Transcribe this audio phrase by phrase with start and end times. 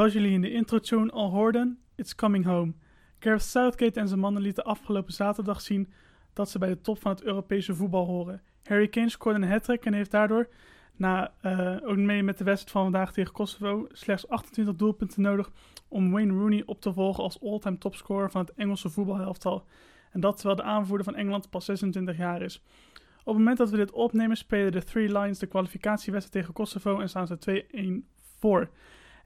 [0.00, 2.72] Zoals jullie in de intro-tune al hoorden, It's Coming Home.
[3.18, 5.92] Gareth Southgate en zijn mannen lieten afgelopen zaterdag zien
[6.32, 8.42] dat ze bij de top van het Europese voetbal horen.
[8.64, 10.48] Harry Kane scoorde een hat en heeft daardoor,
[10.96, 15.50] na eh, ook mee met de wedstrijd van vandaag tegen Kosovo, slechts 28 doelpunten nodig
[15.88, 19.66] om Wayne Rooney op te volgen als all-time topscorer van het Engelse voetbalhelftal.
[20.10, 22.62] En dat terwijl de aanvoerder van Engeland pas 26 jaar is.
[23.18, 27.00] Op het moment dat we dit opnemen spelen de Three Lions de kwalificatiewedstrijd tegen Kosovo
[27.00, 27.64] en staan ze
[28.04, 28.70] 2-1 voor.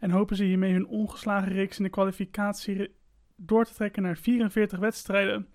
[0.05, 2.95] En hopen ze hiermee hun ongeslagen reeks in de kwalificatie
[3.37, 5.49] door te trekken naar 44 wedstrijden.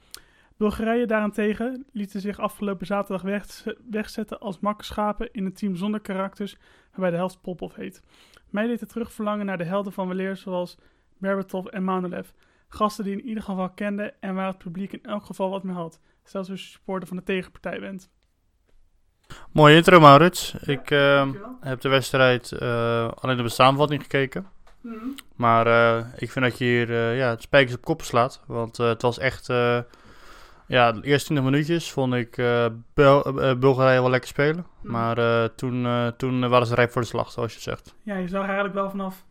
[0.58, 6.58] Bulgarije daarentegen lieten zich afgelopen zaterdag weg, wegzetten als makkenschapen in een team zonder karakters,
[6.92, 8.04] waarbij de helft Popov heet.
[8.50, 10.78] Mij deed het terugverlangen naar de helden van weleer zoals
[11.18, 12.30] Berbatov en Manolev.
[12.68, 15.76] Gasten die in ieder geval kenden en waar het publiek in elk geval wat mee
[15.76, 16.00] had.
[16.24, 18.12] Zelfs als je supporter van de tegenpartij bent.
[19.52, 20.54] Mooie intro, Maurits.
[20.54, 24.48] Ik eh, heb de wedstrijd eh, alleen de samenvatting gekeken.
[25.36, 28.42] Maar eh, ik vind dat je hier ja, het spijkers op kop slaat.
[28.48, 29.48] Want het was echt...
[30.68, 32.36] ja, de eerste 20 minuutjes vond ik
[32.94, 34.66] Bul- Bulgarije wel lekker spelen.
[34.82, 34.92] Mhm.
[34.92, 37.96] Maar toen, toen waren ze rijp voor de slag, zoals je zegt.
[38.04, 39.26] Ja, je zag eigenlijk wel vanaf,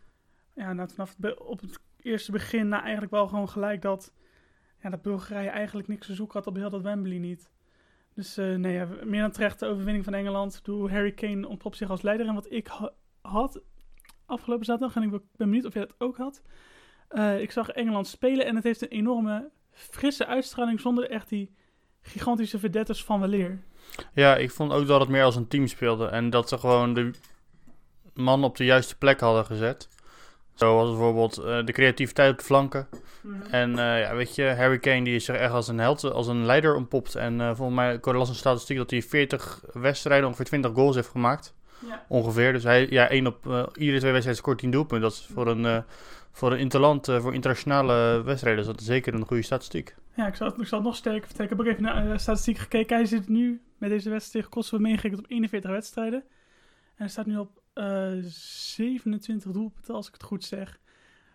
[0.55, 4.13] ja, nou, vanaf het op het eerste begin eigenlijk wel gewoon gelijk dat,
[4.81, 7.49] ja, dat Bulgarije eigenlijk niks te zoeken had op heel dat Wembley niet.
[8.15, 10.59] Dus eh, nee, ja, meer dan terecht de overwinning van Engeland.
[10.63, 12.27] Bedoel, Harry Kane ontpopt zich als leider.
[12.27, 13.61] En wat ik ha- had
[14.25, 16.41] afgelopen zaterdag, en ik ben benieuwd of jij dat ook had.
[17.07, 21.55] Eh, ik zag Engeland spelen en het heeft een enorme frisse uitstraling zonder echt die
[22.01, 23.63] gigantische verdetters van weleer.
[24.13, 26.05] Ja, ik vond ook dat het meer als een team speelde.
[26.07, 27.11] En dat ze gewoon de
[28.13, 29.87] man op de juiste plek hadden gezet.
[30.59, 32.87] Zoals bijvoorbeeld eh, de creativiteit op de flanken.
[33.51, 36.27] En eh, ja, weet je, Harry Kane die is zich echt als een held, als
[36.27, 37.15] een leider ontpopt.
[37.15, 40.95] En eh, volgens mij, ik las een statistiek dat hij 40 wedstrijden, ongeveer 20 goals
[40.95, 41.53] heeft gemaakt.
[41.87, 42.05] Ja.
[42.07, 42.53] Ongeveer.
[42.53, 45.01] Dus hij, ja, één op, iedere twee wedstrijden scoort 10 doelpunten.
[45.09, 45.77] Dat is voor een, eh,
[46.31, 49.95] voor een interland, eh, voor internationale wedstrijden, is dat zeker een goede statistiek.
[50.15, 51.51] Ja, ik zal, het- ik zal het nog sterker vertellen.
[51.51, 52.95] Ik heb ook even naar de statistiek gekeken.
[52.97, 56.19] Hij zit nu met deze wedstrijd tegen Kosovo meegerekend op 41 wedstrijden.
[56.19, 60.79] En hij staat nu op eh 27 doelpunten, als ik het goed zeg.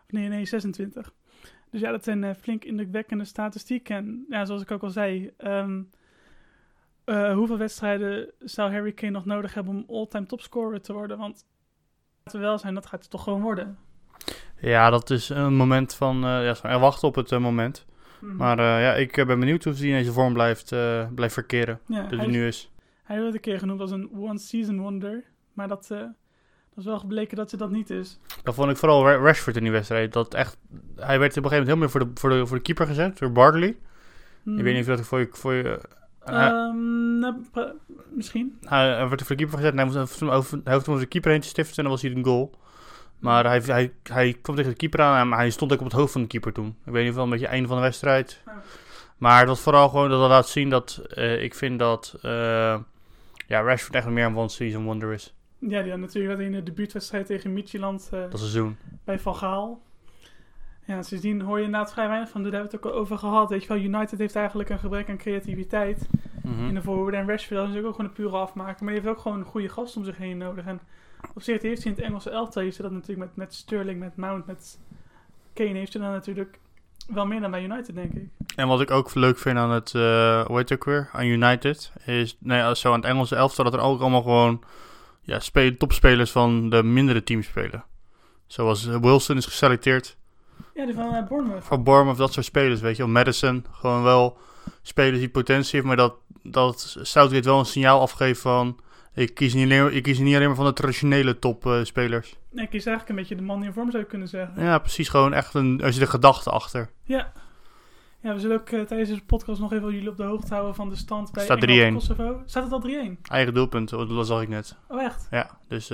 [0.05, 1.13] Of nee, nee, 26.
[1.71, 3.97] Dus ja, dat zijn eh, flink indrukwekkende statistieken.
[3.97, 5.83] En ja, zoals ik ook al zei, ehm,
[7.05, 11.19] eh, hoeveel wedstrijden zou Harry Kane nog nodig hebben om all-time topscorer te worden?
[11.19, 11.45] Want
[12.25, 13.79] laten we wel zijn, dat gaat hij toch gewoon worden.
[14.61, 17.87] Ja, dat is een moment van, ja, van wachten op het moment.
[18.21, 18.37] Mhm.
[18.37, 20.69] Maar ja, ik ben benieuwd hoe hij in deze vorm blijft,
[21.15, 21.81] blijft verkeren.
[21.87, 22.73] ja, Dat hij nu is.
[23.03, 25.25] Hij werd een keer genoemd als een one-season wonder.
[25.53, 25.91] Maar dat,
[26.75, 28.19] dat is wel gebleken dat ze dat niet is.
[28.43, 30.13] Dat vond ik vooral Ra- Rashford in die wedstrijd.
[30.13, 30.57] Dat echt,
[30.97, 33.19] hij werd op een gegeven moment helemaal voor de, voor de, voor de keeper gezet,
[33.19, 33.77] door Bartley.
[34.43, 34.59] Hmm.
[34.59, 35.29] Ik weet niet of dat voor je...
[35.33, 35.81] Voor je
[36.25, 36.51] Eh, hij-
[37.21, 37.35] nou,
[38.11, 38.59] misschien.
[38.65, 41.07] hij, hij werd voor de keeper gezet en hij moest toen over, hij hoefde de
[41.07, 42.55] keeper heen te stiften en dan was hij een goal.
[43.19, 45.95] Maar hij, hij, hij kwam tegen de keeper aan en hij stond ook op het
[45.95, 46.77] hoofd van de keeper toen.
[46.85, 48.41] Ik weet niet of wel een beetje einde van de wedstrijd.
[48.47, 48.63] Ja.
[49.19, 52.31] Maar het was vooral gewoon dat dat laat zien dat eh, ik vind dat eh,
[53.47, 55.35] ja, Rashford echt meer een one-season wonder is.
[55.69, 58.77] Ja, die had natuurlijk in de debuutwedstrijd tegen Midtjylland eh, Dat seizoen.
[59.05, 59.83] bij Van Gaal.
[60.87, 62.43] Ja, sindsdien hoor je inderdaad vrij weinig van.
[62.43, 63.51] Daar hebben we het ook al over gehad.
[63.51, 66.09] Weet je wel, United heeft eigenlijk een gebrek aan creativiteit
[66.43, 66.67] Mhm.
[66.67, 67.17] in de voorhoede.
[67.17, 68.85] En Rashford is natuurlijk ook gewoon een pure afmaker.
[68.85, 70.67] Maar die heeft ook gewoon een goede gast om zich heen nodig.
[70.67, 70.81] En
[71.35, 72.63] op zich heeft hij in het Engelse elftal.
[72.63, 74.79] Je ziet dat natuurlijk met, met Sterling, met Mount, met
[75.53, 75.69] Kane.
[75.79, 76.59] Heeft hij dan natuurlijk
[77.09, 78.29] wel meer dan bij United, denk ik.
[78.57, 81.27] En wat ik ook leuk vind aan het, eh hoe heet het ook weer, aan
[81.27, 84.63] United, is, nee, als zo aan het Engelse elftal, dat er ook allemaal gewoon,
[85.25, 87.85] ja, spelen, topspelers van de mindere teams spelen.
[88.47, 90.17] Zoals eh, Wilson is geselecteerd
[90.75, 91.65] Ja, die van uh, Bournemouth.
[91.65, 93.13] van Bournemouth, dat soort spelers, weet je wel.
[93.13, 94.39] Madison, gewoon wel
[94.83, 98.79] spelers die potentie heeft, maar dat, dat Southgate wel een signaal afgeeft van,
[99.15, 102.37] ik kies niet alleen, ik kies niet alleen maar van de traditionele topspelers.
[102.51, 104.63] Nee, ik is eigenlijk een beetje de man in vorm, zou je kunnen zeggen.
[104.63, 106.91] ja, precies, gewoon echt een, er zit een gedachte achter.
[107.03, 107.33] Ja.
[108.25, 110.75] Ja, we zullen ook eh, tijdens deze podcast nog even jullie op de hoogte houden
[110.75, 112.07] van de stand bij Staat Engeland 3-1.
[112.07, 112.43] Kosovo.
[112.45, 113.21] Staat het al 3-1?
[113.23, 114.77] Eigen doelpunt, dat zag ik net.
[114.89, 115.27] Oh, echt?
[115.31, 115.91] Ja, dus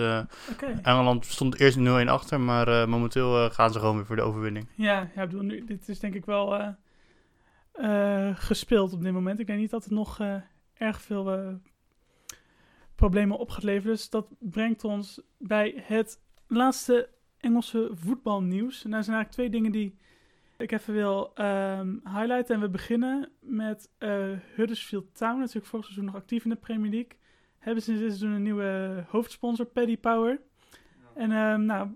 [0.51, 0.81] Oké.
[0.83, 4.69] Engeland stond eerst 0-1 achter, maar eh, momenteel gaan ze gewoon weer voor de overwinning.
[4.75, 6.75] Ja, ja, bedoel, nu, dit is denk ik wel
[8.35, 9.41] gespeeld op dit moment.
[9.41, 10.21] Ik denk niet dat het nog
[10.75, 11.59] erg veel
[12.95, 13.97] problemen op gaat leveren.
[13.97, 18.85] Dus dat brengt ons bij het laatste Engelse voetbalnieuws.
[18.85, 19.99] En daar zijn eigenlijk twee dingen die
[20.61, 22.55] ik even wil ehm, highlighten.
[22.55, 24.11] En we beginnen met eh,
[24.55, 27.19] Huddersfield Town, natuurlijk vorig seizoen nog actief in de Premier League.
[27.59, 30.41] Hebben sinds dit seizoen een nieuwe hoofdsponsor, Paddy Power.
[31.15, 31.89] En ehm, nou,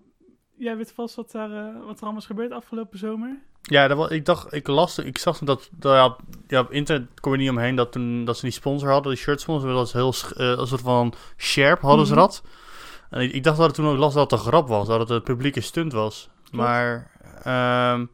[0.57, 3.39] jij weet vast wat, daar, eh, wat er allemaal is gebeurd afgelopen zomer.
[3.63, 6.17] Ja, dat was, ik dacht, ik las, ik zag dat, dat ja,
[6.47, 9.23] ja, op internet kom je niet omheen dat, toen, dat ze die sponsor hadden, die
[9.23, 12.21] shirt sponsor, dat was heel, eh, een soort van sharp hadden ze Mhm.
[12.21, 12.43] dat.
[13.11, 15.01] En ik, ik dacht dat het toen ook las dat het een grap was, dat
[15.01, 16.29] het een publieke stunt was.
[16.53, 17.11] Maar
[17.43, 18.07] ehm,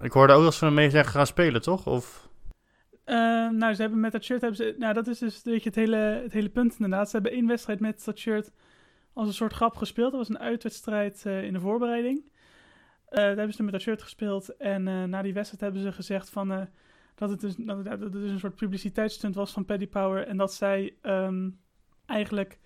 [0.00, 1.86] ik hoorde ook dat ze ermee zijn gaan spelen, toch?
[1.86, 2.28] Of,
[3.04, 4.74] Eh, nou, ze hebben met dat shirt hebben ze.
[4.78, 7.06] Nou, dat is dus weet je, het, hele, het hele punt inderdaad.
[7.10, 8.52] Ze hebben één wedstrijd met dat shirt
[9.12, 10.10] als een soort grap gespeeld.
[10.10, 12.22] Dat was een uitwedstrijd eh, in de voorbereiding.
[13.04, 14.56] Eh, daar hebben ze met dat shirt gespeeld.
[14.56, 16.68] En na die wedstrijd hebben ze gezegd van,
[17.14, 20.26] dat, het dus, dat, het, dat het dus een soort publiciteitsstunt was van Paddy Power.
[20.26, 21.50] En dat zij ehm,
[22.06, 22.58] eigenlijk.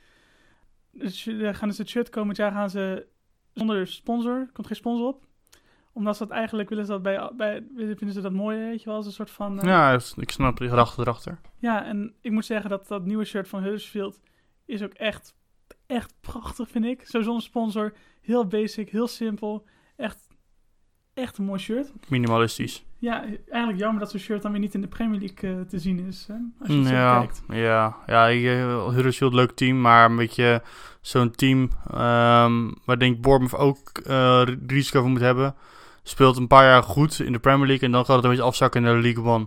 [1.29, 3.07] gaan dus het shirt komend jaar gaan ze
[3.53, 4.49] zonder sponsor.
[4.53, 5.27] Komt geen sponsor op.
[5.95, 8.87] Omdat ze dat eigenlijk willen ze dat bij, bij vinden ze dat mooi, weet je
[8.87, 9.61] wel, als een soort van.
[9.61, 11.41] eh, ja, ik snap die gedachte erachter.
[11.59, 14.21] ja, en ik moet zeggen dat dat nieuwe shirt van Huddersfield
[14.67, 15.35] is ook echt,
[15.87, 17.07] echt prachtig, vind ik.
[17.07, 19.67] Zo zonder sponsor, heel basic, heel simpel.
[19.97, 20.29] Echt,
[21.15, 21.93] echt een mooi shirt.
[22.09, 22.85] Minimalistisch.
[22.99, 25.79] Ja, eigenlijk jammer dat zo'n shirt dan weer niet in de Premier League eh, te
[25.79, 26.27] zien is.
[26.27, 26.35] Hè?
[26.59, 27.43] Als je het zo Ja, kijkt.
[27.49, 30.63] ja, ja, eh, Huddersfield leuk team, maar een beetje
[31.01, 33.91] zo'n team ehm, waar denk ik Bournemouth ook
[34.67, 35.55] risico voor moet hebben.
[36.07, 38.47] Speelt een paar jaar goed in de Premier League en dan gaat het een beetje
[38.47, 39.47] afzakken de League One.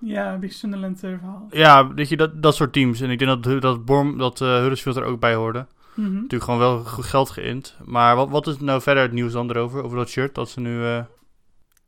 [0.00, 1.46] Ja, een beetje Sunderland eh, verhaal.
[1.50, 3.00] Ja, weet je, dat, dat soort teams.
[3.00, 5.66] En ik denk dat, dat, Bournemouth, dat eh, Huddersfield er ook bij hoorde.
[5.94, 6.12] Mhm.
[6.14, 7.76] Natuurlijk gewoon wel goed geld geïnd.
[7.84, 9.82] Maar wat, wat is nou verder het nieuws dan erover?
[9.82, 10.84] Over dat shirt dat ze nu...
[10.84, 11.04] eh,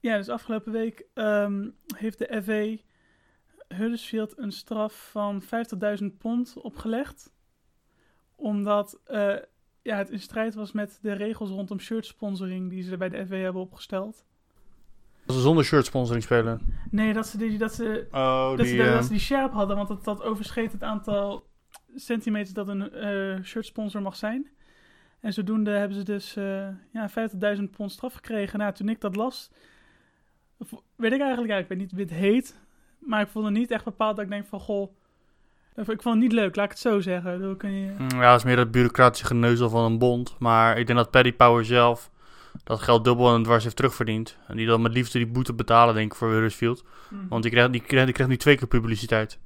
[0.01, 2.83] Ja, dus afgelopen week ehm, heeft de FA
[3.77, 5.43] Huddersfield een straf van
[6.01, 7.33] 50.000 pond opgelegd.
[8.37, 9.01] Omdat
[9.83, 13.27] ja, het in strijd was met de regels rondom shirt sponsoring die ze bij de
[13.27, 14.25] FA hebben opgesteld.
[15.27, 16.61] dat ze zonder shirt sponsoring spelen.
[16.91, 19.77] Nee, dat ze die, dat ze, Oh, dat ze, eh, dat ze die sharp hadden,
[19.77, 21.49] want dat, dat overschreed het aantal
[21.95, 24.51] centimeters dat een eh shirt sponsor mag zijn.
[25.21, 27.11] En zodoende hebben ze dus eh ja,
[27.57, 28.59] 50.000 pond straf gekregen.
[28.59, 29.51] Nou, toen ik dat las,
[30.97, 32.61] weet ik eigenlijk, ja, ik weet niet wie het heet,
[32.99, 34.93] maar ik vond het niet echt bepaald dat ik denk van, goh,
[35.89, 37.59] ik vond het niet leuk, laat ik het zo zeggen.
[37.59, 40.37] Je, Mm, Ja, dat is meer het bureaucratische geneuzel van een bond.
[40.39, 42.11] Maar ik denk dat Paddy Power zelf
[42.65, 44.37] dat geld dubbel en dwars heeft terugverdiend.
[44.47, 46.85] En die dan met liefde die boete betalen, denk ik, voor Huddersfield.
[47.09, 47.29] Mhm.
[47.29, 49.39] Want die krijgt, die, krijgt, die krijgt nu twee keer publiciteit.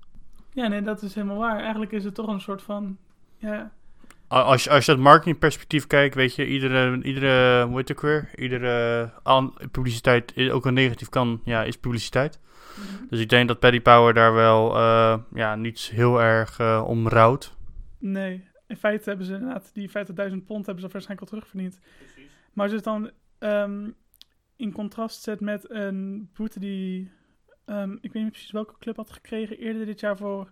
[0.52, 1.60] Ja, nee, dat is helemaal waar.
[1.60, 2.96] Eigenlijk is het toch een soort van,
[3.36, 3.70] ja,
[4.28, 8.02] Als je, als je het marketingperspectief kijkt, weet je, iedere, iedere hoe heet het ook
[8.02, 8.30] weer?
[8.36, 12.38] Iedere aan, publiciteit, ook een negatief kan, ja, is publiciteit.
[13.10, 17.08] Dus ik denk dat Paddy Power daar wel, eh, ja, niet heel erg eh, om
[17.08, 17.54] rouwt.
[17.98, 21.78] Nee, in feite hebben ze inderdaad die 50.000 pond hebben ze waarschijnlijk al terugverdiend.
[22.52, 23.90] Maar als je het dan ehm,
[24.56, 27.10] in contrast zet met een boete die,
[27.64, 30.50] ehm, ik weet niet precies welke club had gekregen eerder dit jaar voor,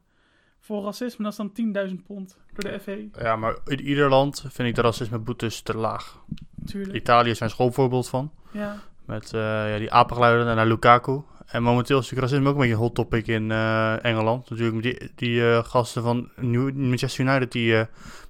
[0.60, 3.20] voor racisme, dat is dan 10.000 pond door de FA.
[3.22, 6.24] Ja, maar in ieder land vind ik de racismeboetes te laag.
[6.54, 6.94] Natuurlijk.
[6.94, 8.32] Italië is een schoolvoorbeeld van.
[8.52, 11.22] Ja, Met eh, ja, die apengeluiden naar Lukaku.
[11.46, 14.50] En momenteel is natuurlijk racisme ook een beetje een hot topic in eh, Engeland.
[14.50, 17.84] Natuurlijk met die, die eh, gasten van New, Manchester United die eh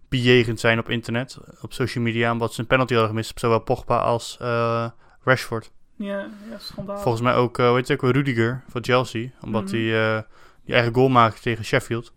[0.08, 3.58] bejegend zijn op internet, op social media, omdat ze een penalty hadden gemist op zowel
[3.58, 4.36] Pogba als
[5.24, 5.70] Rashford.
[5.96, 6.18] ja,
[6.50, 6.98] ja schandaal.
[6.98, 9.72] Volgens mij ook, weet je ook, Rudiger van Chelsea, omdat Mhm.
[9.74, 10.22] hij eh,
[10.64, 12.12] die eigen goal maakte tegen Sheffield.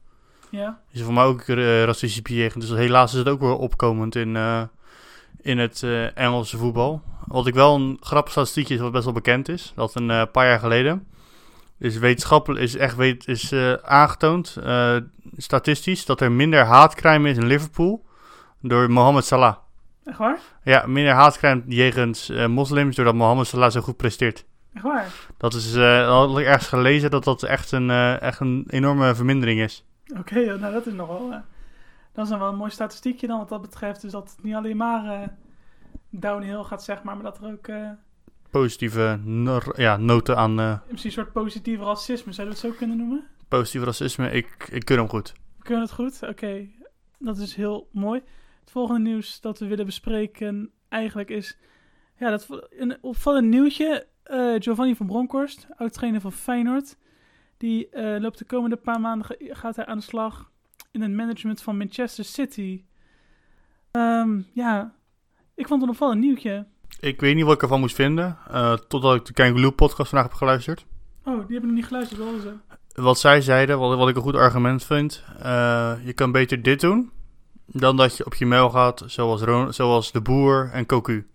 [0.49, 2.67] Ja, Is voor mij ook racistisch bejegend.
[2.67, 4.37] Dus helaas is het ook weer opkomend in,
[5.41, 7.01] in het Engelse voetbal.
[7.27, 9.73] Wat ik wel een grappig statistiekje is, wat best wel bekend is.
[9.75, 11.07] Dat een eh, paar jaar geleden
[11.77, 14.95] is wetenschappelijk is echt weet, is, eh, aangetoond, eh,
[15.37, 18.05] statistisch, dat er minder haatcrime is in Liverpool
[18.61, 19.55] door Mohamed Salah.
[20.03, 20.39] echt waar?
[20.63, 24.45] Ja, minder haatcrime jegens moslims doordat Mohamed Salah zo goed presteert.
[24.73, 25.13] Echt waar?
[25.37, 27.89] Dat is, had ik ergens gelezen dat dat echt een,
[28.19, 29.85] echt een enorme vermindering is.
[30.13, 31.37] Oké, nou dat is nog wel, eh,
[32.13, 34.01] dat is dan wel een mooi statistiekje dan wat dat betreft.
[34.01, 35.35] Dus dat het niet alleen maar
[36.19, 37.67] downhill gaat, zeg maar, maar dat er ook...
[37.67, 37.89] eh,
[38.49, 39.19] Positieve
[39.75, 43.27] ja, noten aan eh, Misschien een soort positief racisme, zou je dat zo kunnen noemen?
[43.47, 44.31] positief racisme.
[44.31, 45.33] Ik, ik kun hem goed.
[45.57, 46.23] We kunnen het goed?
[46.23, 46.67] Oké,
[47.19, 48.21] dat is heel mooi.
[48.59, 51.57] Het volgende nieuws dat we willen bespreken eigenlijk is...
[52.17, 54.07] Ja, dat een opvallend nieuwtje.
[54.23, 56.97] Eh, Giovanni van Bronckhorst, oud-trainer van Feyenoord...
[57.57, 60.51] die eh, loopt de komende paar maanden gaat hij aan de slag
[60.91, 62.83] in het management van Manchester City.
[63.91, 64.93] Ehm, ja,
[65.55, 66.65] ik vond het een opvallend nieuwtje.
[66.99, 68.37] Ik weet niet wat ik ervan moest vinden.
[68.51, 70.85] eh, totdat ik de Kangaloo podcast vandaag heb geluisterd.
[71.23, 72.53] Oh, die hebben nog niet geluisterd, wel ze.
[73.01, 75.23] Wat zij zeiden, wat, wat ik een goed argument vind.
[75.39, 77.11] eh, je kan beter dit doen.
[77.67, 81.27] Dan dat je op je mail gaat, zoals, Ron- zoals de boer en Cocu.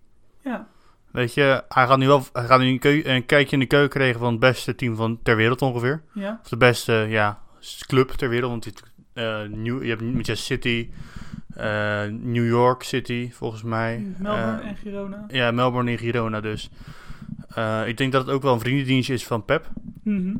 [0.44, 0.68] Ja,
[1.10, 4.20] Weet je, hij gaat nu wel hij gaat nu een, kijkje in de keuken krijgen
[4.20, 6.02] van het beste team van ter wereld ongeveer.
[6.14, 6.38] ja.
[6.42, 7.40] Of de beste ja,
[7.86, 8.50] club ter wereld.
[8.50, 8.92] Want je, hebt,
[9.52, 10.90] eh, New, je hebt Manchester City,
[12.10, 14.06] New York City volgens mij.
[14.18, 15.24] Melbourne Eh, en Girona.
[15.28, 16.70] Ja, Melbourne en Girona dus.
[17.48, 19.70] Eh, ik denk dat het ook wel een vriendendienstje is van Pep.
[20.02, 20.36] Mhm.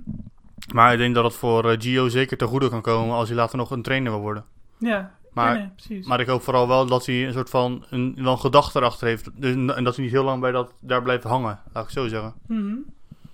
[0.74, 3.36] Maar ik denk dat het voor eh, Gio zeker ten goede kan komen als hij
[3.36, 4.44] later nog een trainer wil worden.
[4.78, 6.06] Ja, Maar, ja, nee, precies.
[6.06, 9.06] maar ik hoop vooral wel dat hij een soort van een, wel een gedachte erachter
[9.06, 9.30] heeft.
[9.34, 12.08] Dus, en dat hij niet heel lang bij dat, daar blijft hangen, laat ik zo
[12.08, 12.34] zeggen.
[12.46, 12.74] Mhm.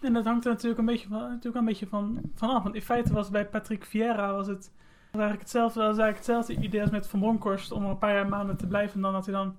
[0.01, 2.63] En dat hangt er natuurlijk een beetje van, natuurlijk een beetje van, van af.
[2.63, 4.71] Want in feite was bij Patrick Vieira was het
[5.17, 8.15] was eigenlijk hetzelfde, was eigenlijk hetzelfde idee als met Van Bronckhorst om er een paar
[8.15, 8.95] jaar maanden te blijven.
[8.95, 9.57] En dan dat hij dan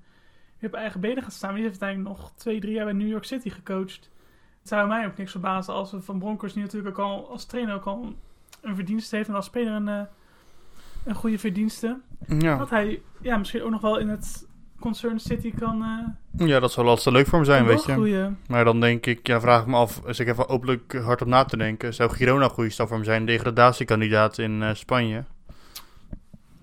[0.60, 1.50] weer op eigen benen gaat staan.
[1.50, 4.10] Maar die heeft uiteindelijk nog twee, drie jaar bij New York City gecoacht.
[4.60, 7.46] Het zou mij ook niks verbazen als we Van Bronckhorst nu natuurlijk ook al als
[7.46, 8.14] trainer ook al
[8.62, 9.30] een verdienste heeft.
[9.30, 10.02] En als speler een, eh,
[11.04, 12.00] een goede verdienste.
[12.28, 12.58] Ja.
[12.58, 14.48] Dat hij ja, misschien ook nog wel in het
[14.80, 18.32] Concern City kan, eh ja, dat zou altijd leuk voor hem zijn, weet je.
[18.48, 21.28] Maar dan denk ik, ja, vraag ik me af, als ik even openlijk hard op
[21.28, 25.24] na te denken, zou Girona een goede stap voor hem zijn, degradatiekandidaat in eh, Spanje?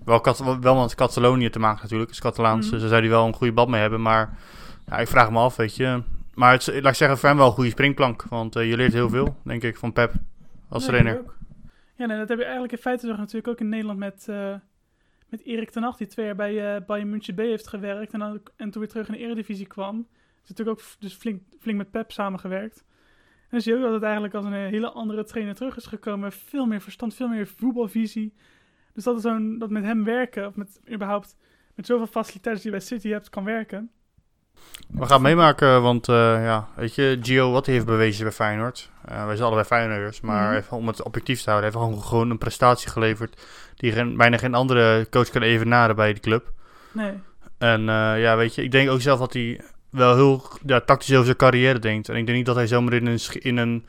[0.05, 2.71] Wel, Cat wel met Catalonië te maken natuurlijk, is Catalaans, Mhm.
[2.71, 4.37] dus daar zou hij wel een goede bad mee hebben, maar
[4.85, 6.03] ja, ik vraag me af, weet je.
[6.33, 8.93] Maar het, laat ik zeggen, voor hem wel een goede springplank, want eh, je leert
[8.93, 10.13] heel veel, denk ik, van Pep
[10.69, 11.23] als Ja, trainer.
[11.95, 14.53] Ja, nee, dat heb je eigenlijk in feite toch natuurlijk ook in Nederland met, eh,
[15.29, 18.19] met Erik ten Hag, die twee jaar bij uh, Bayern München B heeft gewerkt en,
[18.19, 20.07] dan, en toen weer terug in de Eredivisie kwam.
[20.43, 22.83] Is natuurlijk ook dus flink, flink met Pep samengewerkt.
[23.41, 25.85] En dan zie je ook dat het eigenlijk als een hele andere trainer terug is
[25.85, 26.31] gekomen.
[26.31, 28.33] Veel meer verstand, veel meer voetbalvisie.
[28.95, 31.35] Dus dat, is zo'n, dat met hem werken, of met überhaupt
[31.75, 33.89] met zoveel faciliteiten die je bij City hebt, kan werken.
[34.89, 38.89] We gaan meemaken, want eh, ja, weet je, Gio, wat hij heeft bewezen bij Feyenoord.
[39.05, 40.55] Eh, wij zijn allebei Feyenoorders, maar Mhm.
[40.57, 43.41] even om het objectief te houden, hij heeft gewoon, gewoon een prestatie geleverd
[43.75, 46.51] die geen, bijna geen andere coach kan evenaren bij de club.
[46.91, 47.13] Nee.
[47.57, 51.13] En eh, ja, weet je, ik denk ook zelf dat hij wel heel ja, tactisch
[51.13, 52.09] over zijn carrière denkt.
[52.09, 53.85] En ik denk niet dat hij zomaar in een, in een,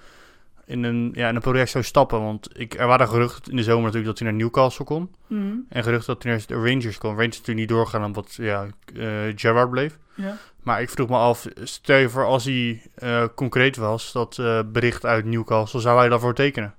[0.66, 2.22] in een, ja, in een project zou stappen.
[2.22, 5.10] Want ik, er waren geruchten in de zomer natuurlijk dat hij naar Newcastle kon.
[5.26, 5.54] Mhm.
[5.68, 7.10] En geruchten dat hij naar de Rangers kon.
[7.10, 9.98] Rangers natuurlijk niet doorgaan omdat ja, eh Gerrard bleef.
[10.14, 10.36] Ja.
[10.62, 14.60] Maar ik vroeg me af, stel je voor als hij eh, concreet was, dat eh,
[14.72, 16.74] bericht uit Newcastle, zou hij daarvoor tekenen?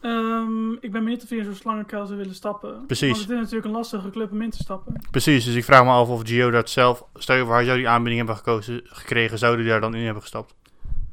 [0.00, 2.86] Ehm, ik ben benieuwd of hij zo'n slangenkuil zou willen stappen.
[2.86, 3.08] Precies.
[3.08, 5.02] Want het is natuurlijk een lastige club om in te stappen.
[5.10, 7.76] Precies, dus ik vraag me af of Gio dat zelf, stel je voor hij zou
[7.76, 10.54] die aanbieding hebben gekozen, gekregen, zou hij daar dan in hebben gestapt?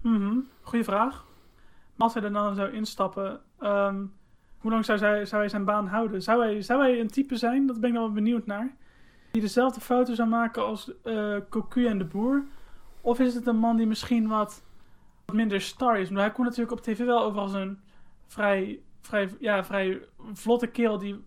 [0.01, 1.23] Mhm, Goeie vraag.
[2.01, 4.05] Als hij er dan zou instappen, ehm,
[4.57, 6.21] hoe lang zou, zij, zou hij zijn baan houden?
[6.21, 8.75] Zou hij, zou hij een type zijn, dat ben ik wel benieuwd naar,
[9.31, 12.43] die dezelfde fouten zou maken als eh Cocu en de Boer?
[13.01, 14.63] Of is het een man die misschien wat,
[15.25, 16.09] wat minder star is?
[16.09, 17.79] Maar hij komt natuurlijk op tv wel over als een
[18.27, 20.01] vrij, vrij, ja, vrij
[20.33, 21.23] vlotte kerel die,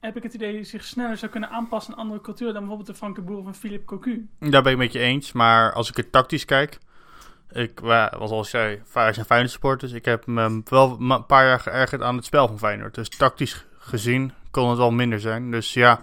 [0.00, 2.94] heb ik het idee, zich sneller zou kunnen aanpassen aan andere cultuur dan bijvoorbeeld de
[2.94, 4.28] Frank de Boer of een Philip Cocu.
[4.38, 6.78] Daar ben ik met je eens, maar als ik het tactisch kijk,
[7.52, 11.60] ik, wa- wat al zei, zijn Feyenoord supporters, ik heb me wel een paar jaar
[11.60, 12.94] geërgerd aan het spel van Feyenoord.
[12.94, 15.50] Dus tactisch gezien kon het wel minder zijn.
[15.50, 16.00] Dus ja,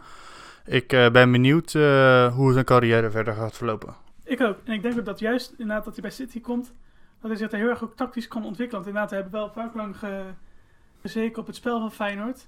[0.65, 3.95] ik eh, ben benieuwd eh, hoe zijn carrière verder gaat verlopen.
[4.23, 4.57] Ik ook.
[4.63, 6.73] En ik denk ook dat juist inderdaad dat hij bij City komt,
[7.21, 8.83] dat hij zich daar heel erg ook tactisch kan ontwikkelen.
[8.83, 10.33] Want inderdaad, we hebben wel vaak lang ge-
[11.37, 12.47] op het spel van Feyenoord.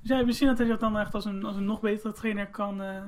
[0.00, 2.46] Dus ja, zien dat hij zich dan echt als een, als een nog betere trainer
[2.46, 3.02] kan eh,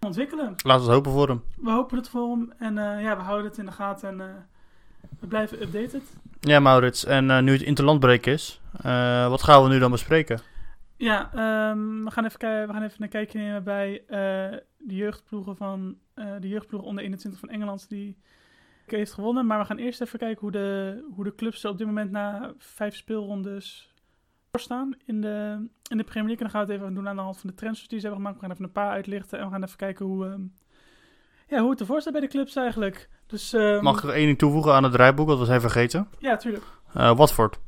[0.00, 0.54] ontwikkelen.
[0.62, 1.42] Laten we het hopen voor hem.
[1.56, 4.20] We hopen het voor hem en eh, ja, we houden het in de gaten en
[4.20, 4.26] eh,
[5.20, 6.02] we blijven updated.
[6.40, 8.60] Ja, Maurits, en eh, nu het interlandbreek is,
[9.28, 10.40] wat gaan we nu dan bespreken?
[10.96, 14.02] Ja, ehm, we, gaan even kijken, we gaan even een kijkje nemen bij
[14.78, 18.16] de jeugdploegen van de jeugdploeg onder 21 van Engeland die
[18.86, 19.46] heeft gewonnen.
[19.46, 22.10] Maar we gaan eerst even kijken hoe de, hoe de clubs er op dit moment
[22.10, 23.94] na vijf speelrondes
[24.50, 26.36] staan in de, in de Premier League.
[26.36, 28.06] En dan gaan we het even doen aan de hand van de transfers die ze
[28.06, 28.40] hebben gemaakt.
[28.40, 30.40] We gaan even een paar uitlichten en we gaan even kijken hoe, ehm,
[31.48, 33.08] ja, hoe het ervoor staat bij de clubs eigenlijk.
[33.26, 36.08] Dus, ehm, Mag ik er één ding toevoegen aan het rijboek, wat we zijn vergeten?
[36.18, 36.64] Ja, tuurlijk.
[36.94, 37.58] Eh Watford.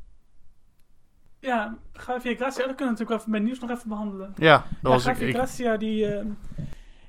[1.38, 4.32] Ja, Javier Gracia, dat kunnen we natuurlijk even bij nieuws nog even behandelen.
[4.36, 5.12] Ja, dat Ja, was ik.
[5.12, 6.28] Javier ik Gracia die ehm,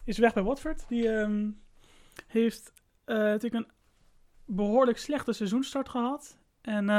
[0.04, 0.86] is weg bij Watford.
[0.88, 1.10] Die
[2.28, 2.74] heeft
[3.06, 3.72] eh, natuurlijk een
[4.46, 6.38] behoorlijk slechte seizoenstart gehad.
[6.62, 6.90] En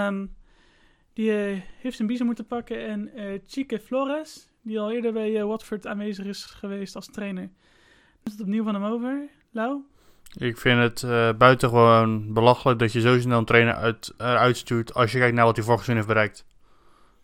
[1.15, 2.87] die eh, heeft zijn biezen moeten pakken.
[2.87, 7.51] En eh Chique Flores, die al eerder bij eh, Watford aanwezig is geweest als trainer,
[8.25, 9.29] is het opnieuw van hem over.
[9.51, 9.81] Lau?
[10.39, 15.13] Ik vind het buitengewoon belachelijk dat je zo snel een trainer uit, eruit stuurt als
[15.13, 16.45] je kijkt naar wat hij vorig seizoen heeft bereikt.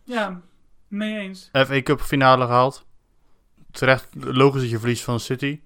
[0.03, 0.41] Ja,
[0.87, 1.49] mee eens.
[1.53, 2.85] FA Cup finale gehaald.
[3.71, 5.59] Terecht, logisch dat je verliest van City.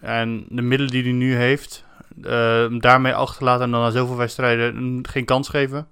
[0.00, 1.84] En de middelen die hij nu heeft,
[2.80, 5.88] daarmee achterlaten en dan na zoveel wedstrijden een- geen kans geven.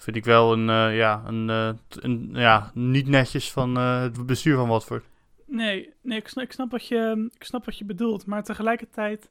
[0.00, 4.26] Vind ik wel een, eh, ja, een, eh, een, ja, niet netjes van eh, het
[4.26, 5.04] bestuur van Watford.
[5.46, 8.26] Nee, nee ik, snap, ik, snap wat je, ik snap wat je bedoelt.
[8.26, 9.30] Maar tegelijkertijd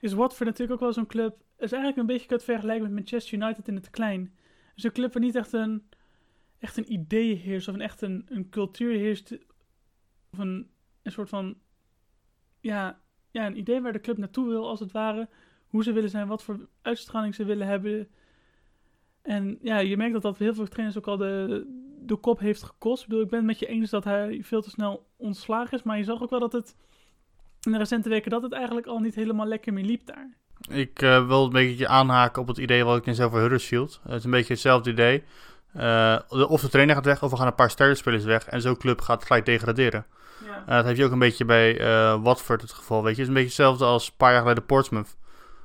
[0.00, 1.36] is Watford natuurlijk ook wel zo'n club.
[1.58, 4.34] is eigenlijk een beetje kunt vergelijken met Manchester United in het klein.
[4.74, 5.88] Dus een club waar niet echt een,
[6.58, 9.32] echt een idee heerst of een echt een, een cultuur heerst.
[10.32, 10.70] Of een,
[11.02, 11.56] een soort van,
[12.60, 13.00] ja,
[13.30, 15.28] ja, een idee waar de club naartoe wil als het ware.
[15.66, 18.08] Hoe ze willen zijn, wat voor uitstraling ze willen hebben.
[19.22, 21.64] En ja, je merkt dat dat heel veel trainers ook al de,
[22.00, 23.02] de kop heeft gekost.
[23.02, 25.82] Ik bedoel, ik ben het met je eens dat hij veel te snel ontslagen is.
[25.82, 26.76] Maar je zag ook wel dat het
[27.60, 30.36] in de recente weken dat het eigenlijk al niet helemaal lekker meer liep daar.
[30.68, 34.00] Ik eh, wil een beetje aanhaken op het idee wat ik net zei over Huddersfield.
[34.02, 35.22] Het is een beetje hetzelfde idee.
[35.72, 38.46] Eh, of de trainer gaat weg, of we gaan een paar sterrenspelers weg.
[38.46, 40.06] En zo'n club gaat gelijk degraderen.
[40.44, 40.62] Ja.
[40.66, 41.78] Eh, dat heb je ook een beetje bij
[42.20, 43.02] Watford het geval.
[43.02, 45.16] Weet je, het is een beetje hetzelfde als een paar jaar geleden Portsmouth.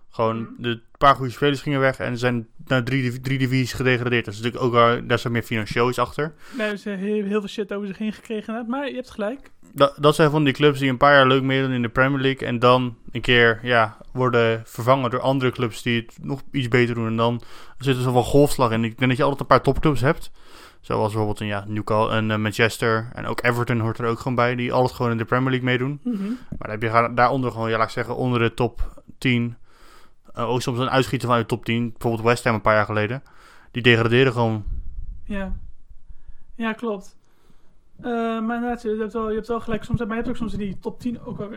[0.09, 0.61] Gewoon, Mhm.
[0.61, 4.25] de paar goede spelers gingen weg en zijn naar drie, drie divisies gedegradeerd.
[4.25, 6.33] Dat is natuurlijk ook wel, daar zijn meer financieel iets achter.
[6.51, 8.65] Daar hebben ze heel, heel veel shit over zich heen gekregen.
[8.67, 9.51] Maar je hebt gelijk.
[9.73, 12.21] Dat, dat zijn van die clubs die een paar jaar leuk meedoen in de Premier
[12.21, 12.47] League.
[12.47, 16.95] En dan een keer ja, worden vervangen door andere clubs die het nog iets beter
[16.95, 17.07] doen.
[17.07, 17.41] En dan
[17.77, 18.83] zit er zoveel golfslag in.
[18.83, 20.31] Ik denk dat je altijd een paar topclubs hebt.
[20.81, 23.09] Zoals bijvoorbeeld een ja, Newcastle en eh, Manchester.
[23.13, 24.55] En ook Everton hoort er ook gewoon bij.
[24.55, 25.99] Die alles gewoon in de Premier League meedoen.
[26.03, 26.23] Mhm.
[26.27, 29.55] Maar dan heb je daaronder gewoon, ja, laat ik zeggen, onder de top 10.
[30.35, 31.91] Eh, ook soms een uitschieter vanuit de top 10.
[31.91, 33.23] Bijvoorbeeld West Ham een paar jaar geleden.
[33.71, 34.63] Die degraderen gewoon.
[35.23, 35.55] Ja.
[36.55, 37.17] Ja, klopt.
[38.01, 38.03] Eh,
[38.41, 39.83] maar inderdaad, je hebt, wel, je hebt wel gelijk.
[39.83, 41.49] Soms, maar je hebt ook soms in die top 10 ook wel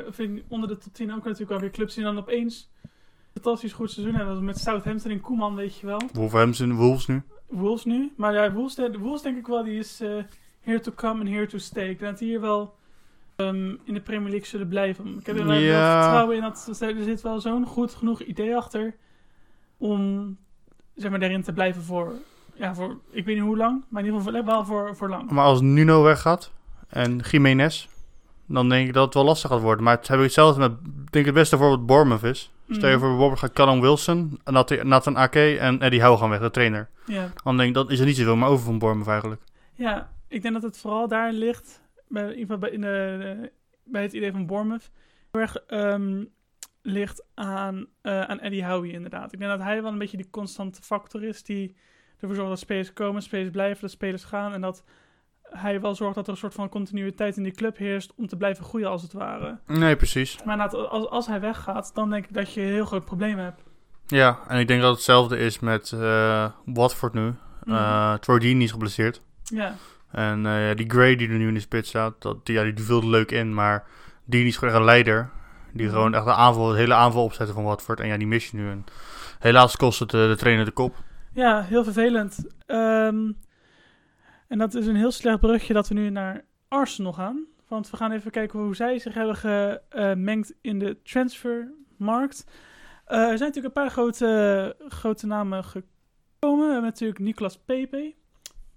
[0.48, 2.90] onder de top 10 ook natuurlijk wel weer clubs die dan opeens een
[3.32, 4.44] fantastisch goed seizoen hebben.
[4.44, 6.00] Met Southampton en Koeman, weet je wel.
[6.12, 7.22] Wolverhampton, Wolves nu.
[7.48, 8.12] Wolves nu.
[8.16, 10.08] Maar ja, Wolves, de- Wolves denk ik wel, die is eh,
[10.60, 11.88] here to come and here to stay.
[11.88, 12.74] Ik denk dat hier wel
[13.38, 15.18] ehm, in de Premier League zullen blijven.
[15.18, 16.00] Ik heb er wel Ja.
[16.02, 18.94] vertrouwen in dat er zit wel zo'n goed genoeg idee achter
[19.76, 20.36] om
[20.94, 22.12] zeg maar daarin te blijven voor,
[22.54, 25.30] ja, voor ik weet niet hoe lang, maar in ieder geval wel voor, voor lang.
[25.30, 26.52] Maar als Nuno weggaat
[26.88, 27.88] en Jiménez,
[28.46, 29.84] dan denk ik dat het wel lastig gaat worden.
[29.84, 30.70] Maar het heb ik hetzelfde met,
[31.04, 32.52] ik denk het beste voorbeeld Bournemouth is.
[32.70, 32.98] Stel je Mhm.
[32.98, 36.88] voor, bijvoorbeeld gaat Callum Wilson, Nat- Nathan Ake en Eddie Howe gaan weg, de trainer.
[37.06, 37.32] Ja.
[37.44, 39.42] Dan denk ik, dat is er niet zoveel meer over van Bournemouth eigenlijk.
[39.74, 43.16] ja, ik denk dat het vooral daar ligt, bij, in ieder geval bij, in de,
[43.20, 43.52] de-
[43.84, 44.90] bij het idee van Bournemouth,
[45.32, 46.24] heel erg ehm,
[46.82, 49.32] ligt aan, eh, aan Eddie Howe inderdaad.
[49.32, 51.76] Ik denk dat hij wel een beetje die constante factor is die
[52.20, 54.84] ervoor zorgt dat spelers komen, spelers blijven, dat spelers gaan en dat
[55.42, 58.36] hij wel zorgt dat er een soort van continuïteit in die club heerst om te
[58.36, 59.58] blijven groeien als het ware.
[59.66, 60.42] Nee, precies.
[60.44, 63.62] Maar als, als hij weggaat, dan denk ik dat je een heel groot probleem hebt.
[64.06, 67.34] Ja, en ik denk dat hetzelfde is met eh, Watford nu.
[67.64, 67.76] Mhm.
[67.76, 69.22] Eh Troy Deeney is geblesseerd.
[69.44, 69.74] Ja,
[70.10, 72.84] En eh, die Gray die er nu in de spits staat, dat, die, ja, die
[72.84, 73.54] viel er leuk in.
[73.54, 73.84] Maar
[74.24, 75.30] Deeney is gewoon echt een leider.
[75.72, 75.94] Die Mhm.
[75.94, 78.00] gewoon echt de, aanval, de hele aanval opzetten van Watford.
[78.00, 78.70] En ja, die mis je nu.
[78.70, 78.84] En
[79.38, 80.96] helaas kost het eh, de trainer de kop.
[81.32, 82.46] Ja, heel vervelend.
[82.66, 83.32] Ehm,
[84.48, 87.44] en dat is een heel slecht brugje dat we nu naar Arsenal gaan.
[87.68, 89.36] Want we gaan even kijken hoe zij zich hebben
[89.90, 92.46] gemengd in de transfermarkt.
[93.04, 96.66] Eh, er zijn natuurlijk een paar grote, grote namen gekomen.
[96.66, 98.14] We hebben natuurlijk Nicolas Pepe.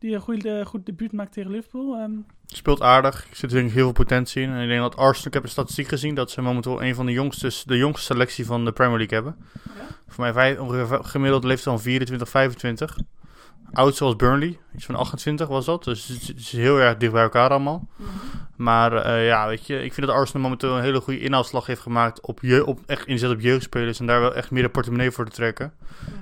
[0.02, 1.96] Die een goed, eh, goed debuut maakt tegen Liverpool.
[1.96, 2.12] Ehm,
[2.46, 3.28] Speelt aardig.
[3.30, 4.50] Er zit denk ik heel veel potentie in.
[4.50, 7.06] En ik denk dat Arsenal, ik heb een statistiek gezien, dat ze momenteel een van
[7.06, 9.36] de jongste, de jongste selectie van de Premier League hebben.
[9.76, 9.96] Ja?
[10.08, 12.98] Voor mij vijf, ongeveer gemiddeld leeftijd van 24, 25.
[13.74, 15.84] Oud zoals Burnley, iets van 28 was dat.
[15.84, 17.88] Dus het is, het is heel erg dicht bij elkaar allemaal.
[18.56, 21.82] Maar eh, ja, weet je, ik vind dat Arsenal momenteel een hele goede inhaalslag heeft
[21.82, 25.12] gemaakt op, je, op echt inzet op jeugdspelers en daar wel echt meer de portemonnee
[25.12, 25.74] voor te trekken.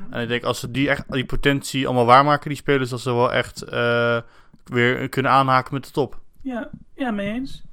[0.10, 3.14] En ik denk als ze die, echt, die potentie allemaal waarmaken, die spelers, dat ze
[3.14, 4.22] wel echt eh,
[4.66, 6.20] weer kunnen aanhaken met de top.
[6.42, 7.64] Ja, ja, mee eens.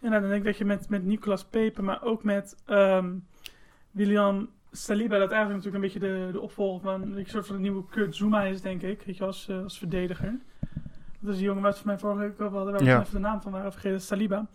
[0.00, 3.08] En dan denk ik dat je met, met Nicolas Pepe, maar ook met ehm,
[3.90, 7.62] William Saliba, dat eigenlijk natuurlijk een beetje de, de opvolger van een soort van de
[7.62, 9.02] nieuwe Kurt Zuma is, denk ik.
[9.06, 10.38] Weet je, als, eh, als verdediger.
[11.18, 13.00] Dat is die jongen waar voor mij vorige week over hadden, waar we Ja.
[13.00, 14.46] even de naam van waren vergeten, Saliba.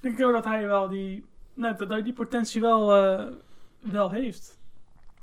[0.00, 3.24] denk ik ook dat hij wel die, nou, dat hij die potentie wel, eh,
[3.80, 4.58] wel heeft.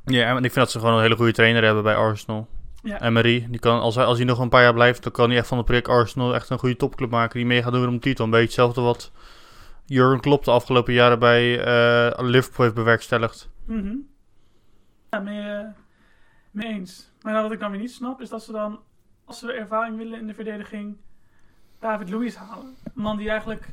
[0.05, 2.47] Ja, en ik vind dat ze gewoon een hele goede trainer hebben bij Arsenal.
[2.83, 5.29] Ja, Emery, die kan, als, hij, als hij nog een paar jaar blijft, dan kan
[5.29, 7.87] hij echt van het project Arsenal echt een goede topclub maken die mee gaat doen
[7.87, 8.25] om titel.
[8.25, 9.11] Een beetje hetzelfde wat
[9.85, 13.49] Jurgen Klopp de afgelopen jaren bij eh, Liverpool heeft bewerkstelligd.
[13.65, 13.95] Mhm.
[15.09, 15.67] Ja, mee, eh,
[16.51, 17.11] mee eens.
[17.21, 18.79] Maar nou, wat ik dan weer niet snap, is dat ze dan,
[19.25, 20.97] als ze ervaring willen in de verdediging,
[21.79, 22.75] David Luiz halen.
[22.83, 23.71] Een man die eigenlijk,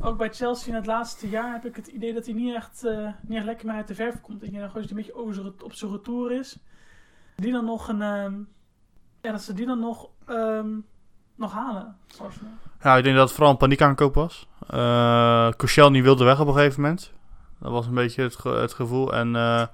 [0.00, 2.84] ook bij Chelsea in het laatste jaar, heb ik het idee dat hij niet echt,
[2.84, 4.40] eh, niet echt lekker meer uit de verf komt.
[4.40, 6.58] Dat je dan gewoon eens een beetje over op zijn retour is.
[7.36, 8.34] Die dan nog een, ehm,
[9.20, 10.68] ja, dat ze die dan nog, ehm,
[11.34, 11.96] nog halen.
[12.82, 14.48] Ja, ik denk dat het vooral een paniekaankoop was.
[14.70, 17.12] Uh, Koscielny wilde weg op een gegeven moment.
[17.60, 19.14] Dat was een beetje het, ge- het gevoel.
[19.14, 19.66] En eh,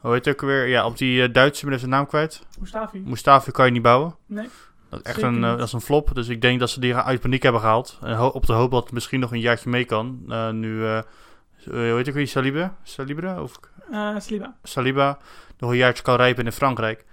[0.00, 0.66] hoe heet het ook weer?
[0.66, 2.46] Ja, op die eh, Duitse, ben zijn naam kwijt.
[2.60, 3.02] Mustafi?
[3.06, 4.14] Mustafi kan je niet bouwen.
[4.26, 4.48] Nee.
[4.90, 6.14] Dat is echt een, eh, dat is een flop.
[6.14, 7.98] Dus ik denk dat ze die uit paniek hebben gehaald.
[8.02, 10.22] En op de hoop dat het misschien nog een jaartje mee kan.
[10.60, 11.00] Nu eh,
[11.64, 12.74] hoe heet ik weer, Saliba?
[12.82, 13.42] Saliba?
[13.42, 13.60] Of
[14.18, 14.54] Saliba.
[14.62, 15.18] Saliba
[15.58, 17.04] nog een jaartje kan rijpen in Frankrijk.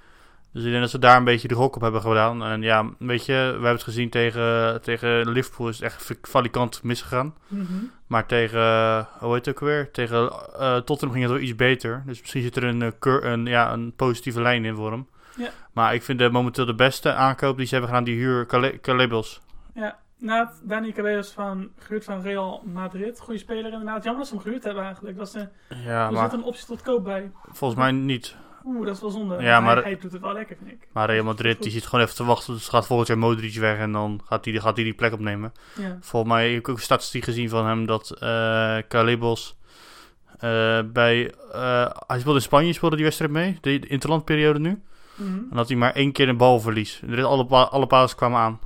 [0.56, 2.44] Dus ik denk dat ze daar een beetje de gok op hebben gedaan.
[2.44, 6.84] En ja, weet je, we hebben het gezien tegen, tegen Liverpool is het echt valikant
[6.84, 7.36] misgegaan.
[7.48, 7.64] Mhm.
[8.08, 9.92] Maar tegen, eh, hoe heet het ook weer?
[9.92, 12.04] Tegen eh, Tottenham ging het wel iets beter.
[12.06, 12.92] Dus misschien zit er een, eh,
[13.32, 15.08] een, ja, een positieve lijn in voor hem.
[15.38, 15.50] Ja.
[15.74, 18.80] Maar ik vind de, momenteel de beste aankoop die ze hebben gedaan, die huur Cale-
[18.80, 19.42] Calebos.
[19.74, 23.20] Ja, inderdaad, Dani Cabellos van, gehuurd van Real Madrid.
[23.20, 24.04] Goede speler inderdaad.
[24.04, 25.18] Jammer dat ze hem gehuurd hebben eigenlijk.
[25.18, 25.50] Dat is een,
[25.84, 27.32] Ja, er maar een optie tot koop bij.
[27.52, 28.36] volgens mij niet.
[28.66, 29.42] Oeh, dat is wel zonde.
[29.42, 30.88] Ja, maar- hij, hij doet het wel lekker, vind ik.
[30.92, 32.54] Maar Real Madrid die zit gewoon even te wachten.
[32.54, 35.54] Dus gaat volgend jaar Modric weg en dan gaat hij gaat die, die plek opnemen.
[35.80, 35.98] Ja.
[36.02, 39.58] Volgens mij heb ik ook een statistiek gezien van hem dat eh Calebos
[40.40, 41.32] eh, bij...
[41.52, 44.82] eh, hij speelde in Spanje, speelde die wedstrijd mee, de, de interlandperiode nu.
[45.16, 45.28] Mhm.
[45.34, 47.02] En dat hij maar één keer een balverlies.
[47.06, 48.60] De rest- alle, alle passes kwamen aan.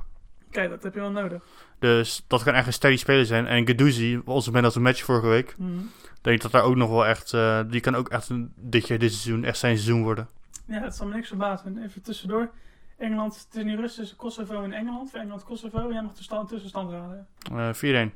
[0.50, 1.42] Kijk, dat heb je wel nodig.
[1.78, 3.46] Dus dat kan echt een steady speler zijn.
[3.46, 5.70] En Gedouzi, onze man of the match vorige week, Mhm.
[6.20, 7.32] Denk dat daar ook nog wel echt...
[7.32, 10.28] eh, die kan ook echt een, dit jaar, dit seizoen, echt zijn seizoen worden.
[10.66, 11.82] Ja, het zal me niks verbazen.
[11.82, 12.50] Even tussendoor.
[12.98, 15.10] Engeland, het is nu rust tussen Kosovo en Engeland.
[15.10, 15.92] Voor Engeland-Kosovo.
[15.92, 17.26] Jij mag de stand, tussenstand raden.
[17.52, 18.10] Eh 4-1.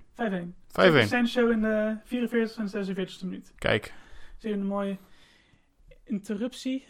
[1.02, 1.04] 5-1.
[1.04, 1.08] 5-1.
[1.08, 3.52] Sancho in de 44 en 46e minuut.
[3.58, 3.94] Kijk.
[4.40, 4.96] Even een mooie
[6.04, 6.86] interruptie,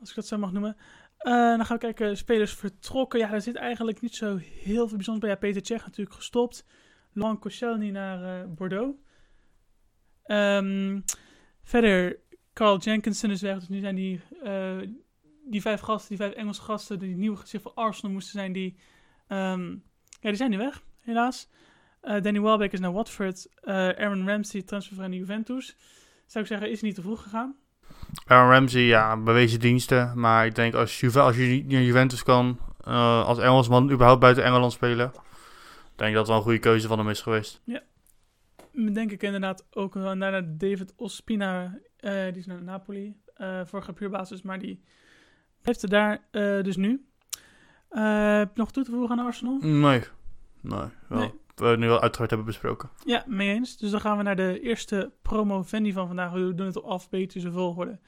[0.00, 0.76] als ik dat zo mag noemen.
[1.18, 3.18] Eh, dan gaan we kijken, spelers vertrokken.
[3.18, 5.30] Ja, daar zit eigenlijk niet zo heel veel bijzonders bij.
[5.30, 6.66] Ja, Peter Cech natuurlijk gestopt.
[7.12, 8.96] Laurent Koscielny naar eh, Bordeaux.
[10.26, 11.00] Ehm,
[11.62, 12.18] verder,
[12.52, 13.58] Carl Jenkinson is weg.
[13.58, 14.76] Dus nu zijn die, eh,
[15.44, 18.76] die vijf gasten, die vijf Engelse gasten, die nieuw gezicht van Arsenal moesten zijn, die,
[19.28, 19.70] ehm,
[20.20, 21.48] ja, die zijn nu weg, helaas.
[22.00, 23.48] Eh, Danny Welbeck is naar Watford.
[23.60, 25.76] Eh Aaron Ramsey, transfervrij naar Juventus.
[26.26, 27.56] Zou ik zeggen, is niet te vroeg gegaan.
[28.26, 30.20] Aaron Ramsey, ja, bewezen diensten.
[30.20, 34.44] Maar ik denk als, Juve, als je naar Juventus kan, eh, als Engelsman überhaupt buiten
[34.44, 35.12] Engeland spelen,
[35.96, 37.60] denk ik dat het wel een goede keuze van hem is geweest.
[38.92, 40.18] Denk ik inderdaad ook wel.
[40.18, 43.16] Daarna David Ospina, eh, die is naar Napoli.
[43.34, 44.82] eh vorige puurbasis, maar die
[45.62, 47.06] heeft er daar eh, dus nu.
[48.54, 49.58] Nog toe te voegen aan Arsenal?
[49.60, 50.02] Nee.
[50.60, 50.80] Nee.
[51.08, 51.32] Wel, Nee.
[51.54, 52.90] We nu wel uitgebreid hebben besproken.
[53.04, 53.76] Ja, mee eens.
[53.76, 56.32] Dus dan gaan we naar de eerste promo-vendi van vandaag.
[56.32, 57.98] We doen het op alfabetische volgorde.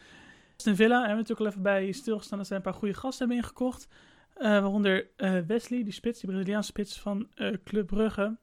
[0.56, 3.18] Aston Villa, hebben we natuurlijk al even bij stilgestaan dat zij een paar goede gasten
[3.18, 3.88] hebben ingekocht.
[4.34, 5.06] Eh, waaronder
[5.46, 7.28] Wesley, die spits, die Braziliaanse spits van
[7.64, 8.36] Club Brugge.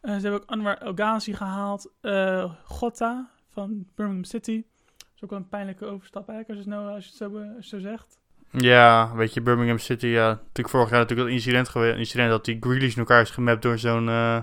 [0.00, 1.90] Eh, ze hebben ook Anwar El Ghazi gehaald.
[2.00, 4.62] eh Gotta van Birmingham City.
[4.98, 7.18] Dat is ook wel een pijnlijke overstap eigenlijk, als je het, nou, als je het
[7.18, 8.18] zo, als je het zo zegt.
[8.50, 10.28] Ja, weet je, Birmingham City, ja.
[10.28, 11.92] Natuurlijk vorig jaar natuurlijk dat incident geweest.
[11.92, 14.08] Een incident dat die Grealish in elkaar is gemapt door zo'n...
[14.08, 14.42] eh,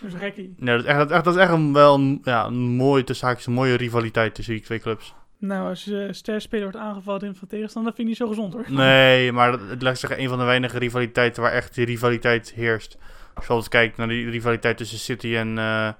[0.00, 0.54] Dus rekkie.
[0.56, 3.04] Nee, dat is echt, dat echt, dat is echt een, wel een, ja, een mooie,
[3.04, 5.14] tussen haakjes, een mooie rivaliteit tussen die twee clubs.
[5.38, 8.64] Nou, als je sterspeler wordt aangevallen in van tegenstander, vind ik niet zo gezond hoor.
[8.68, 12.52] Nee, maar dat, het lijkt zeggen een van de weinige rivaliteiten waar echt die rivaliteit
[12.52, 12.98] heerst.
[13.40, 15.92] Als je bijvoorbeeld kijkt naar die rivaliteit tussen City en, eh,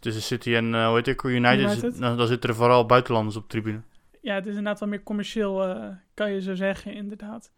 [0.00, 1.98] tussen City en uh, hoe heet het, United, United.
[1.98, 3.80] Dan, dan zitten er vooral buitenlanders op de tribune.
[4.20, 7.52] Ja, het is inderdaad wel meer commercieel, eh, kan je zo zeggen, inderdaad.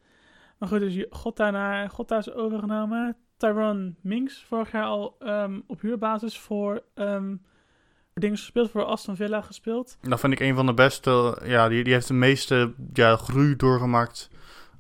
[0.59, 3.16] Maar goed, dus Gotta, naar, Gotta is overgenomen.
[3.37, 7.35] Tyrone Minks, vorig jaar al ehm, op huurbasis voor ehm
[8.14, 9.98] dingen gespeeld, voor Aston Villa gespeeld.
[10.00, 13.57] Dat vind ik een van de beste, ja, die, die heeft de meeste ja, groei
[13.57, 14.31] doorgemaakt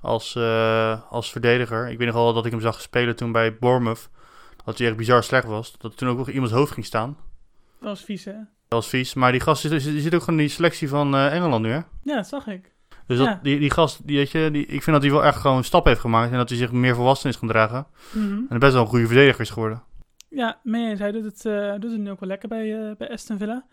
[0.00, 1.88] als, eh, als verdediger.
[1.88, 4.08] Ik weet nog wel dat ik hem zag spelen toen bij Bournemouth,
[4.64, 5.78] dat hij echt bizar slecht was.
[5.78, 7.16] Dat toen ook nog iemands hoofd ging staan.
[7.80, 8.32] Dat was vies, hè?
[8.68, 9.14] Dat was vies.
[9.14, 11.70] Maar die gast zit, die zit ook gewoon in die selectie van eh, Engeland nu,
[11.70, 11.80] hè?
[12.02, 12.72] Ja, dat zag ik.
[13.06, 15.36] Dus dat, die, die gast, die, weet je, die, ik vind dat hij wel echt
[15.36, 16.32] gewoon een stap heeft gemaakt.
[16.32, 17.86] En dat hij zich meer volwassen is gaan dragen.
[18.12, 18.42] Mhm.
[18.48, 19.82] En best wel een goede verdediger is geworden.
[20.28, 20.98] Ja, mee eens.
[20.98, 23.66] Hij doet het, eh, doet het nu ook wel lekker bij, eh, bij Aston Villa.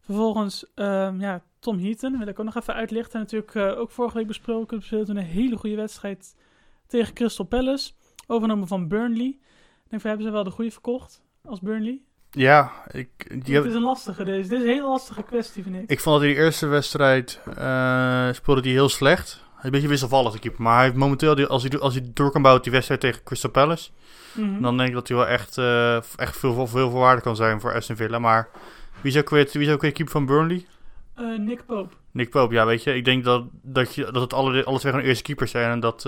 [0.00, 3.20] Vervolgens, ehm, ja, Tom Heaton wil ik ook nog even uitlichten.
[3.20, 4.82] Natuurlijk ook vorige week besproken.
[4.82, 6.36] Speelde een hele goede wedstrijd
[6.86, 7.92] tegen Crystal Palace.
[8.26, 9.38] Overgenomen van Burnley.
[9.88, 12.00] Denk, van, hebben ze wel de goede verkocht als Burnley?
[12.30, 14.48] Ja, ik, die Het is een lastige deze.
[14.48, 15.90] Dit is een hele lastige kwestie, vind ik.
[15.90, 19.44] ik vond dat hij de eerste wedstrijd eh, speelde hij heel slecht.
[19.62, 20.62] Een beetje wisselvallig, de keeper.
[20.62, 23.50] Maar hij heeft momenteel, als hij, als hij door kan bouwen die wedstrijd tegen Crystal
[23.50, 23.90] Palace...
[24.32, 24.62] Mhm.
[24.62, 27.60] dan denk ik dat hij wel echt, eh, echt veel, veel, veel waarde kan zijn
[27.60, 28.18] voor Aston Villa.
[28.18, 28.48] Maar
[29.00, 30.66] wie is ook weer, wie is ook weer keeper van Burnley?
[31.14, 31.94] Eh, Nick Pope.
[32.10, 32.94] Nick Pope, ja, weet je.
[32.94, 35.70] Ik denk dat, dat, je, dat het alle, alle twee gewoon eerste keepers zijn.
[35.70, 36.04] En dat,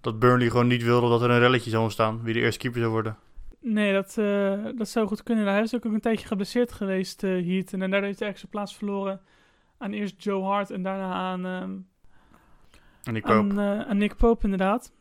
[0.00, 2.22] dat Burnley gewoon niet wilde dat er een relletje zou ontstaan.
[2.22, 3.16] Wie de eerste keeper zou worden.
[3.60, 5.46] Nee, dat, eh, dat zou goed kunnen.
[5.46, 7.82] Hij is ook een tijdje geblesseerd geweest, eh Heaton.
[7.82, 9.20] En daardoor heeft hij eigenlijk zijn plaats verloren
[9.78, 11.46] aan eerst Joe Hart en daarna aan...
[11.46, 11.76] ehm,
[13.02, 13.60] En Nick Pope.
[13.60, 14.92] Aan, eh, aan Nick Pope, inderdaad.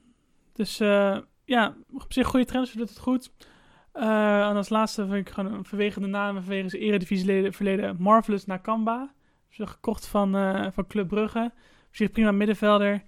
[0.54, 3.32] Dus eh, ja, op zich goede transfer, doet het goed.
[3.92, 8.46] Eh, en als laatste vind ik gewoon vanwege de namen, vanwege zijn eredivisie verleden, Marvelous
[8.46, 9.14] Nakamba.
[9.50, 11.52] Ze gekocht van, eh, van Club Brugge.
[11.88, 13.04] Op zich prima middenvelder.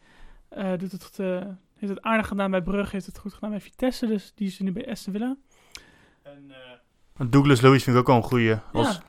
[0.49, 1.41] Eh, doet het, eh,
[1.80, 4.08] heeft het aardig gedaan bij Brugge, heeft het goed gedaan bij Vitesse.
[4.08, 5.38] Dus die is nu bij Aston Villa.
[7.30, 8.56] Douglas Lewis vind ik ook wel een goeie.
[8.74, 9.02] Als, Ja,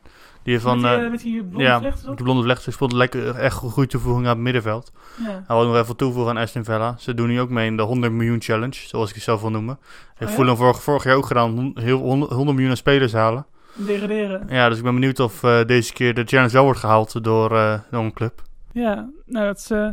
[0.42, 2.96] Die van, met, die, eh, eh, met die blonde ja, vlechten de blonde vlechten speelde
[2.96, 4.92] lekker, echt een goede toevoeging aan het middenveld.
[5.18, 5.44] Ja.
[5.46, 6.94] Hij wil nog even toevoegen aan Aston Villa.
[6.98, 9.50] Ze doen nu ook mee in de 100 miljoen challenge, zoals ik het zelf wil
[9.50, 9.78] noemen.
[10.14, 10.36] Heeft ja?
[10.36, 13.46] Fulham vorig, vorig jaar ook gedaan, heel, 100, 100 miljoen aan spelers halen.
[13.74, 14.46] Degraderen.
[14.48, 17.56] Ja, dus ik ben benieuwd of eh, deze keer de challenge wel wordt gehaald door,
[17.56, 18.42] eh, door een club.
[18.72, 19.88] Ja, nou dat is, eh,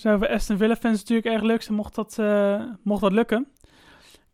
[0.00, 3.46] zou voor Aston Villa fans natuurlijk erg leuk zijn mocht dat, eh, mocht dat lukken.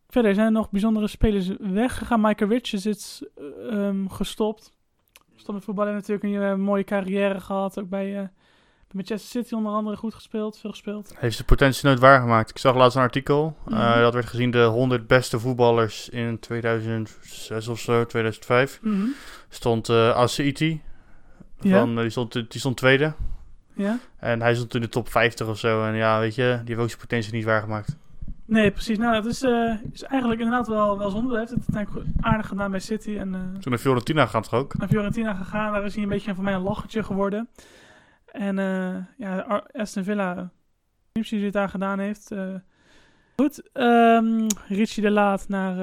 [0.09, 2.21] Verder zijn er nog bijzondere spelers weggegaan.
[2.21, 3.23] Michael Richards is
[3.69, 4.73] ehm, gestopt.
[5.35, 7.79] Stond met voetballen natuurlijk een eh, mooie carrière gehad.
[7.79, 8.29] Ook bij, bij
[8.91, 11.13] Manchester City onder andere goed gespeeld, veel gespeeld.
[11.17, 12.49] Heeft zijn potentie nooit waargemaakt.
[12.49, 13.57] Ik zag laatst een artikel.
[13.65, 13.99] Mhm.
[13.99, 18.79] dat werd gezien de 100 beste voetballers in 2006 of zo, 2005.
[18.81, 19.05] Mhm.
[19.49, 20.81] Stond eh Aceiti.
[21.59, 21.79] Ja.
[21.79, 23.13] Van, die, stond, die stond tweede.
[23.75, 23.97] Ja?
[24.17, 25.85] En hij stond in de top 50 of zo.
[25.85, 27.97] En ja, weet je, die heeft ook zijn potentie niet waargemaakt.
[28.47, 28.97] Nee, precies.
[28.97, 31.29] Nou, dat is, eh, is eigenlijk inderdaad wel, wel zonde.
[31.29, 33.17] Hij heeft het uiteindelijk aardig gedaan bij City.
[33.17, 34.77] En, eh, Toen naar Fiorentina gaat toch ook?
[34.77, 35.73] naar Fiorentina gegaan.
[35.73, 37.49] Daar is hij een beetje voor mij een lachertje geworden.
[38.25, 40.49] En eh, ja, Aston Villa,
[41.11, 42.31] precies die het daar gedaan heeft.
[43.35, 45.75] goed, ehm Richie de Laat naar,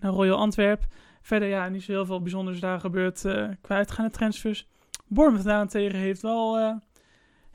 [0.00, 0.82] naar Royal Antwerp.
[1.22, 3.20] Verder, ja, niet zo heel veel bijzonders daar gebeurd
[3.60, 4.68] qua uitgaande transfers.
[5.06, 6.58] Bournemouth daarentegen heeft wel,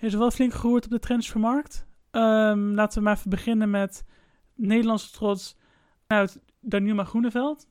[0.05, 1.85] heeft wel flink geroerd op de transfermarkt.
[2.11, 4.05] Ehm, laten we maar even beginnen met
[4.55, 5.55] Nederlandse trots
[6.07, 7.67] uit Danuma Groeneveld.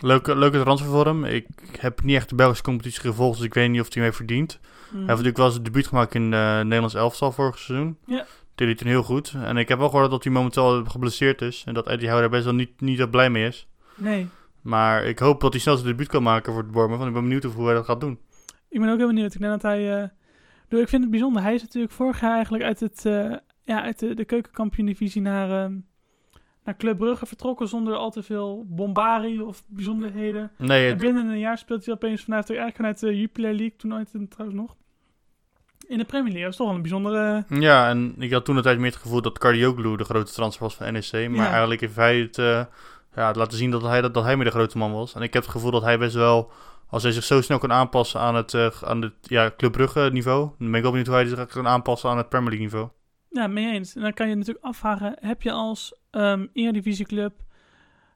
[0.00, 1.24] Leuke, leuke transfer voor hem.
[1.24, 1.46] Ik
[1.80, 4.58] heb niet echt de Belgische competitie gevolgd, dus ik weet niet of hij mee verdient.
[4.60, 7.98] Hij heeft natuurlijk wel zijn debuut gemaakt in eh Nederlands elftal vorig seizoen.
[8.06, 8.26] Ja.
[8.54, 9.34] Deed toen heel goed.
[9.36, 11.62] En ik heb wel gehoord dat hij momenteel geblesseerd is.
[11.66, 13.68] En dat Eddie Howe daar best wel niet, niet zo blij mee is.
[13.96, 14.28] Nee,
[14.62, 16.98] Maar ik hoop dat hij snel zijn debuut kan maken voor het Bournemouth.
[17.04, 18.18] Want ik ben benieuwd hoe hij dat gaat doen.
[18.68, 19.34] Ik ben ook heel benieuwd.
[19.34, 20.02] Ik denk dat hij.
[20.02, 20.08] eh
[20.80, 21.42] ik vind het bijzonder.
[21.42, 23.32] Hij is natuurlijk vorig jaar eigenlijk uit, het, eh,
[23.62, 25.76] ja, uit de, de keukenkampioen-divisie naar, ehm,
[26.64, 27.68] naar Club Brugge vertrokken.
[27.68, 30.50] Zonder al te veel bombarie of bijzonderheden.
[30.58, 33.76] Nee, En binnen een jaar speelt hij opeens vanuit, eigenlijk vanuit de Jupiler League.
[33.76, 34.76] Toen ooit en trouwens nog.
[35.88, 36.42] In de Premier League.
[36.42, 37.44] Dat is toch wel een bijzondere.
[37.48, 40.62] ja, en ik had toen de tijd meer het gevoel dat Cardioglu de grote transfer
[40.64, 41.12] was van NEC.
[41.12, 41.50] Maar Ja.
[41.50, 42.36] eigenlijk heeft hij het
[43.16, 45.14] ja, laten zien dat hij, dat, dat hij meer de grote man was.
[45.14, 46.50] En ik heb het gevoel dat hij best wel...
[46.94, 50.08] Als hij zich zo snel kan aanpassen aan het, eh, aan het ja, Club Brugge
[50.12, 50.50] niveau...
[50.58, 52.88] dan ben ik wel benieuwd hoe hij zich kan aanpassen aan het Premier League niveau.
[53.30, 53.94] Ja, mee eens.
[53.94, 55.16] En dan kan je natuurlijk afvragen.
[55.20, 57.32] Heb je als ehm Eredivisieclub.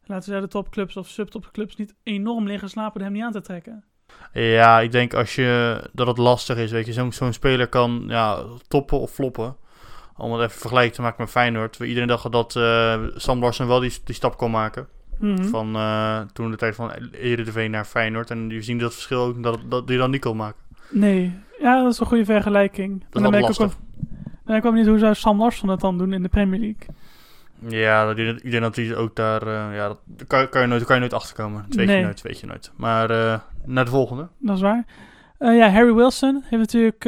[0.05, 3.33] Laten we zeggen de topclubs of subtopclubs niet enorm liggen slapen om hem niet aan
[3.33, 3.85] te trekken?
[4.33, 6.93] Ja, ik denk als je, dat het lastig is, weet je.
[6.93, 9.57] Zo'n zo'n speler kan ja, toppen of floppen.
[10.17, 11.77] Om het even vergelijk te maken met Feyenoord.
[11.77, 14.89] Waar iedereen dacht dat eh, Sam Larsson wel die, die stap kon maken.
[15.19, 15.45] Mhm.
[15.45, 18.31] Van eh, toen de tijd van Eredivisie naar Feyenoord.
[18.31, 20.61] En je ziet dat verschil ook, dat, dat die dan niet kon maken.
[20.91, 22.93] Nee, ja, dat is een goede vergelijking.
[23.01, 23.71] Dat is dan ben ik ook wel,
[24.45, 26.87] dan ik benieuwd hoe zou Sam Larsson het dan doen in de Premier League.
[27.81, 29.43] Ja, dat- ik denk dat hij ook daar...
[29.43, 31.65] eh, ja, dat kan, kan, je nooit, kan je nooit achterkomen.
[31.69, 31.97] Dat weet Nee.
[31.99, 32.73] je nooit, weet je nooit.
[32.77, 34.29] Maar eh, naar de volgende.
[34.39, 34.85] Dat is waar.
[35.39, 37.05] Ja, Harry Wilson heeft natuurlijk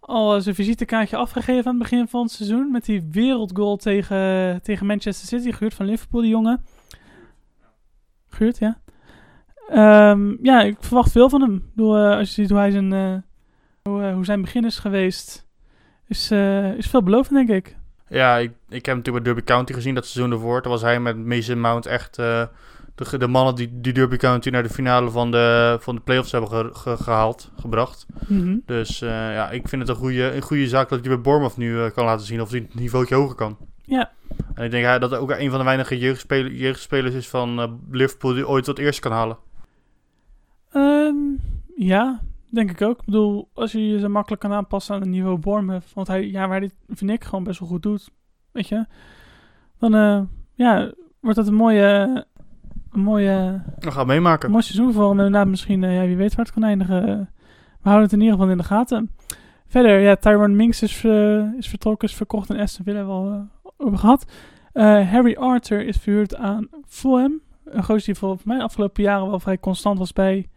[0.00, 2.70] al zijn visitekaartje afgegeven aan het begin van het seizoen.
[2.70, 5.52] Met die wereldgoal tegen, tegen Manchester City.
[5.52, 6.64] Gehuurd van Liverpool, die jongen.
[8.34, 8.78] Gehuurd, ja.
[9.68, 11.54] Ehm, ja, ik verwacht veel van hem.
[11.54, 13.14] Ik bedoel, eh, als je ziet hoe, hij zijn, eh,
[13.82, 15.46] hoe, eh, hoe zijn begin is geweest.
[16.08, 16.30] Is,
[16.76, 17.76] is veelbelovend, denk ik.
[18.08, 20.62] Ja, ik, ik heb natuurlijk bij Derby County gezien dat seizoen ervoor.
[20.62, 22.48] Toen was hij met Mason Mount echt de,
[23.18, 26.50] de mannen die, die Derby County naar de finale van de, van de playoffs hebben
[26.50, 28.06] ge- ge- gehaald, gebracht.
[28.28, 28.56] Mhm.
[28.66, 31.88] Dus ja, ik vind het een goede, een goede zaak dat hij bij Bournemouth nu
[31.90, 33.56] kan laten zien of hij het niveautje hoger kan.
[33.86, 34.10] Ja,
[34.54, 37.72] En ik denk dat hij ook een van de weinige jeugdspeler, jeugdspelers is van eh,
[37.90, 39.36] Liverpool die ooit tot eerst kan halen.
[40.70, 41.16] Ehm,
[41.76, 42.20] ja,
[42.50, 42.98] denk ik ook.
[42.98, 46.30] Ik bedoel, als je je zo makkelijk kan aanpassen aan het niveau Bournemouth, want hij,
[46.30, 48.10] ja, waar hij dit, vind ik, gewoon best wel goed doet,
[48.52, 48.86] weet je,
[49.78, 50.20] dan eh,
[50.54, 52.24] ja, wordt dat een mooie,
[52.92, 54.50] een mooie, We gaan meemaken.
[54.50, 55.18] mooi seizoen voor hem.
[55.18, 57.02] En inderdaad misschien, eh, ja, wie weet waar het kan eindigen.
[57.80, 59.10] We houden het in ieder geval in de gaten.
[59.66, 61.04] Verder, ja, Tyrone Minks is,
[61.58, 63.40] is vertrokken, is verkocht en Aston Villa hebben we al eh,
[63.76, 64.24] over gehad.
[64.72, 67.40] Eh, Harry Arthur is verhuurd aan Fulham.
[67.64, 70.48] Een gozer die volgens mij de afgelopen jaren wel vrij constant was bij,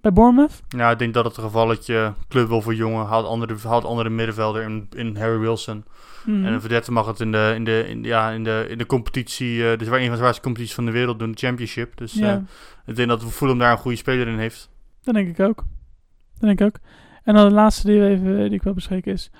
[0.00, 0.62] bij Bournemouth.
[0.68, 3.06] Ja, ik denk dat het gevalletje club wil voor jongen.
[3.06, 5.84] Haalt andere, haalt andere middenvelder in, in Harry Wilson.
[6.24, 6.44] Mhm.
[6.44, 8.86] En een verdette mag het in de, in de, in, ja, in de, in de
[8.86, 11.96] competitie, dus waar een van de zwaarste competities van de wereld doen, de Championship.
[11.96, 12.40] Dus ja, eh,
[12.86, 14.70] ik denk dat Fulham daar een goede speler in heeft.
[15.02, 15.56] dat denk ik ook.
[16.32, 16.78] Dat denk ik ook.
[17.24, 19.30] En dan de laatste die, we even, die ik wil bespreken is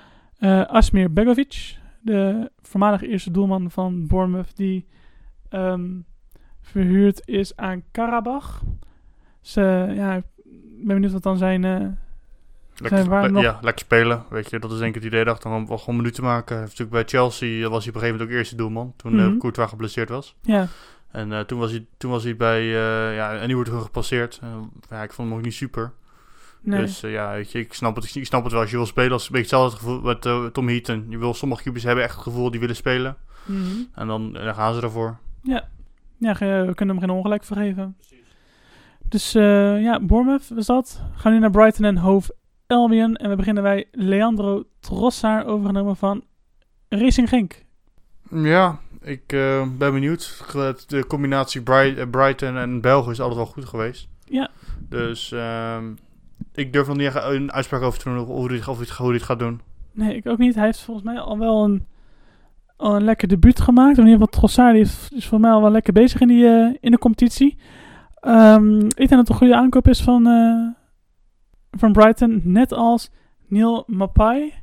[0.67, 4.85] Asmir Begovic, de voormalig eerste doelman van Bournemouth, die
[5.49, 5.89] ehm,
[6.61, 8.61] verhuurd is aan Karabach.
[9.41, 10.23] Dus ja, ik
[10.77, 11.63] ben benieuwd wat dan zijn...
[11.63, 11.87] eh,
[12.75, 14.23] Lekker, Zijn nog- Ja, lekker spelen.
[14.29, 16.55] Weet je, dat is denk ik het idee dacht om gewoon minuten maken.
[16.55, 18.93] Hij heeft natuurlijk bij Chelsea eh, was hij op een gegeven moment ook eerste doelman.
[18.95, 19.31] Toen Mhm.
[19.33, 20.35] eh Courtois geblesseerd was.
[20.41, 20.67] ja,
[21.11, 22.63] En toen, was hij, toen was hij bij...
[23.13, 24.39] ja, en nu wordt hij gepasseerd.
[24.43, 24.49] Eh,
[24.89, 25.91] ja, ik vond hem ook niet super.
[26.63, 26.79] Nee.
[26.79, 28.61] Dus eh, ja, weet je, ik snap, het, ik snap het wel.
[28.61, 31.05] Als je wil spelen, als een beetje hetzelfde gevoel met eh, Tom Heaton.
[31.09, 33.17] Je wil, sommige keepers hebben echt het gevoel die willen spelen.
[33.45, 33.81] Mhm.
[33.93, 35.17] En dan, dan gaan ze ervoor.
[35.43, 37.97] Ja, ge- we kunnen hem geen ongelijk vergeven.
[39.09, 41.01] Dus eh, ja, Bournemouth was dat.
[41.13, 42.35] We gaan nu naar Brighton en Hove
[42.67, 43.15] Albion.
[43.15, 46.23] En we beginnen bij Leandro Trossard, overgenomen van
[46.89, 47.63] Racing Genk.
[48.31, 50.43] Ja, ik eh, ben benieuwd.
[50.87, 54.07] De combinatie Bri- eh, Brighton en België is altijd wel goed geweest.
[54.25, 54.49] Ja.
[54.89, 55.83] Dus ehm,
[56.53, 59.21] ik durf nog niet echt een uitspraak over te doen hoe hij, of hoe het
[59.21, 59.61] gaat doen.
[59.91, 60.55] Nee, ik ook niet.
[60.55, 61.85] Hij heeft volgens mij al wel een,
[62.77, 63.97] al een lekker debuut gemaakt.
[63.97, 66.75] In ieder geval Trossard is, is volgens mij al wel lekker bezig in, die, eh,
[66.79, 67.57] in de competitie.
[68.21, 70.83] Ehm, ik denk dat het een goede aankoop is van, eh,
[71.79, 72.41] van Brighton.
[72.43, 73.11] Net als
[73.47, 74.53] Neil Mapai.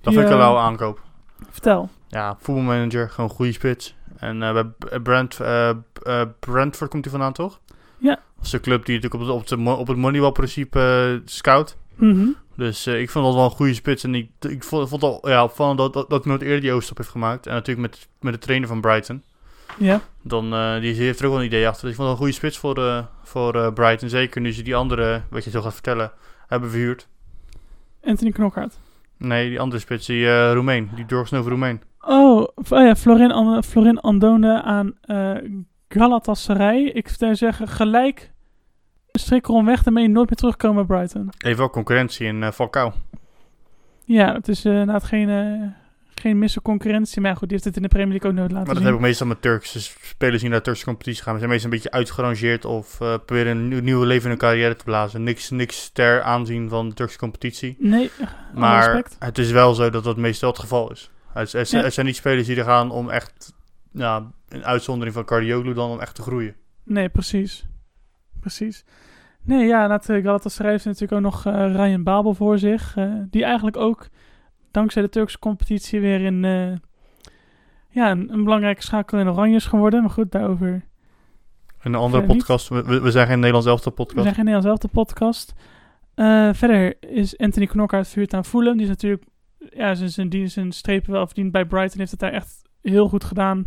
[0.00, 1.02] Dat vind ik een eh, lauwe aankoop.
[1.50, 1.88] Vertel.
[2.08, 3.96] Ja, voetbalmanager, gewoon goede spits.
[4.18, 4.64] En bij
[5.02, 5.70] Brent, eh,
[6.38, 7.60] Brentford komt hij vandaan, toch?
[8.00, 8.18] Ja.
[8.36, 11.28] Dat is de club die natuurlijk op het, op het, mo- op het Moneyball-principe eh,
[11.28, 11.76] scout.
[11.94, 12.26] Mhm.
[12.56, 14.04] Dus eh, ik vond dat wel een goede spits.
[14.04, 16.96] En ik, ik vond, vond al ja, opvallend dat, dat, dat nooit eerder die overstap
[16.96, 17.46] heeft gemaakt.
[17.46, 19.22] En natuurlijk met, met de trainer van Brighton.
[19.78, 20.00] Ja.
[20.22, 21.80] Dan, eh, die heeft er ook wel een idee achter.
[21.82, 24.08] Dus ik vond het een goede spits voor, eh voor Brighton.
[24.08, 26.12] Zeker nu ze die andere, wat je zo gaat vertellen,
[26.46, 27.08] hebben verhuurd.
[28.04, 28.78] Anthony Knockaert.
[29.16, 30.90] Nee, die andere spits, die Roemeen.
[30.94, 31.82] Die doorgesnoven Roemeen.
[32.00, 34.94] Oh, oh ja, Florin, An- Florin Andone aan
[35.94, 36.82] Galatasaray.
[36.84, 38.30] Ik zou zeggen, gelijk
[39.10, 41.30] een strik erom weg, daarmee nooit meer terugkomen bij Brighton.
[41.38, 42.92] Even wel concurrentie in eh Falcao.
[44.04, 45.68] Ja, het is eh inderdaad geen, eh,
[46.22, 47.20] geen misse concurrentie.
[47.20, 48.92] Maar goed, die heeft het in de Premier League ook nooit laten Maar dat zien.
[48.92, 51.32] heb ik meestal met Turkse spelers die naar de Turkse competitie gaan.
[51.32, 54.38] We zijn meestal een beetje uitgerangeerd of eh, proberen een nieuw, nieuw leven in hun
[54.38, 55.22] carrière te blazen.
[55.22, 57.76] Niks, niks ter aanzien van de Turkse competitie.
[57.78, 58.10] Nee,
[58.54, 61.10] Maar het is wel zo dat dat meestal het geval is.
[61.32, 61.82] Het, het, Ja.
[61.82, 63.52] het zijn niet spelers die er gaan om echt,
[63.92, 66.54] ja, een uitzondering van Cardioglu dan om echt te groeien.
[66.84, 67.66] Nee, precies.
[68.40, 68.84] Precies.
[69.42, 72.96] Nee, ja, na het Galatasaray heeft natuurlijk ook nog eh, Ryan Babel voor zich.
[72.96, 74.08] eh, die eigenlijk ook,
[74.70, 76.44] dankzij de Turkse competitie, weer in...
[76.44, 76.72] eh,
[77.88, 80.00] ja, een, een belangrijke schakel in Oranje is geworden.
[80.00, 80.84] Maar goed, daarover
[81.82, 84.22] een andere podcast, we, we we zijn geen Nederlands elftal We podcast.
[84.22, 85.54] zijn geen Nederlands elftal podcast.
[86.14, 88.72] Eh, verder is Anthony Knockaert vuurt aan Fulham.
[88.72, 89.24] Die is natuurlijk,
[89.70, 91.98] ja, zijn, zijn, zijn strepen wel verdiend bij Brighton.
[91.98, 93.66] Heeft het daar echt heel goed gedaan.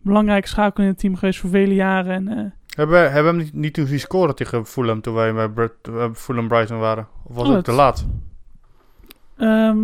[0.00, 2.12] Belangrijke schakel in het team geweest voor vele jaren.
[2.12, 2.44] En, eh,
[2.76, 5.48] Hebben we hebben we hem niet, niet toen zien scoren tegen Fulham toen wij bij
[5.48, 7.06] Br- eh, Fulham Brighton waren?
[7.24, 8.06] Of was Oh, het te laat?
[9.36, 9.78] ehm,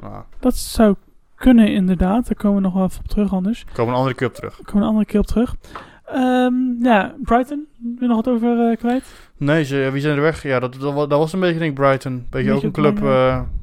[0.00, 0.94] Nou, dat zou
[1.34, 2.26] kunnen inderdaad.
[2.26, 3.64] Daar komen we nog wel even op terug anders.
[3.64, 4.56] daar komen we een andere keer op terug.
[4.56, 5.56] Daar komen we een andere keer op terug.
[6.04, 7.66] Ehm, ja, Brighton.
[7.82, 9.04] Wil je nog wat over eh, kwijt?
[9.36, 10.42] Nee, ze, wie zijn er weg?
[10.42, 12.14] Ja, dat, dat, wa- dat was een beetje, denk ik, Brighton.
[12.16, 12.98] Beetje Beetje ook een club,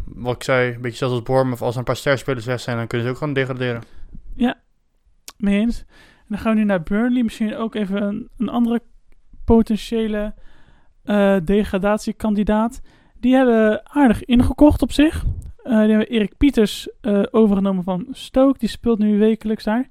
[0.06, 1.62] wat ik zei, een beetje zelfs als Bournemouth.
[1.62, 3.82] Als er een paar sterspelers weg zijn, dan kunnen ze ook gewoon degraderen.
[5.40, 5.80] Mee eens.
[5.80, 7.24] En dan gaan we nu naar Burnley.
[7.24, 8.82] Misschien ook even een, een andere
[9.46, 10.34] potentiële
[11.04, 12.82] eh, degradatiekandidaat.
[13.20, 15.26] Die hebben aardig ingekocht op zich.
[15.64, 18.60] Eh, die hebben Erik Pieters eh, overgenomen van Stoke.
[18.60, 19.88] Die speelt nu wekelijks daar.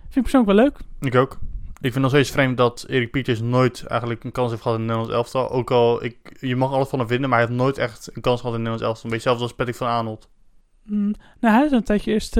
[0.00, 0.78] Vind ik persoonlijk wel leuk.
[1.00, 1.38] Ik ook.
[1.80, 4.84] Ik vind nog steeds vreemd dat Erik Pieters nooit eigenlijk een kans heeft gehad in
[4.84, 5.50] het Nederlands elftal.
[5.50, 8.22] Ook al, ik, je mag alles van hem vinden, maar hij heeft nooit echt een
[8.22, 9.04] kans gehad in het Nederlands elftal.
[9.04, 10.28] Een beetje zelfs als Patrick van Aanholt.
[10.84, 12.36] Mm, nou, hij is een tijdje eerst,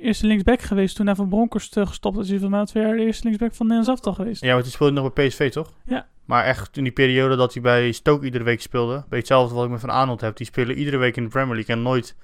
[0.00, 2.40] eerste linksback geweest toen hij van Bronckhorst uh, gestopt is.
[2.40, 4.42] Hij al twee jaar de eerste linksback van Nederlands elftal geweest.
[4.42, 5.72] Ja, maar die speelde nog bij PSV, toch?
[5.84, 6.06] Ja.
[6.24, 9.64] Maar echt in die periode dat hij bij Stoke iedere week speelde, beetje hetzelfde wat
[9.64, 10.36] ik met Van Aanholt heb.
[10.36, 12.16] Die spelen iedere week in de Premier League en nooit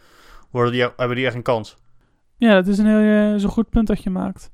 [0.50, 1.76] worden die, hebben die echt een kans.
[2.36, 4.50] Ja, dat is een heel eh, zo'n goed punt dat je maakt.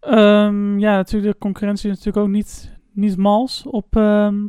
[0.00, 4.46] Ehm, ja, natuurlijk, de concurrentie is natuurlijk ook niet, niet mals op, ehm,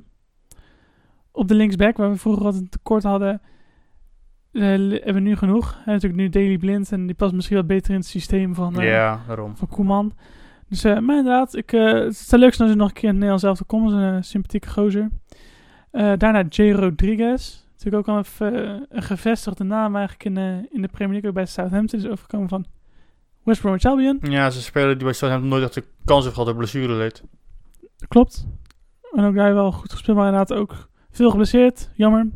[1.31, 3.41] op de linksback, waar we vroeger wat een tekort hadden.
[4.51, 5.81] Eh, hebben we nu genoeg.
[5.85, 8.79] En natuurlijk nu Daily Blind en die past misschien wat beter in het systeem van,
[8.79, 9.57] eh, ja, daarom.
[9.57, 10.13] van Koeman.
[10.69, 13.09] Dus, eh, maar inderdaad, ik, het zou leuk zijn als hij nog een keer in
[13.09, 13.87] het Nederlands zelf te komen.
[13.87, 15.09] Is een sympathieke gozer.
[15.91, 17.63] Daarna Jay Rodriguez.
[17.71, 21.29] Natuurlijk ook al een gevestigde naam eigenlijk in, de in de Premier League.
[21.29, 22.65] Ook bij Southampton is overgekomen van
[23.43, 24.17] West Bromwich Albion.
[24.21, 27.23] Ja, ze spelen die bij Southampton nooit echt de kans heeft gehad door blessure leed.
[28.07, 28.47] Klopt.
[29.11, 31.89] En ook daar wel goed gespeeld, maar inderdaad ook veel geblesseerd.
[31.93, 32.27] Jammer.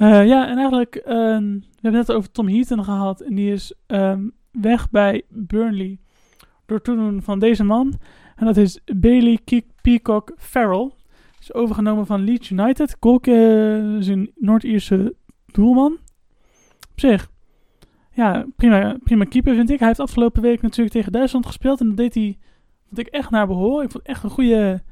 [0.00, 3.20] Eh, ja, en eigenlijk, ehm, we hebben het net over Tom Heaton gehad.
[3.20, 5.98] En die is ehm, weg bij Burnley
[6.66, 7.94] door toedoen van deze man.
[8.36, 10.90] En dat is Bailey Ke- Peacock Farrell.
[11.40, 12.96] Is overgenomen van Leeds United.
[13.00, 15.14] Golk eh, is een Noord-Ierse
[15.46, 15.92] doelman.
[16.90, 17.30] Op zich,
[18.12, 19.78] ja, prima, prima keeper vind ik.
[19.78, 21.80] Hij heeft afgelopen week natuurlijk tegen Duitsland gespeeld.
[21.80, 22.38] En dat deed hij,
[22.86, 23.84] vond ik echt naar behoren.
[23.84, 24.82] Ik vond echt een goede,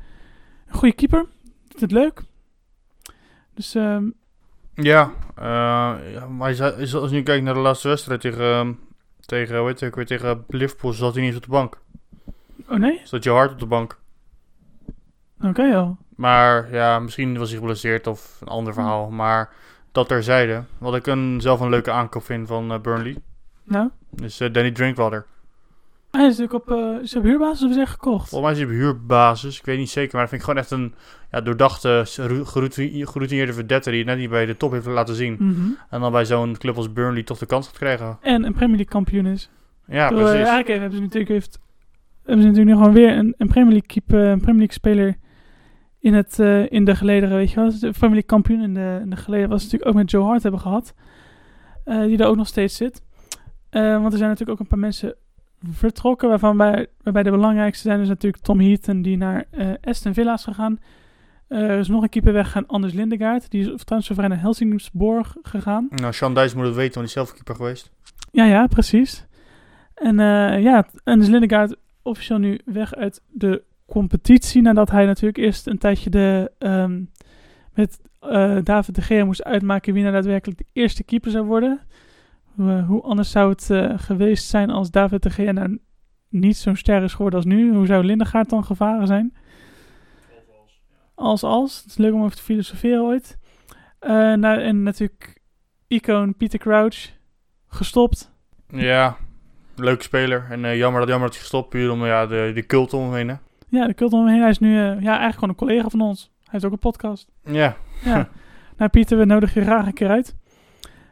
[0.67, 1.27] een goede keeper.
[1.69, 2.23] Doet het leuk.
[3.55, 4.11] Dus ehm,
[4.83, 8.73] Ja, eh, ja, maar als je nu kijkt naar de laatste wedstrijd tegen, ehm,
[9.27, 11.79] tegen, ook weer, tegen Liverpool, zat hij niet eens op de bank.
[12.69, 13.01] Oh nee?
[13.05, 13.99] Zat Joe Hart op de bank.
[15.41, 15.99] Oké joh.
[16.17, 19.11] Maar ja, misschien was hij geblesseerd of een ander verhaal.
[19.11, 19.53] Maar
[19.93, 20.65] dat terzijde.
[20.79, 23.17] Wat ik een, zelf een leuke aankoop vind van eh, Burnley.
[23.65, 23.91] Nou,
[24.23, 25.27] Is eh, Danny Drinkwater.
[26.19, 28.29] Hij is natuurlijk op, eh is op huurbasis of is hij echt gekocht?
[28.29, 29.59] Volgens mij is hij op huurbasis.
[29.59, 30.11] Ik weet niet zeker.
[30.13, 30.95] Maar dat vind ik gewoon echt een
[31.31, 32.03] ja, doordachte,
[33.05, 33.91] geroutineerde verdette.
[33.91, 35.37] Die het net niet bij de top heeft laten zien.
[35.39, 35.69] Mhm.
[35.91, 38.19] En dan bij zo'n club als Burnley toch de kans gaat krijgen.
[38.21, 39.51] En een Premier League kampioen is.
[39.87, 40.47] Ja, Door, eh, precies.
[40.49, 41.59] eigenlijk hebben ze natuurlijk, heeft,
[42.25, 45.17] hebben ze natuurlijk nu gewoon weer een, een Premier League keeper, een Premier League speler
[46.01, 47.71] in, het, eh, in de gelederen, weet je wel.
[47.71, 50.43] De Premier League kampioen in de, in de gelederen was natuurlijk ook met Joe Hart
[50.43, 50.95] hebben gehad.
[51.85, 53.03] eh, die daar ook nog steeds zit.
[53.71, 55.15] Eh, want er zijn natuurlijk ook een paar mensen
[55.71, 60.15] vertrokken, waarvan bij, waarbij de belangrijkste zijn dus natuurlijk Tom Heaton, die naar eh, Aston
[60.15, 60.81] Villa is gegaan.
[61.49, 63.51] Eh, er is nog een keeper weggegaan, Anders Lindegaard.
[63.51, 65.87] Die is transfervrij naar Helsingborg gegaan.
[65.91, 67.91] Nou, Sean Dijs moet het weten, want hij is zelf keeper geweest.
[68.33, 69.27] Ja, ja, precies.
[69.95, 74.63] En eh, ja, en dus Lindegaard officieel nu weg uit de competitie.
[74.63, 77.03] Nadat hij natuurlijk eerst een tijdje de, ehm,
[77.75, 78.01] met
[78.65, 81.81] David de Gea moest uitmaken wie nou daadwerkelijk de eerste keeper zou worden.
[82.59, 85.79] Hoe, eh, hoe anders zou het eh, geweest zijn als David de Gea nou
[86.29, 87.75] niet zo'n ster is geworden als nu?
[87.75, 89.35] Hoe zou Lindegaard dan gevaren zijn?
[91.15, 91.77] Als als.
[91.77, 93.39] Het is leuk om over te filosoferen ooit.
[93.99, 95.41] Eh, nou, en natuurlijk
[95.87, 97.13] icoon Peter Crouch
[97.67, 98.33] gestopt.
[98.69, 99.17] Ja,
[99.77, 100.47] leuke speler.
[100.51, 103.29] En jammer, dat, jammer dat hij gestopt puur om ja, de, de cult omheen.
[103.29, 103.35] Hè?
[103.69, 104.41] Ja, de cult omheen.
[104.41, 106.23] Hij is nu ja, eigenlijk gewoon een collega van ons.
[106.23, 107.29] Hij heeft ook een podcast.
[107.45, 108.29] Ja, Ja.
[108.77, 110.37] nou, Pieter, we nodigen je graag een keer uit.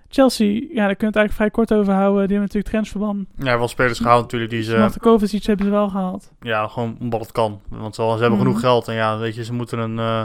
[0.09, 2.28] Chelsea, ja, daar kunnen we het eigenlijk vrij kort over houden.
[2.28, 3.26] Die hebben natuurlijk transferban.
[3.38, 6.32] ja wel spelers gehaald natuurlijk die ze Martin Kovacic hebben ze wel gehaald.
[6.40, 7.61] ja, gewoon omdat het kan.
[7.68, 8.38] Want ze, hebben Mhm.
[8.38, 10.22] genoeg geld en ja, weet je, ze moeten een eh,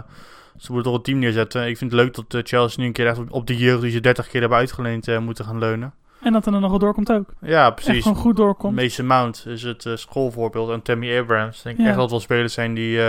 [0.58, 1.68] ze moeten toch een team neerzetten.
[1.68, 3.92] Ik vind het leuk dat eh, Chelsea nu een keer echt op, de jeugd die
[3.92, 5.94] ze 30 keer hebben uitgeleend eh, moeten gaan leunen.
[6.22, 7.34] En dat er dan nog wel doorkomt ook.
[7.42, 8.04] Ja, Echt precies.
[8.04, 8.76] gewoon goed doorkomt.
[8.76, 11.58] Mason Mount is het schoolvoorbeeld en Tammy Abrams.
[11.58, 11.86] Ik denk Ja.
[11.86, 13.00] echt dat wel spelers zijn die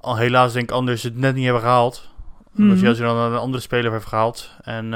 [0.00, 2.08] al helaas denk ik anders het net niet hebben gehaald.
[2.58, 2.84] Omdat Mhm.
[2.84, 4.50] Chelsea dan een andere speler heeft gehaald.
[4.62, 4.92] En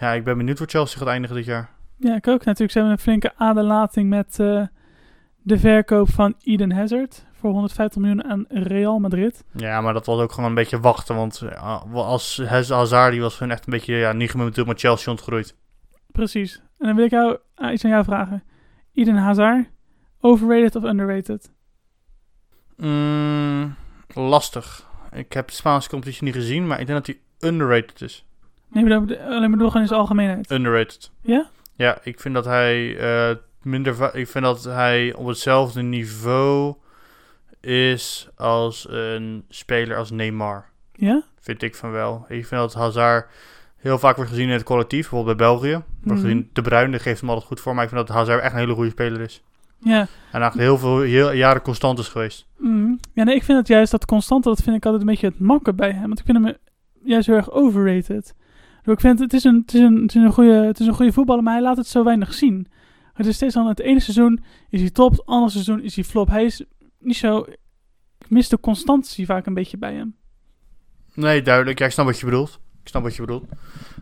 [0.00, 1.70] ja, ik ben benieuwd waar Chelsea gaat eindigen dit jaar.
[1.96, 2.44] Ja, ik ook.
[2.44, 4.66] Natuurlijk, ze hebben een flinke aderlating met eh,
[5.42, 7.26] de verkoop van Eden Hazard.
[7.32, 9.44] Voor 150 miljoen aan Real Madrid.
[9.52, 11.16] Ja, maar dat was ook gewoon een beetje wachten.
[11.16, 14.80] Want ja, als Haz- Hazard die was gewoon echt een beetje ja, niet natuurlijk met
[14.80, 15.56] Chelsea ontgroeid.
[16.12, 16.56] Precies.
[16.78, 18.42] En dan wil ik jou ah, iets aan jou vragen.
[18.94, 19.66] Eden Hazard,
[20.20, 21.52] overrated of underrated?
[22.76, 23.74] Mm,
[24.14, 24.86] lastig.
[25.12, 28.27] Ik heb de Spaanse competitie niet gezien, maar ik denk dat hij underrated is.
[28.70, 30.50] Nee, maar dat- alleen maar door gewoon in zijn algemeenheid.
[30.50, 31.10] Underrated.
[31.22, 31.48] Ja?
[31.76, 34.14] Ja, ik vind dat hij eh, minder.
[34.16, 36.74] Ik vind dat hij op hetzelfde niveau
[37.60, 40.64] is als een speler als Neymar.
[40.92, 41.22] Ja?
[41.40, 42.24] Vind ik van wel.
[42.28, 43.26] Ik vind dat Hazard
[43.76, 45.72] heel vaak wordt gezien in het collectief, bijvoorbeeld bij België.
[45.72, 46.20] Wordt Mhm.
[46.20, 48.58] gezien De Bruyne geeft hem altijd goed voor, maar ik vind dat Hazard echt een
[48.58, 49.42] hele goede speler is.
[49.80, 50.00] Ja.
[50.00, 50.08] En
[50.40, 52.46] eigenlijk heel veel heel, jaren constant is geweest.
[52.56, 52.92] Mhm.
[53.12, 55.38] Ja, nee, ik vind het juist dat constante, dat vind ik altijd een beetje het
[55.40, 56.06] makken bij hem.
[56.06, 56.54] Want ik vind hem
[57.04, 58.34] juist heel erg overrated.
[58.84, 61.12] Ik vind het, is een, het is een, is een, goede, het is een goede
[61.12, 62.66] voetballer, maar hij laat het zo weinig zien.
[63.14, 66.04] Het is steeds dan het ene seizoen is hij top, het andere seizoen is hij
[66.04, 66.28] flop.
[66.28, 66.64] Hij is
[66.98, 67.46] niet zo...
[68.18, 70.16] Ik mis de constantie vaak een beetje bij hem.
[71.14, 71.78] Nee, duidelijk.
[71.78, 72.60] Ja, ik snap wat je bedoelt.
[72.82, 73.44] Ik snap wat je bedoelt.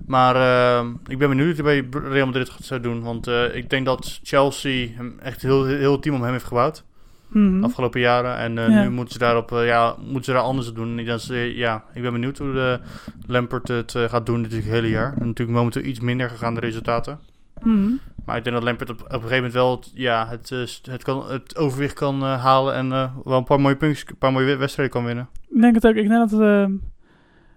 [0.06, 3.02] Maar eh, ik ben benieuwd wat hij bij Real Madrid gaat doen.
[3.02, 6.84] Want eh, ik denk dat Chelsea hem echt heel, heel team om hem heeft gebouwd.
[7.28, 7.64] Mhm.
[7.64, 8.36] afgelopen jaren.
[8.36, 8.82] En eh, Ja.
[8.82, 10.98] nu moeten ze daarop, eh, ja, moeten ze daar anders op doen.
[10.98, 12.80] Ik, dat ja, ik ben benieuwd hoe de
[13.26, 15.12] Lampert het eh, gaat doen dit hele jaar.
[15.20, 17.18] En natuurlijk momenteel iets minder gegaan de resultaten.
[17.62, 17.88] Mhm.
[18.24, 20.92] Maar ik denk dat Lampert op, op een gegeven moment wel het, ja, het, eh,
[20.92, 22.74] het, kan, het overwicht kan eh, halen.
[22.74, 25.28] En eh, wel een paar mooie puntjes, een paar mooie wedstrijden kan winnen.
[25.48, 25.94] Ik denk het ook.
[25.94, 26.64] Ik denk dat eh,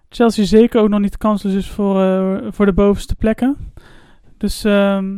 [0.10, 3.58] Chelsea zeker ook nog niet kansloos is voor, eh, voor de bovenste plekken.
[4.38, 5.18] Dus, ehm,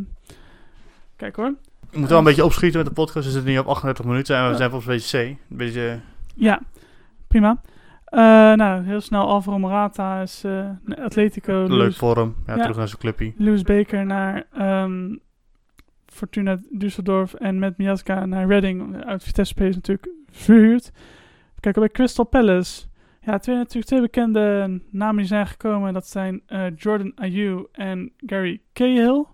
[1.16, 1.54] kijk hoor.
[1.92, 3.26] We moeten wel een beetje opschieten met de podcast.
[3.26, 4.56] We zitten nu op 38 minuten en we Ja.
[4.56, 5.50] zijn volgens beetje C.
[5.50, 6.00] Een beetje,
[6.34, 6.60] Ja,
[7.28, 7.60] prima.
[8.04, 8.18] Eh,
[8.52, 11.60] nou, heel snel Alvaro Morata is naar Atletico.
[11.60, 12.34] leuk Lewis, voor hem.
[12.46, 12.60] Ja, Ja.
[12.60, 13.32] terug naar zijn clubje.
[13.36, 15.16] Lewis Baker naar ehm,
[16.06, 19.04] Fortuna Düsseldorf en met Miazga naar Reading.
[19.04, 20.92] Uit Vitesse Space natuurlijk verhuurd.
[21.60, 22.82] Kijk, bij Crystal Palace.
[23.20, 25.92] Ja, twee, natuurlijk twee bekende namen die zijn gekomen.
[25.92, 29.24] Dat zijn eh, Jordan Ayew en Gary Cahill.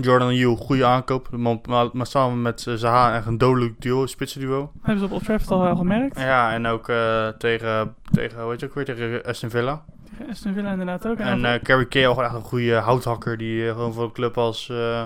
[0.00, 1.30] Jordan Hugh, goede aankoop.
[1.30, 4.72] Maar, maar, maar samen met eh, Zaha echt een dodelijk duo, spitsenduo.
[4.82, 6.18] Hebben ze op Old Trafford al wel gemerkt.
[6.18, 9.84] Ja, en ook eh, tegen, tegen, hoe heet je ook weer, tegen Aston Villa.
[10.10, 11.18] Tegen Aston Villa inderdaad ook.
[11.18, 14.68] En eh Carrie ook echt een goede houthakker die eh, gewoon voor een club als
[14.68, 15.02] eh,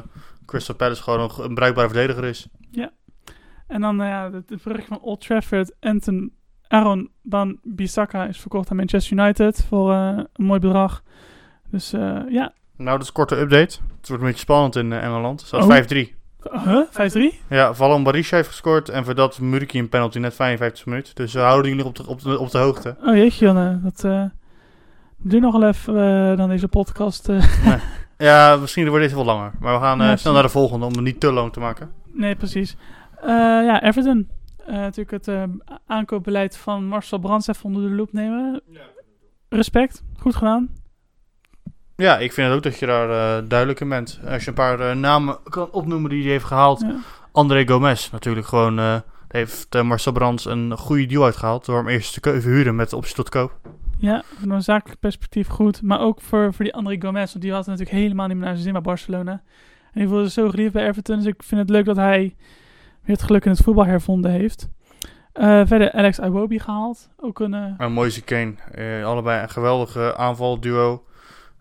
[0.47, 2.49] Crystal Palace gewoon een, een bruikbare verdediger is.
[3.66, 5.76] en dan eh, ja, het, het brugje van Old Trafford.
[5.80, 6.32] Anton
[6.68, 11.03] Aaron Van Bissaka is verkocht aan Manchester United voor eh, een mooi bedrag.
[11.70, 13.79] Dus eh, ja, Nou, dat is een korte update.
[13.99, 15.39] Het wordt een beetje spannend in eh, Engeland.
[15.41, 15.68] Het staat Oh.
[16.09, 16.14] 5-3
[16.64, 16.83] Huh?
[16.91, 17.35] 5-3?
[17.49, 21.14] Ja, Valon Barisha heeft gescoord en voor dat Muriki een penalty net 55 minuten.
[21.14, 22.97] Dus we houden jullie op de, op de, op de hoogte.
[23.05, 23.81] Oh jeetje, Jonne.
[23.83, 24.24] Dat eh
[25.16, 25.97] duurt nog wel even
[26.31, 27.29] eh, dan deze podcast.
[27.29, 27.45] eh.
[28.18, 29.53] Ja, misschien wordt deze wel langer.
[29.61, 31.61] Maar we gaan eh, Ja, snel naar de volgende om het niet te lang te
[31.61, 31.91] maken.
[32.12, 32.77] nee, precies.
[33.20, 33.29] Eh,
[33.64, 34.29] ja, Everton.
[34.66, 35.43] Eh, natuurlijk het eh,
[35.87, 38.61] aankoopbeleid van Marcel Brands even onder de loep nemen.
[39.49, 40.03] Respect.
[40.18, 40.68] Goed gedaan.
[41.97, 44.21] Ja, ik vind het ook dat je daar eh, duidelijk in bent.
[44.29, 46.81] Als je een paar eh, namen kan opnoemen die hij heeft gehaald.
[46.81, 46.97] Ja.
[47.33, 48.79] André Gomez natuurlijk gewoon...
[48.79, 48.97] eh,
[49.29, 51.65] heeft Marcel Brands een goede deal uitgehaald.
[51.65, 53.53] Door hem eerst te verhuren met optie tot koop.
[53.99, 55.83] Ja, van een zakelijk perspectief goed.
[55.83, 57.31] Maar ook voor, voor die André Gomez.
[57.33, 59.33] Want die had natuurlijk helemaal niet meer naar zijn zin bij Barcelona.
[59.93, 61.17] En die voelde zich zo geliefd bij Everton.
[61.17, 62.21] Dus ik vind het leuk dat hij
[63.03, 64.69] weer het geluk in het voetbal hervonden heeft.
[65.35, 67.09] Verder Alex Iwobi gehaald.
[67.17, 67.75] Ook een...
[67.79, 68.55] En Moise Kane.
[69.05, 71.05] allebei een geweldige aanvalduo.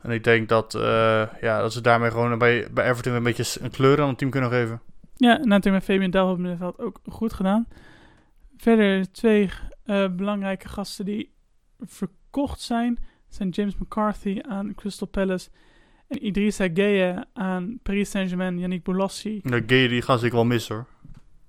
[0.05, 3.35] En ik denk dat, eh, ja, dat ze daarmee gewoon bij, bij Everton weer een
[3.35, 4.81] beetje een kleur aan het team kunnen geven.
[5.15, 7.67] Ja, en natuurlijk met Fabian Delft op het middenveld ook goed gedaan.
[8.57, 9.49] Verder twee
[9.85, 11.33] eh, belangrijke gasten die
[11.79, 12.99] verkocht zijn.
[13.29, 15.49] zijn James McCarthy aan Crystal Palace.
[16.07, 18.59] En Idrissa Gueye aan Paris Saint-Germain.
[18.59, 19.39] Yannick Boulassi.
[19.43, 20.85] De Gay die gaan ze ik wel missen hoor.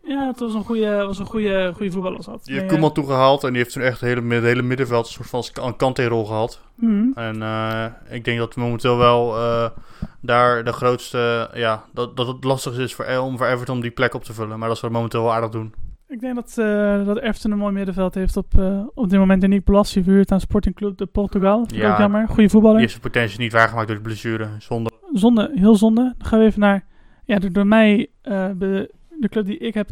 [0.09, 2.23] Ja, het was een goede, was een goede, goede voetballer.
[2.23, 2.45] Zat.
[2.45, 5.07] Die heeft Nee, Koeman toegehaald en die heeft toen echt het hele, het hele middenveld
[5.07, 6.61] een soort van kantrol gehad.
[6.81, 7.19] eh, mhm.
[7.19, 9.69] En eh, ik denk dat momenteel wel eh,
[10.21, 13.81] daar de grootste, ja, dat, dat het lastig is voor, El- om voor Everton om
[13.81, 14.59] die plek op te vullen.
[14.59, 15.75] Maar dat ze het momenteel wel aardig doen.
[16.09, 18.47] Ik denk dat, eh dat Everton een mooi middenveld heeft op,
[18.95, 19.43] op dit moment.
[19.43, 21.57] Yannick Boulassi verhuurd aan Sporting Club de Portugal.
[21.67, 21.93] Vind Ja.
[21.93, 22.29] ook jammer.
[22.29, 22.79] Goede voetballer.
[22.79, 24.49] Die heeft zijn potentie niet waargemaakt door de blessure.
[24.59, 24.91] Zonde.
[25.13, 26.15] zonde, heel zonde.
[26.19, 26.85] Dan gaan we even naar
[27.25, 28.11] ja, door mij
[28.57, 28.91] be-
[29.21, 29.83] de club die ik eh,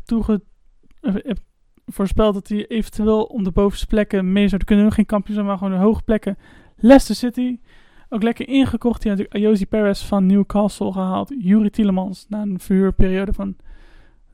[1.01, 1.39] heb
[1.87, 4.93] voorspeld dat die eventueel om de bovenste plekken mee zouden kunnen.
[4.93, 6.39] Geen kampioen zijn, maar gewoon de hoge plekken.
[6.77, 7.61] Leicester City.
[8.09, 9.03] Ook lekker ingekocht.
[9.03, 11.35] Die natuurlijk Ayosi Perez van Newcastle gehaald.
[11.39, 13.57] Yuri Tielemans na een verhuurperiode van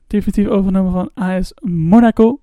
[0.07, 2.41] definitief overgenomen van AS Monaco.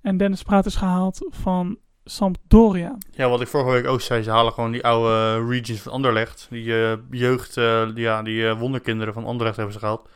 [0.00, 1.78] En Dennis Praat is gehaald van
[2.10, 2.98] Sampdoria.
[3.10, 6.46] Ja, wat ik vorige week ook zei, ze halen gewoon die oude regions van Anderlecht.
[6.50, 10.08] Die eh, jeugd, eh, die, ja, die eh, wonderkinderen van Anderlecht hebben ze gehaald.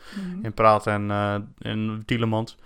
[0.42, 1.10] In Praat en,
[1.58, 2.56] en Tielemans.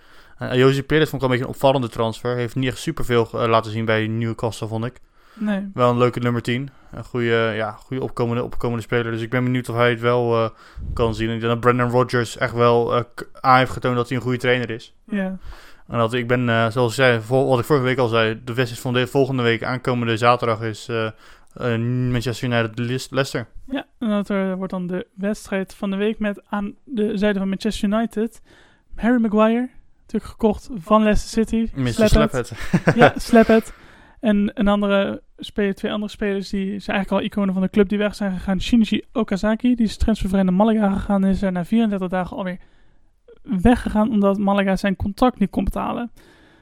[0.41, 2.35] Uh, Josie Perez vond ik wel een beetje een opvallende transfer.
[2.35, 4.99] Heeft niet echt superveel laten zien bij Newcastle, vond ik.
[5.33, 5.69] Nee.
[5.73, 6.69] Wel een leuke nummer 10.
[6.91, 9.11] Een goede, ja, goede opkomende, opkomende speler.
[9.11, 10.51] Dus ik ben benieuwd of hij het wel
[10.93, 11.29] kan zien.
[11.29, 13.05] Ik denk dat Brendan Rodgers echt wel
[13.41, 14.95] aan heeft getoond dat hij een goede trainer is.
[15.03, 15.37] Ja.
[15.89, 18.41] En dat ik ben, eh, zoals ik zei, vol- wat ik vorige week al zei,
[18.43, 21.11] de wedstrijd van de volgende week, aankomende zaterdag, is eh,
[22.11, 23.13] Manchester United Leicester.
[23.15, 23.47] Leicester.
[23.65, 27.39] Ja, en dat er wordt dan de wedstrijd van de week met aan de zijde
[27.39, 28.41] van Manchester United
[28.95, 29.69] Harry Maguire,
[30.01, 31.71] natuurlijk gekocht van Leicester City.
[31.75, 32.07] Mr.
[32.07, 32.51] Slaphead.
[32.95, 33.73] Ja, Slaphead.
[34.19, 37.89] En een andere speler, twee andere spelers die zijn eigenlijk al iconen van de club
[37.89, 38.61] die weg zijn gegaan.
[38.61, 42.57] Shinji Okazaki, die is transfervrij naar Malaga gegaan en is er na 34 dagen alweer
[43.61, 46.11] weggegaan omdat Malaga zijn contract niet kon betalen.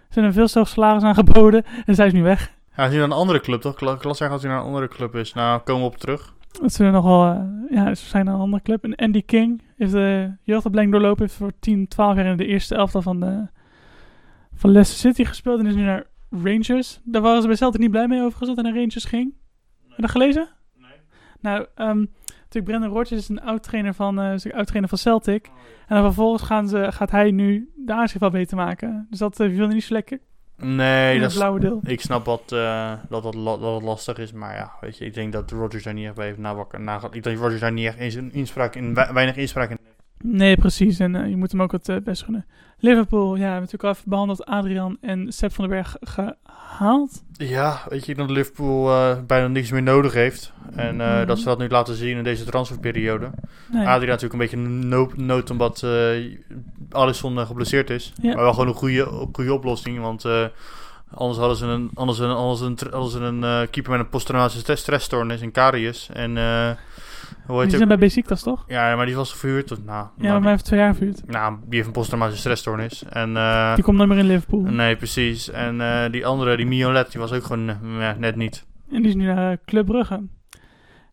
[0.10, 2.56] Ze hebben veel te hoog salaris aangeboden en zij is nu weg.
[2.70, 3.76] Hij is nu naar een andere club, toch?
[3.76, 5.34] Kla- Klas zeggen dat hij naar een andere club is.
[5.34, 6.34] Nou, komen we op terug.
[6.62, 8.84] Dat ze nogal, eh, ja, ze zijn naar een andere club.
[8.84, 11.24] En Andy King heeft de jeugdopleiding doorlopen.
[11.26, 13.48] Heeft voor 10, 12 jaar in de eerste elftal van, de,
[14.54, 15.60] van Leicester City gespeeld.
[15.60, 17.00] En is nu naar Rangers.
[17.04, 19.34] Daar waren ze bij Celtic niet blij mee overigens dat hij naar Rangers ging.
[19.88, 20.50] Heb je dat gelezen?
[20.78, 20.90] Nee.
[21.42, 22.06] Nou, ehm
[22.54, 25.45] natuurlijk Brendan Rodgers is een oud-trainer van, eh, is een oud-trainer van Celtic.
[25.88, 29.08] En dan vervolgens gaan ze, gaat hij nu de aanschrift wel beter maken.
[29.10, 30.20] Dus dat uh, viel niet zo lekker
[30.60, 31.80] Nee, in dat het blauwe deel.
[31.84, 34.32] ik snap wat, eh, dat, dat, dat lastig is.
[34.32, 36.80] Maar ja, weet je, ik denk dat Rodgers daar niet echt bij heeft nawakker.
[36.82, 39.78] Na, ik denk dat Rodgers daar niet echt eens inspraak in, wei- weinig inspraak in
[39.84, 39.97] heeft.
[40.24, 40.99] Nee, precies.
[40.99, 42.45] En eh, je moet hem ook het eh, best gunnen.
[42.80, 44.45] Liverpool, ja, we hebben natuurlijk al even behandeld.
[44.45, 47.24] Adrian en Sepp van den Berg gehaald.
[47.32, 50.53] Ja, weet je, dat Liverpool eh, bijna niks meer nodig heeft.
[50.76, 51.26] En Mhm.
[51.26, 53.30] dat ze dat nu laten zien in deze transferperiode.
[53.72, 53.88] Nee.
[53.88, 54.57] Adriaan natuurlijk een beetje
[54.88, 55.86] no nood omdat
[56.91, 58.13] Alisson geblesseerd is.
[58.22, 58.34] Ja.
[58.34, 59.99] Maar wel gewoon een goede, goede oplossing.
[59.99, 60.26] Want
[61.13, 62.78] anders hadden ze een, anders een, anders een,
[63.09, 66.09] ze een keeper met een posttraumatische stress- stressstoornis in Karius.
[66.13, 66.38] En
[67.48, 68.64] hoe Die zijn bij Besiktas, toch?
[68.68, 69.68] Ja, maar die was verhuurd.
[69.68, 71.28] tot- Nou, Ja, nou, maar mij heeft twee jaar verhuurd.
[71.28, 73.04] nou, die heeft een posttraumatische stressstoornis.
[73.10, 74.62] En eh, Die komt nooit meer in Liverpool.
[74.62, 75.50] nee, precies.
[75.52, 78.66] En eh, die andere, die Miolet, die was ook gewoon eh, net niet.
[78.91, 80.24] En die is nu naar Club Brugge.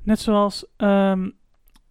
[0.02, 1.28] Net zoals ehm,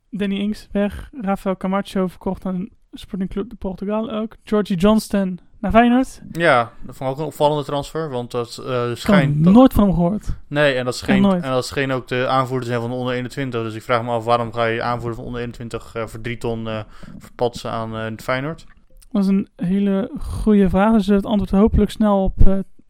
[0.09, 1.09] Danny Ings weg.
[1.21, 4.35] Rafael Camacho verkocht aan Sporting Club de Portugal ook.
[4.43, 6.21] Georgie Johnston naar Feyenoord.
[6.31, 8.09] Ja, dat vond ik ook een opvallende transfer.
[8.09, 9.43] Want dat Ik heb schijnt...
[9.43, 10.27] dat- nooit van hem gehoord.
[10.47, 13.63] Nee, en dat, scheen, en dat scheen ook de aanvoerder zijn van de onder 21.
[13.63, 16.37] Dus ik vraag me af waarom ga je aanvoerder van onder 21 eh, voor 3
[16.37, 16.79] ton eh
[17.17, 18.65] verpatsen aan eh Feyenoord?
[19.11, 20.93] Dat is een hele goede vraag.
[20.93, 22.33] Dus het antwoord hopelijk snel op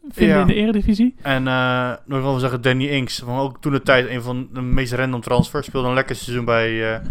[0.10, 0.42] vinden Ja.
[0.42, 1.16] in de eredivisie.
[1.22, 4.62] En eh nog wel zeggen, Danny Inks, van ook toen de tijd een van de
[4.62, 5.66] meest random transfers.
[5.68, 7.02] Speelde een lekker seizoen bij,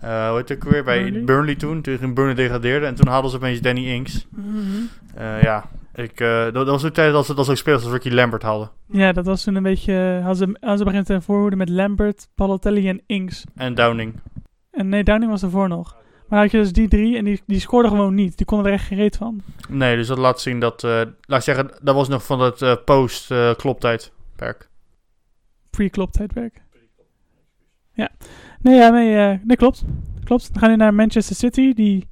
[0.00, 0.84] Eh hoe heet het ook weer?
[0.84, 1.24] Bij Burnley?
[1.24, 1.82] Burnley, toen.
[1.82, 2.86] Toen ging Burnley degradeerde.
[2.86, 4.26] En toen hadden ze opeens Danny Inks.
[5.14, 7.82] Eh, ja, ik, eh, dat, dat was ook tijd dat ze, dat ze ook spelers
[7.82, 8.70] als Ricky Lambert hadden.
[8.90, 10.20] Ja, dat was toen een beetje...
[10.22, 13.44] Hadden ze, hadden ze begint te voorhoeden met Lambert, Balotelli en Inks.
[13.54, 14.20] En Downing.
[14.70, 15.96] En nee, Downing was ervoor nog.
[16.28, 18.36] Maar had je dus die drie en die, die scoorden gewoon niet.
[18.36, 19.40] Die konden er echt geen reet van.
[19.68, 20.82] Nee, dus dat laat zien dat...
[20.82, 24.68] laat ik zeggen, dat was nog van het post-kloptijdperk.
[25.70, 26.62] Pre-klop tijdperk.
[27.96, 28.10] Ja.
[28.60, 29.84] Nee, ja, nee, eh, nee, klopt.
[30.24, 30.48] Klopt.
[30.52, 31.72] Dan gaan we naar Manchester City.
[31.72, 32.08] Die,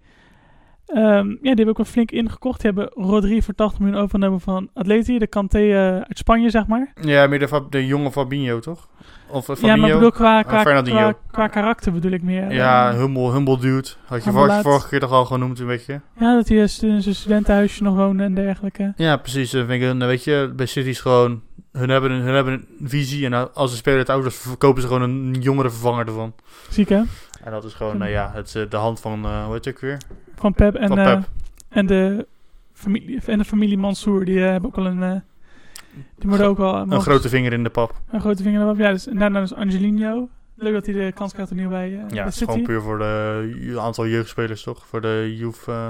[0.94, 2.60] ehm, ja, die hebben ook wel flink ingekocht.
[2.60, 5.18] Die hebben Rodri voor 80 miljoen overgenomen van Atleti.
[5.18, 6.92] De Kanté eh, uit Spanje, zeg maar.
[7.00, 8.88] ja, meer de, jonge Fabinho, toch?
[9.28, 10.98] Of uh, Ja, maar ik bedoel qua, qua, Fernandinho.
[10.98, 12.52] qua, qua karakter bedoel ik meer.
[12.52, 13.88] Ja, Eh, humble, humble dude.
[14.06, 16.00] Had je vorige, vorige keer toch al genoemd, een beetje?
[16.18, 16.68] ja, dat hij in
[17.02, 18.92] zijn studentenhuisje nog woonde en dergelijke.
[18.96, 19.52] Ja, precies.
[19.52, 21.40] eh, Vind ik, een- weet je, bij City is gewoon...
[21.72, 24.88] Hun hebben, een, hun hebben een visie en als ze spelen het ouders verkopen ze
[24.88, 26.34] gewoon een jongere vervanger ervan.
[26.70, 27.02] Ziek, hè?
[27.44, 29.74] En dat is gewoon, nou ja, het, eh, de hand van, eh, hoe heet het
[29.74, 29.98] ook weer?
[30.34, 31.28] Van Pep en, Van eh, Pep.
[31.68, 32.26] en, de,
[32.72, 34.24] familie, en de familie Mansour.
[34.24, 35.02] Die eh, hebben ook wel een...
[35.02, 35.20] eh,
[36.18, 36.74] die worden ook wel...
[36.76, 38.00] Een grote vinger in de pap.
[38.10, 38.78] Een grote vinger erop.
[38.78, 40.28] Ja, dus, en daarna dus Angelino.
[40.56, 42.80] Leuk dat hij de kans krijgt opnieuw bij, eh Ja, bij het is gewoon puur
[42.80, 44.86] voor de aantal jeugdspelers, toch?
[44.86, 45.62] Voor de youth...
[45.66, 45.88] eh.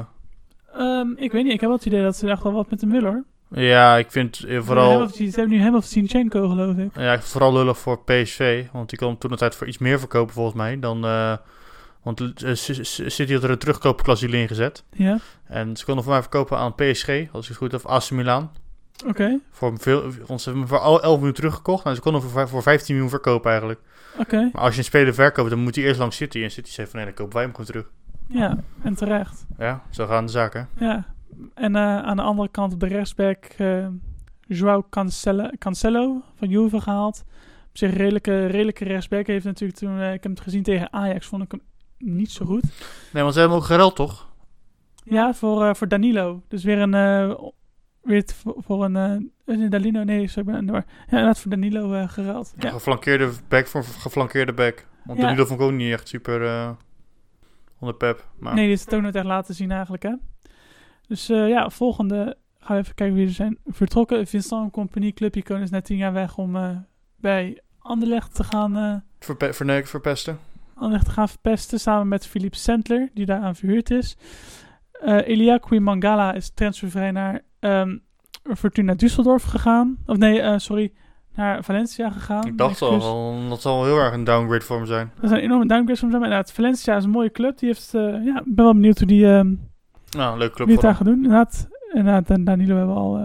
[0.74, 2.80] Ehm, ik weet niet, ik heb wel het idee dat ze echt wel wat met
[2.80, 3.24] hem willen hoor.
[3.62, 4.90] Ja, ik vind eh, vooral...
[4.90, 6.90] hebben, ze hebben nu helemaal Zinchenko geloof ik.
[6.94, 8.64] Ja, ik vind het vooral lullig voor PSV.
[8.72, 10.78] Want die kon toen de tijd voor iets meer verkopen volgens mij.
[10.78, 11.36] Dan, eh,
[12.04, 12.54] want eh,
[13.08, 14.84] City had er een terugkoopclausule in gezet.
[14.92, 18.10] Ja, En ze konden voor mij verkopen aan PSG, als ik het goed heb, AC
[18.10, 18.50] Milan.
[19.06, 19.38] oké.
[19.50, 21.84] Voor, veel, want ze hebben hem voor al 11 miljoen teruggekocht.
[21.86, 23.80] En ze konden hem voor, voor 15 miljoen verkopen eigenlijk.
[24.18, 26.42] Oké, Maar als je een speler verkoopt, dan moet hij eerst langs City.
[26.42, 27.90] En City zegt van nee, dan kopen wij hem gewoon terug.
[28.28, 29.46] ja, en terecht.
[29.58, 30.68] Ja, zo gaan de zaken.
[30.78, 31.14] Ja,
[31.54, 33.86] en eh, aan de andere kant op de rechtsback eh
[34.46, 37.24] Joao Cancelo, Cancelo van Juve gehaald.
[37.68, 39.26] Op zich redelijke, redelijke rechtsback.
[39.26, 41.60] Heeft natuurlijk toen, ik heb het gezien tegen Ajax, vond ik hem
[42.04, 42.62] niet zo goed.
[43.12, 44.28] Nee, want ze hebben hem ook gereld, toch?
[45.04, 46.42] Ja, voor, eh, voor Danilo.
[46.48, 46.94] Dus weer een.
[46.94, 47.34] eh,
[48.02, 48.96] weer voor, een.
[48.96, 50.84] eh, een Danilo, nee, sorry, ik ben war.
[50.86, 52.54] Ja, inderdaad voor Danilo geruild.
[52.58, 52.70] Ja.
[52.70, 54.86] Geflankeerde back voor geflankeerde back.
[55.04, 55.24] Want Ja.
[55.24, 56.76] Danilo vond ik ook niet echt super
[57.78, 58.28] onder pep.
[58.38, 60.14] Maar Nee, die is het ook nooit echt laten zien eigenlijk, hè.
[61.06, 62.36] Dus ja, volgende.
[62.58, 64.26] Gaan we even kijken wie er zijn vertrokken.
[64.26, 66.84] Vincent Compagnie, Club Icoon is net tien jaar weg om
[67.16, 68.76] bij Anderlecht te gaan.
[68.76, 70.38] eh, verpe verneuken, verpesten.
[70.74, 71.80] Anderlecht te gaan verpesten.
[71.80, 74.16] Samen met Philippe Sendler, die daar aan verhuurd is.
[74.92, 77.96] Eh Eliakui Mangala is transfervrij naar ehm,
[78.56, 79.96] Fortuna Düsseldorf gegaan.
[80.06, 80.92] Of nee, eh, sorry,
[81.34, 82.46] naar Valencia gegaan.
[82.46, 85.10] Ik dacht al, wel, dat zal wel heel erg een downgrade voor hem zijn.
[85.14, 86.18] Dat is een enorme downgrade van hem.
[86.20, 87.58] Maar inderdaad, Valencia is een mooie club.
[87.58, 89.54] Die heeft, eh, ja, ik ben wel benieuwd hoe die, ehm
[90.16, 91.14] Nou, leuke club wie het voor daar gaat doen.
[91.24, 93.22] Inderdaad, inderdaad Dan- Danilo hebben we al, eh,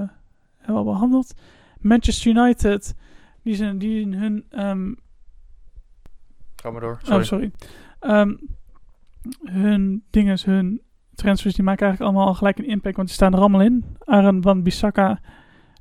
[0.57, 1.33] hebben we al behandeld.
[1.79, 2.95] Manchester United,
[3.43, 4.93] die zijn die in hun ehm,
[6.61, 7.19] Ga maar door, sorry.
[7.19, 7.51] Oh, sorry.
[7.99, 8.33] Ehm,
[9.43, 10.81] hun dinges, hun
[11.15, 13.85] transfers, die maken eigenlijk allemaal al gelijk een impact, want die staan er allemaal in.
[14.03, 15.19] Aaron van Bissaka,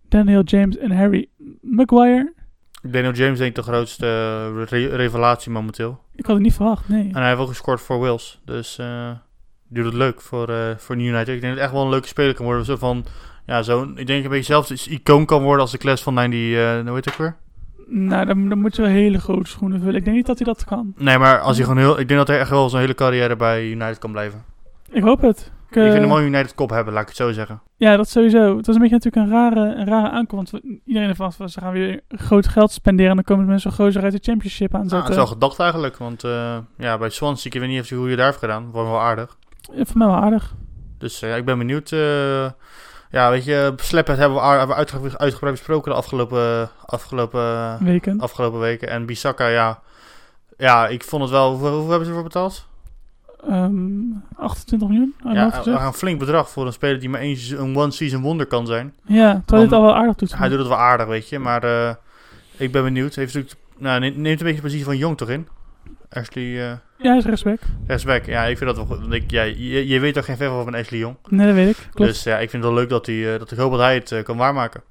[0.09, 1.29] Daniel James en Harry
[1.61, 2.35] Maguire.
[2.83, 6.01] Daniel James denk ik de grootste eh, re- revelatie momenteel.
[6.15, 7.07] Ik had het niet verwacht, nee.
[7.09, 8.41] En hij heeft ook gescoord voor Wales.
[8.45, 11.19] Dus die doet het leuk voor, eh voor United.
[11.29, 12.65] Ik denk dat het echt wel een leuke speler kan worden.
[12.65, 13.05] Zo van,
[13.47, 16.15] ja, zo, ik denk een beetje zelfs iets icoon kan worden als de class van
[16.15, 17.37] 90, eh hoe heet het ook weer?
[17.91, 19.95] Nou, dan, dan moet je wel hele grote schoenen vullen.
[19.95, 20.93] Ik denk niet dat hij dat kan.
[20.97, 23.37] Nee, maar als hij gewoon heel, ik denk dat hij echt wel zijn hele carrière
[23.37, 24.43] bij United kan blijven.
[24.91, 25.53] Ik hoop het.
[25.71, 27.61] Ik, ik eh, vind hem wel United kop hebben, laat ik het zo zeggen.
[27.77, 28.57] Ja, dat sowieso.
[28.57, 30.51] Het was een beetje natuurlijk een rare, een rare aankomst.
[30.53, 34.03] Want iedereen ervan was, ze gaan weer groot geld spenderen en dan komen mensen gozer
[34.03, 35.01] uit de championship aanzetten.
[35.01, 37.95] dat is wel gedacht eigenlijk, want eh, ja, bij Swansea, ik weet niet of je-
[37.95, 38.67] hoe je daar heeft gedaan.
[38.67, 39.37] Ik wel aardig.
[39.75, 40.55] Ja, Voor mij wel aardig.
[40.99, 41.93] Dus eh, ik ben benieuwd.
[43.11, 48.21] Ja, weet je, Slephet hebben we, hebben uitge- uitgebreid besproken de afgelopen, afgelopen, Weken.
[48.21, 48.89] afgelopen weken.
[48.89, 49.81] En Bissaka, ja,
[50.57, 51.51] ja, ik vond het wel...
[51.51, 52.67] Hoeveel, hoeveel hebben ze ervoor betaald?
[53.49, 54.01] Ehm
[54.37, 55.15] 28 miljoen?
[55.17, 58.47] uit mijn ja, een flink bedrag voor een speler die maar se- een one-season wonder
[58.47, 58.95] kan zijn.
[59.05, 60.39] Ja, terwijl hij het al wel aardig doet.
[60.39, 61.39] Hij doet het wel aardig, weet je.
[61.39, 61.95] Maar eh,
[62.57, 63.15] ik ben benieuwd.
[63.15, 65.49] Heeft natuurlijk, nou, neemt een beetje de positie van Jong toch in?
[66.11, 67.59] Ashley eh Ja, hij is rechtsback.
[67.87, 68.25] rechtsback.
[68.25, 69.01] Ja, ik vind dat wel goed.
[69.01, 71.17] Want ik, ja, je, je weet toch geen ver van Ashley Jong.
[71.29, 71.89] Nee, dat weet ik.
[71.95, 72.11] Klopt.
[72.11, 73.95] Dus ja, ik vind het wel leuk dat, hij, eh, dat ik hoop dat hij
[73.95, 74.83] het eh, kan waarmaken.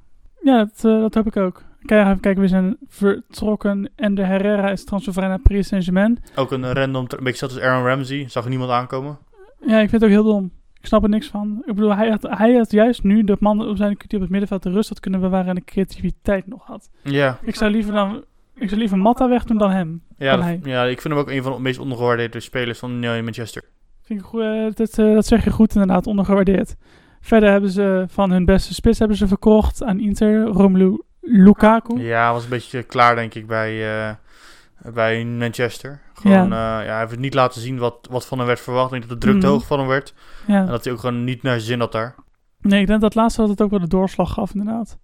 [0.44, 1.64] Ja, dat, eh, dat hoop ik ook.
[1.86, 3.90] Kijk, even kijken, we zijn vertrokken.
[3.96, 6.24] En de Herrera is transfervrij naar Paris Saint-Germain.
[6.36, 8.26] Ook een random, een beetje zelfs als Aaron Ramsey.
[8.30, 9.18] Zag er niemand aankomen.
[9.60, 10.52] Ja, ik vind het ook heel dom.
[10.80, 11.64] Ik snap er niks van.
[11.66, 14.30] Ik bedoel, hij had, hij had juist nu de man op zijn die op het
[14.30, 16.90] middenveld de rust had kunnen bewaren en de creativiteit nog had.
[17.04, 18.24] Ja, Ik zou liever dan,
[18.60, 20.02] ik zou liever Matta wegdoen dan hem.
[20.18, 23.10] ja, dat- ja, ik vind hem ook een van de meest ondergewaardeerde spelers van eh,
[23.24, 23.64] Manchester.
[24.02, 26.76] Vind ik goed, eh, dat, eh, dat zeg je goed inderdaad, ondergewaardeerd.
[27.22, 32.00] Verder hebben ze van hun beste spits hebben ze verkocht aan Inter, Romelu Lukaku.
[32.00, 34.14] Ja, was een beetje klaar denk ik bij, eh,
[34.94, 36.02] bij Manchester.
[36.14, 36.82] Gewoon, ja.
[36.82, 38.86] ja, hij heeft niet laten zien wat, wat van hem werd verwacht.
[38.86, 39.56] Ik denk dat de druk te Mhm.
[39.56, 40.14] hoog van hem werd.
[40.48, 40.60] Ja.
[40.60, 42.16] En dat hij ook gewoon niet naar zin had daar.
[42.62, 44.98] Nee, ik denk dat laatste dat het ook wel de doorslag gaf, inderdaad.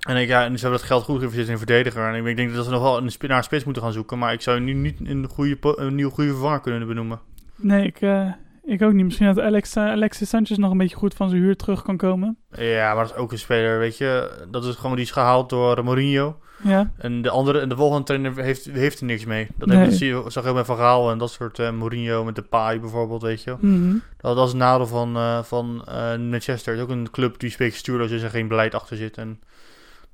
[0.00, 2.14] En ik, ja, en ze hebben dat geld goed geïnvesteerd in verdediger.
[2.14, 4.18] En ik denk dat ze nog wel een, naar een spits moeten gaan zoeken.
[4.18, 7.20] Maar ik zou nu niet een, goede, een nieuwe goede vervanger kunnen benoemen.
[7.56, 8.32] Nee, ik, eh,
[8.64, 9.04] ik ook niet.
[9.04, 11.96] Misschien dat Alex, eh, Alexis Sanchez nog een beetje goed van zijn huur terug kan
[11.96, 12.36] komen.
[12.50, 14.30] Ja, maar dat is ook een speler, weet je.
[14.50, 16.38] Dat is gewoon die is gehaald door Mourinho.
[16.62, 19.48] Ja, En de andere en de volgende trainer heeft, heeft er niks mee.
[19.56, 19.78] Dat, Nee.
[19.78, 22.42] heb, je, zag je ook met Van Gaal en dat soort eh, Mourinho met de
[22.42, 23.56] Pai bijvoorbeeld, weet je.
[23.60, 23.96] Mhm.
[24.20, 25.84] Dat, dat is een nadeel van, van
[26.30, 26.72] Manchester.
[26.72, 29.16] Het is ook een club die spreekt stuurloos is en geen beleid achter zit.
[29.16, 29.40] En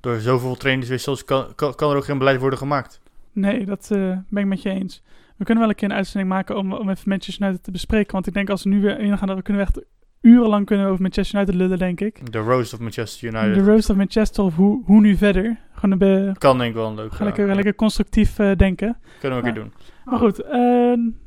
[0.06, 3.00] door zoveel trainerswissels kan, kan, kan er ook geen beleid worden gemaakt.
[3.32, 3.98] nee, dat eh,
[4.28, 5.02] ben ik met je eens.
[5.36, 8.12] We kunnen wel een keer een uitzending maken om, om even Manchester United te bespreken.
[8.12, 9.80] Want ik denk als we nu weer ingaan, dat we kunnen echt
[10.20, 12.32] urenlang kunnen over Manchester United lullen, denk ik.
[12.32, 13.66] De roast of Manchester De United.
[13.66, 15.58] roast of Manchester, of hoe, hoe nu verder.
[15.74, 17.18] Gewoon een kan denk ik wel een leuk.
[17.18, 18.96] Lekker, lekker constructief eh, denken.
[19.20, 19.60] Kunnen we keer Ja.
[19.60, 19.72] doen.
[20.04, 20.50] Maar goed, eh,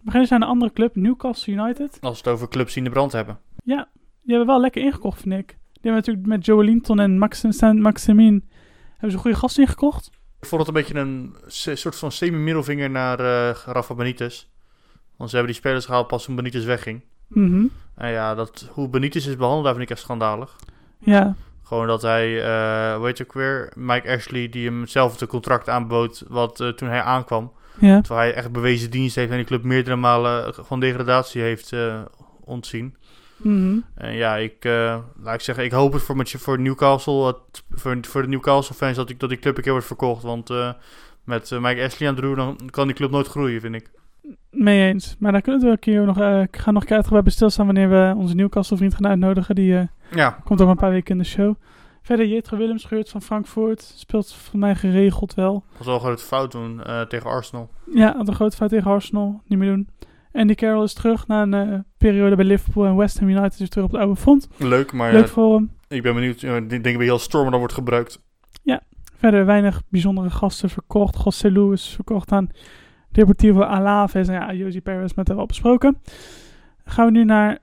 [0.03, 1.97] we gaan eens naar een andere club, Newcastle United.
[2.01, 3.37] Als we het over clubs die in de brand hebben.
[3.63, 3.87] Ja,
[4.21, 5.47] die hebben wel lekker ingekocht, vind ik.
[5.47, 8.43] Die hebben natuurlijk met Joe Linton en Maxim Saint-Maximin
[8.99, 10.09] hebben ze een goede gast ingekocht.
[10.39, 11.35] Ik vond het een beetje een
[11.77, 14.45] soort van semi-middelvinger naar eh Rafa Benitez.
[15.17, 17.03] Want ze hebben die spelers gehaald pas toen Benitez wegging.
[17.27, 17.65] Mhm.
[17.95, 20.55] En ja, dat, hoe Benitez is behandeld, daar vind ik echt schandalig.
[20.99, 25.27] Ja, Gewoon dat hij, eh hoe heet je ook weer, Mike Ashley, die hem hetzelfde
[25.27, 27.51] contract aanbood wat eh, toen hij aankwam.
[27.79, 28.01] ja.
[28.01, 32.01] Terwijl hij echt bewezen dienst heeft en die club meerdere malen van degradatie heeft eh,
[33.41, 33.79] Mhm.
[33.95, 37.63] En ja, ik, eh, laat ik zeggen, ik hoop het voor, met, voor Newcastle, het-
[37.71, 40.23] voor, voor de Newcastle fans, dat, ik, dat die club een keer wordt verkocht.
[40.23, 40.71] Want eh,
[41.23, 43.89] met eh, Mike Ashley aan het roer, dan kan die club nooit groeien, vind ik.
[44.51, 45.15] Mee eens.
[45.19, 47.65] Maar daar kunnen we een keer nog, ik ga nog een keer uitgebreid bij stilstaan
[47.65, 49.55] wanneer we onze Newcastle vriend gaan uitnodigen.
[49.55, 51.55] Die Ja, komt over een paar weken in de show.
[52.01, 53.81] Verder Jetro Willems gehuurd van Frankfurt.
[53.95, 55.63] Speelt voor mij geregeld wel.
[55.77, 57.69] was wel een grote fout toen eh, tegen Arsenal.
[57.93, 59.41] Ja, had een grote fout tegen Arsenal.
[59.47, 59.87] Niet meer doen.
[60.31, 63.59] Andy Carroll is terug na een eh, periode bij Liverpool en West Ham United.
[63.59, 64.47] Is terug op het oude front.
[64.57, 65.71] Leuk, maar Leuk eh, voor hem.
[65.87, 66.43] ik ben benieuwd.
[66.43, 68.19] eh, ik denk dat heel Stormer dan wordt gebruikt.
[69.19, 71.23] Verder weinig bijzondere gasten verkocht.
[71.23, 72.49] José Luis verkocht aan
[73.11, 74.27] Deportivo Alaves.
[74.27, 75.97] En ja, Josie Perez met wel besproken.
[76.85, 77.59] Gaan we nu naar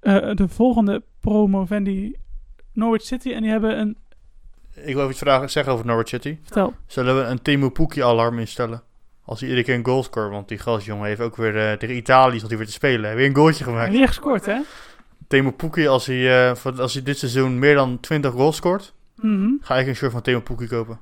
[0.00, 2.16] eh, de volgende promovendi
[2.72, 3.32] Norwich City.
[3.32, 3.96] En die hebben een...
[4.74, 6.38] Ik wil even iets vragen, zeggen over Norwich City.
[6.42, 6.74] Vertel.
[6.86, 8.82] Zullen we een Temu Pukki alarm instellen?
[9.26, 10.30] Als hij iedere keer een goal scoort.
[10.30, 13.14] Want die gastjongen heeft ook weer eh, tegen Italië stond hij weer te spelen.
[13.16, 13.92] Weer een goaltje gemaakt.
[13.92, 14.60] weer gescoord, hè?
[15.28, 19.48] Temu Pukki, als hij, eh, als hij dit seizoen meer dan 20 goals scoort, Mhm.
[19.60, 20.98] ga ik een shirt van Temu Pukki kopen.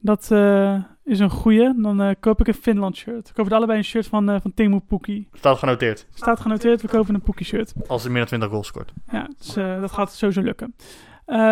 [0.00, 1.74] Dat eh, is een goeie.
[1.82, 3.28] Dan koop ik een Finland shirt.
[3.28, 5.28] We kopen allebei een shirt van, eh van Temu Pukki.
[5.32, 6.06] Staat genoteerd.
[6.14, 7.72] Staat genoteerd, we kopen een Pukki shirt.
[7.86, 8.92] Als hij meer dan 20 goals scoort.
[9.12, 10.74] Ja, dus, dat gaat sowieso lukken.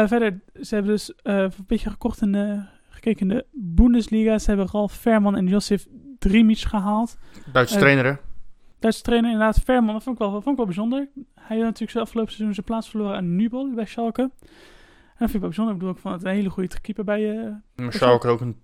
[0.06, 2.62] Verder, ze hebben dus een beetje gekocht de,
[3.02, 4.38] gekeken in de Bundesliga.
[4.38, 5.86] Ze hebben Ralf Verman en Josif
[6.18, 7.18] Drimic gehaald.
[7.52, 8.12] Duitse Eh, trainer, hè?
[8.78, 11.08] Duitse trainer, inderdaad, Verman, dat vond ik wel, vond ik wel bijzonder.
[11.34, 14.22] Hij had natuurlijk zijn afgelopen seizoen zijn plaats verloren aan Nubel bij Schalke.
[14.22, 14.30] En
[15.18, 15.72] dat vind ik wel bijzonder.
[15.74, 17.38] Ik bedoel, ik vond het een hele goede keeper bij...
[17.38, 18.56] eh Maar Schalke ook een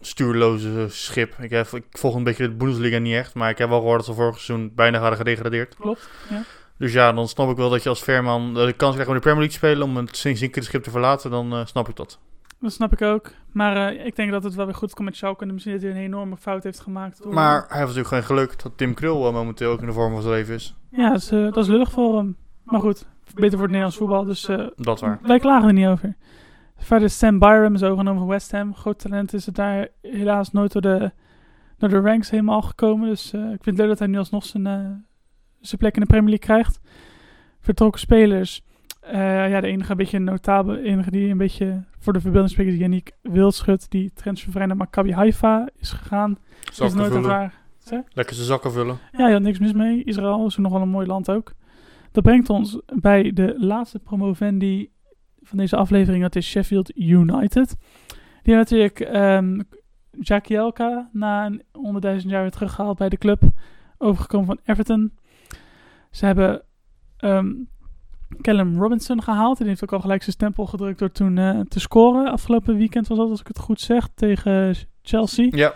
[0.00, 1.34] stuurloze schip.
[1.40, 3.34] Ik, heb, ik volg een beetje de Bundesliga niet echt.
[3.34, 5.74] Maar ik heb wel gehoord dat ze vorig seizoen bijna hadden gedegradeerd.
[5.74, 6.42] klopt, ja.
[6.78, 9.20] Dus ja, dan snap ik wel dat je als Verman de kans krijgt om de
[9.20, 9.82] Premier League te spelen.
[9.86, 11.30] Om het zinkende schip te verlaten.
[11.30, 12.18] Dan eh, snap ik dat.
[12.64, 13.30] Dat snap ik ook.
[13.52, 15.44] Maar eh, ik denk dat het wel weer goed komt met Schalke.
[15.44, 17.22] En misschien dat hij een enorme fout heeft gemaakt.
[17.22, 19.92] door- Maar hij heeft natuurlijk geen geluk dat Tim Krul eh, momenteel ook in de
[19.92, 20.76] vorm van zijn leven is.
[20.90, 22.36] Ja, dat is, eh, dat is lullig voor hem.
[22.62, 24.24] Maar goed, beter voor het Nederlands voetbal.
[24.24, 25.18] Dus Dat waar.
[25.22, 26.16] wij klagen er niet over.
[26.76, 28.74] Verder Sam Byram is overgenomen van West Ham.
[28.74, 31.10] Groot talent is het daar helaas nooit door de,
[31.78, 33.08] door de ranks helemaal gekomen.
[33.08, 34.62] Dus ik vind het leuk dat hij nu alsnog zijn,
[35.60, 36.80] zijn plek in de Premier League krijgt.
[37.60, 38.64] Vertrokken spelers.
[39.06, 42.72] Eh, ja, de enige een beetje notabele, enige die een beetje voor de verbeelding spreekt
[42.72, 43.90] is Yannick Wildschut.
[43.90, 46.38] Die transfervrij naar Maccabi Haifa is gegaan.
[46.70, 47.28] is Zakken nooit vullen.
[47.28, 47.62] waar.
[48.08, 48.98] Lekker zijn zakken vullen.
[49.12, 50.04] Ja, je had niks mis mee.
[50.04, 51.52] Israël is nog wel een mooi land ook.
[52.12, 54.90] Dat brengt ons bij de laatste promovendi
[55.42, 56.22] van deze aflevering.
[56.22, 57.76] Dat is Sheffield United.
[58.42, 59.60] Die hebben natuurlijk ehm
[60.20, 61.62] Jagielka na een
[62.22, 63.42] 100.000 jaar weer teruggehaald bij de club.
[63.98, 65.12] Overgekomen van Everton.
[66.10, 66.62] Ze hebben
[67.16, 67.52] ehm
[68.40, 69.58] Callum Robinson gehaald.
[69.58, 72.30] Die heeft ook al gelijk zijn stempel gedrukt door toen eh, te scoren.
[72.30, 75.48] Afgelopen weekend was dat, als ik het goed zeg, tegen Chelsea.
[75.50, 75.74] Ja,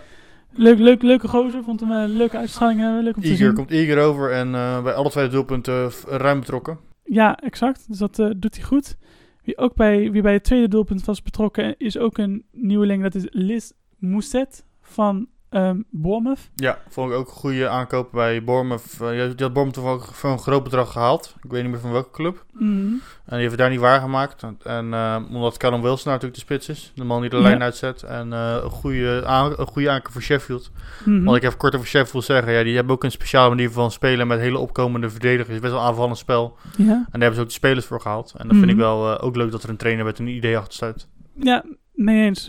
[0.52, 1.62] Leuk, leuk, leuke gozer.
[1.62, 2.80] Vond hem een leuke uitstraling.
[2.80, 3.54] eh, leuk om te zien.
[3.54, 6.78] komt Iger over en eh, bij alle twee doelpunten eh, ruim betrokken.
[7.04, 7.84] Ja, exact.
[7.88, 8.96] Dus dat eh, doet hij goed.
[9.44, 13.02] Wie ook bij, wie bij het tweede doelpunt was betrokken, is ook een nieuweling.
[13.02, 16.50] Dat is Liz Mousset van ehm Bournemouth.
[16.54, 18.98] Ja, vond ik ook een goede aankoop bij Bournemouth.
[19.02, 21.34] Uh, die had Bournemouth ook voor een groot bedrag gehaald.
[21.42, 22.44] Ik weet niet meer van welke club.
[22.52, 22.68] Mhm.
[22.68, 24.42] En die heeft het daar niet waargemaakt.
[24.62, 26.92] En eh, omdat Callum Wilson natuurlijk de spits is.
[26.94, 27.42] De man die de Ja.
[27.42, 28.02] lijn uitzet.
[28.02, 30.70] En eh, een, goede aan, een goede aankoop voor Sheffield.
[31.04, 31.24] Mhm.
[31.24, 32.52] Wat ik even kort over Sheffield wil zeggen.
[32.52, 35.58] Ja, die hebben ook een speciale manier van spelen met hele opkomende verdedigers.
[35.60, 36.56] Best wel een aanvallend spel.
[36.76, 36.84] Ja.
[36.84, 38.32] En daar hebben ze ook de spelers voor gehaald.
[38.36, 38.70] En dat vind Mhm.
[38.74, 41.08] ik wel ook leuk dat er een trainer met een idee achter staat.
[41.40, 42.44] Ja, mee eens.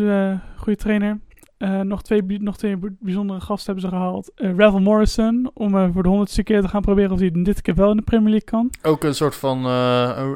[0.55, 1.19] goede trainer.
[1.59, 4.31] Eh, nog, twee, nog twee bijzondere gasten hebben ze gehaald.
[4.35, 7.61] Eh Ravel Morrison, om eh, voor de honderdste keer te gaan proberen of hij dit
[7.61, 8.69] keer wel in de Premier League kan.
[8.81, 9.59] Ook een soort van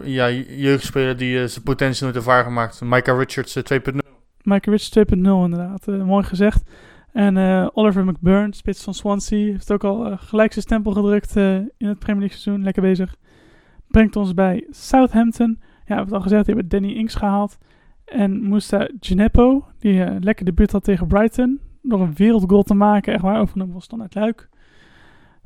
[0.06, 2.82] ja, jeugdspeler die zijn potentie nooit heeft waargemaakt.
[2.82, 3.98] Micah Richards eh, 2.0.
[4.42, 5.86] Michael Rich 2.0 inderdaad.
[5.86, 6.70] Mooi gezegd.
[7.12, 7.38] En
[7.74, 12.22] Oliver McBurn, spits van Swansea, heeft ook al gelijk zijn stempel gedrukt in het Premier
[12.22, 12.64] League seizoen.
[12.64, 13.16] Lekker bezig.
[13.88, 15.58] Brengt ons bij Southampton.
[15.60, 17.58] Ja, we hebben het al gezegd, die hebben Danny Inks gehaald.
[18.06, 21.60] En Moussa Gineppo, die eh, lekker debuut had tegen Brighton.
[21.82, 24.50] Door een wereldgoal te maken, echt waar, was dan uit Luik.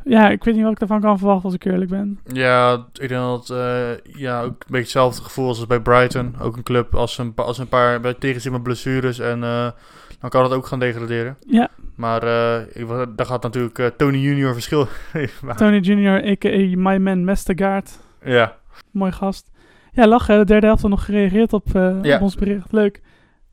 [0.04, 2.20] Ja, ik weet niet wat ik daarvan kan verwachten als ik eerlijk ben.
[2.24, 6.36] Ja, ik denk dat eh, ja, ook een beetje hetzelfde gevoel als bij Brighton.
[6.40, 9.20] Ook een club als een, als een paar bij tegenzin met blessures.
[9.20, 9.72] En eh,
[10.20, 11.38] dan kan het ook gaan degraderen.
[11.48, 12.24] Ja, Maar
[12.74, 14.88] ik, daar gaat natuurlijk Tony Junior verschil.
[15.56, 16.78] Tony Jr., a.k.a.
[16.78, 18.00] My Man Mestergaard.
[18.24, 18.56] Ja.
[18.92, 19.52] Mooi gast.
[19.98, 20.38] Ja, lachen.
[20.40, 22.16] De derde helft had nog gereageerd op, eh, Ja.
[22.16, 22.72] op ons bericht.
[22.72, 23.02] Leuk.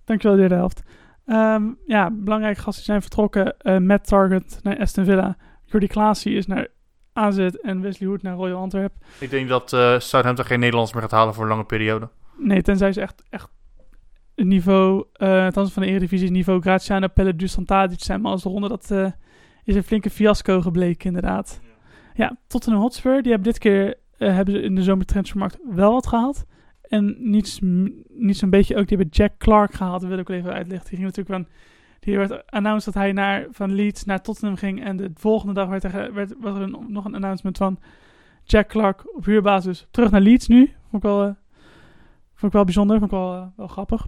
[0.04, 0.82] Dankjewel, de derde helft.
[1.26, 3.58] Ehm, ja, belangrijke gasten zijn vertrokken.
[3.58, 5.36] Eh Matt Target naar Aston Villa.
[5.64, 6.68] Jordi Klaasie is naar
[7.12, 8.92] AZ en Wesley Hoed naar Royal Antwerp.
[9.18, 12.08] Ik denk dat eh Southampton geen Nederlands meer gaat halen voor een lange periode.
[12.38, 13.48] Nee, tenzij ze echt, echt
[14.34, 18.20] het niveau, eh althans van de Eredivisie, niveau Graziano Pelle Dusan Tadic zijn.
[18.20, 19.06] Maar als de ronde, dat eh,
[19.64, 21.60] is een flinke fiasco gebleken inderdaad.
[22.14, 26.06] Ja, Tottenham Hotspur, die hebben dit keer, eh, hebben ze in de zomertransfermarkt wel wat
[26.06, 26.44] gehaald.
[26.82, 27.58] En niet,
[28.08, 30.88] niet zo'n beetje ook, die hebben Jack Clark gehaald, dat wil ik wel even uitleggen.
[30.88, 31.54] Die ging natuurlijk van,
[32.00, 34.84] die werd announced dat hij naar, van Leeds naar Tottenham ging.
[34.84, 37.78] En de volgende dag werd er, werd, er een, nog een announcement van
[38.44, 40.72] Jack Clark op huurbasis terug naar Leeds nu.
[40.90, 41.34] Vond ik wel, eh,
[42.34, 44.06] vond ik wel bijzonder, vond ik wel, eh, wel grappig.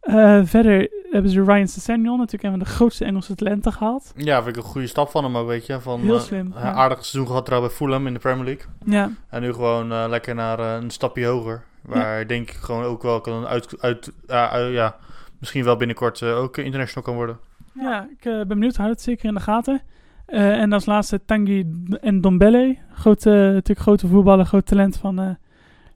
[0.00, 4.12] Eh, verder hebben ze Ryan Sessegnon, natuurlijk een van de grootste Engelse talenten gehaald.
[4.16, 5.80] Ja, vind ik een goede stap van hem ook, weet je.
[5.80, 6.72] Van, Heel eh, slim, een ja.
[6.72, 8.64] aardig seizoen gehad trouwens bij Fulham in de Premier League.
[8.84, 11.64] Ja, En nu gewoon eh, lekker naar een stapje hoger.
[11.82, 14.96] Waar ik denk ik gewoon ook wel kan uit, uit, uit- ja,
[15.38, 17.38] misschien wel binnenkort ook international kan worden.
[17.72, 19.82] ja ik ben benieuwd, houd het zeker in de gaten.
[20.26, 21.66] En als laatste Tanguy
[22.00, 25.38] en Dombele, grote, natuurlijk grote voetballer, groot talent van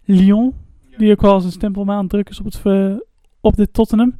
[0.05, 0.55] Lyon.
[0.96, 3.03] Die ook wel zijn stempel aan het drukken is op, het,
[3.43, 4.16] op dit Tottenham.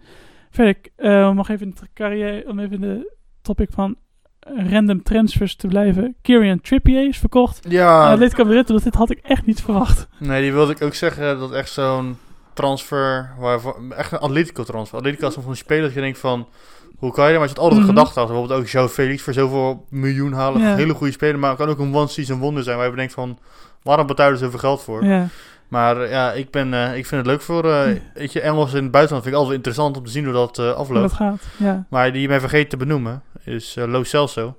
[0.51, 3.13] Verder, eh, om nog even in de carrière, om even in de
[3.43, 3.97] topic van
[4.39, 6.15] eh, random transfers te blijven.
[6.23, 7.67] Kieran Trippier is verkocht.
[7.69, 10.09] Ja, Uh, Atletico Madrid, dus dit had ik echt niet verwacht.
[10.19, 11.39] nee, die wilde ik ook zeggen.
[11.39, 12.17] Dat echt zo'n
[12.55, 14.99] transfer, waarvan, echt een Atletico transfer.
[14.99, 16.49] Atletico is van die spelers dat je denkt van,
[16.97, 17.39] hoe kan je dat?
[17.41, 17.89] Maar je had altijd Mhm.
[17.89, 18.27] gedacht had.
[18.27, 20.61] Bijvoorbeeld ook Joe Felix voor zoveel miljoen halen.
[20.61, 20.75] Ja.
[20.77, 22.77] Hele goede speler, maar het kan ook een one-season wonder zijn.
[22.77, 23.39] Waar je denkt van,
[23.83, 25.05] waarom betalen ze zoveel geld voor?
[25.05, 25.27] Ja.
[25.73, 28.73] Maar eh, ja, ik, ben, eh, ik vind het leuk voor, eh, weet je, Engels
[28.73, 31.01] in het buitenland vind ik altijd interessant om te zien hoe dat eh, Hoe afloopt.
[31.01, 31.43] dat gaat.
[31.57, 31.87] Ja.
[31.89, 34.57] Maar die je mij vergeet te benoemen is Lo Celso.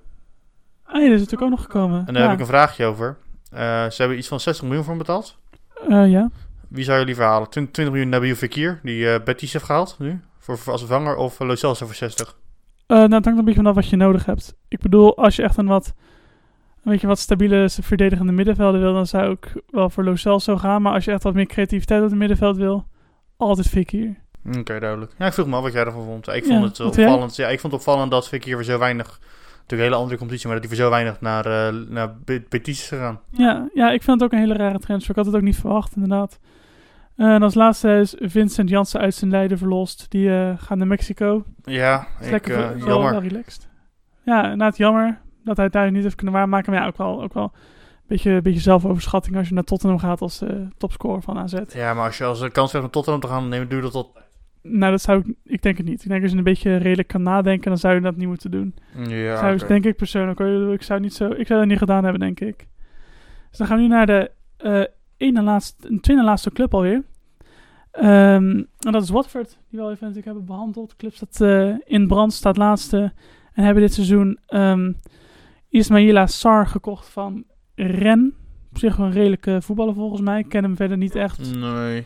[0.83, 1.99] Ah, ja, dat is natuurlijk ook nog gekomen.
[2.07, 2.21] En daar ja.
[2.21, 3.17] heb ik een vraagje over.
[3.89, 5.37] Ze hebben iets van 60 miljoen voor betaald.
[5.87, 6.29] Ja.
[6.67, 7.49] Wie zou je liever halen?
[7.49, 11.39] 20, 20 miljoen Nabil Fekir, die Betis heeft gehaald nu, voor, voor als vervanger, of
[11.39, 12.35] uh, Lo Celso voor 60?
[12.87, 14.55] Eh, nou, het hangt een beetje vanaf wat je nodig hebt.
[14.67, 15.93] Ik bedoel, als je echt een wat,
[16.83, 20.81] een beetje wat stabiele verdedigende middenvelden wil, dan zou ik wel voor Lo Celso gaan.
[20.81, 22.85] Maar als je echt wat meer creativiteit op het middenveld wil,
[23.37, 24.15] altijd Fekir.
[24.57, 25.11] Oké, duidelijk.
[25.17, 26.27] Ja, ik vroeg me af wat jij ervan vond.
[26.27, 27.35] Ik Ja, vond het opvallend.
[27.35, 30.47] Ja, ik vond het opvallend dat Fekir voor zo weinig, natuurlijk een hele andere competitie,
[30.49, 33.19] maar dat hij voor zo weinig naar, eh naar Be- Betis is gegaan.
[33.31, 35.09] Ja, ja, ik vind het ook een hele rare transfer.
[35.09, 36.39] Ik had het ook niet verwacht, inderdaad.
[37.15, 40.05] Eh, en als laatste is Vincent Janssen uit zijn lijden verlost.
[40.09, 41.43] Die eh, gaat naar Mexico.
[41.63, 43.11] Ja, ik, lekker jammer.
[43.11, 43.67] wel relaxed.
[44.25, 46.71] Ja, inderdaad jammer dat hij het daar niet heeft kunnen waarmaken.
[46.71, 50.21] Maar ja, ook wel, ook wel een beetje, beetje zelfoverschatting als je naar Tottenham gaat
[50.21, 51.53] als eh, topscorer van AZ.
[51.73, 53.91] Ja, maar als je als een kans hebt om Tottenham te gaan nemen, je dat
[53.91, 54.09] tot...
[54.61, 56.03] Nou, dat zou ik, ik denk het niet.
[56.03, 58.51] Ik denk als je een beetje redelijk kan nadenken, dan zou je dat niet moeten
[58.51, 58.75] doen.
[59.07, 59.67] Ja, zou.
[59.67, 60.39] Denk ik persoonlijk.
[60.39, 60.73] hoor.
[60.73, 62.67] Ik zou, niet zo, ik zou dat niet gedaan hebben, denk ik.
[63.49, 64.83] Dus dan gaan we nu naar de eh
[65.17, 67.03] ene laatste, een tweede laatste club alweer.
[67.91, 70.89] Ehm, en dat is Watford, die we al even natuurlijk hebben behandeld.
[70.89, 73.13] De club staat eh, in brand, staat laatste.
[73.53, 74.91] En hebben dit seizoen ehm
[75.73, 77.43] Ismaila Sar gekocht van
[77.75, 78.33] Ren.
[78.71, 80.39] Op zich wel een redelijke voetballer volgens mij.
[80.39, 81.55] Ik ken hem verder niet echt.
[81.55, 82.05] Nee.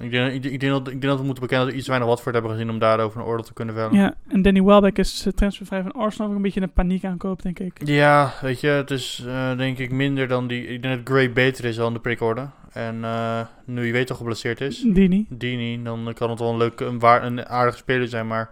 [0.00, 1.88] Ik denk, ik, ik, denk dat, ik denk dat we moeten bekennen dat we iets
[1.88, 3.94] weinig Watford hebben gezien om daarover een oordeel te kunnen vellen.
[3.94, 6.28] Ja, en Danny Welbeck is transfervrij van Arsenal.
[6.30, 7.86] Ook een beetje een paniek aankoop, denk ik.
[7.86, 10.66] Ja, weet je, het is eh, denk ik minder dan die...
[10.66, 12.48] Ik denk dat Gray beter is dan de prikorde.
[12.72, 15.26] En eh, nu je weet toch geblesseerd is, Die niet.
[15.28, 18.26] Dini, dan kan het wel een leuke, een, waar, een aardige speler zijn.
[18.26, 18.50] Maar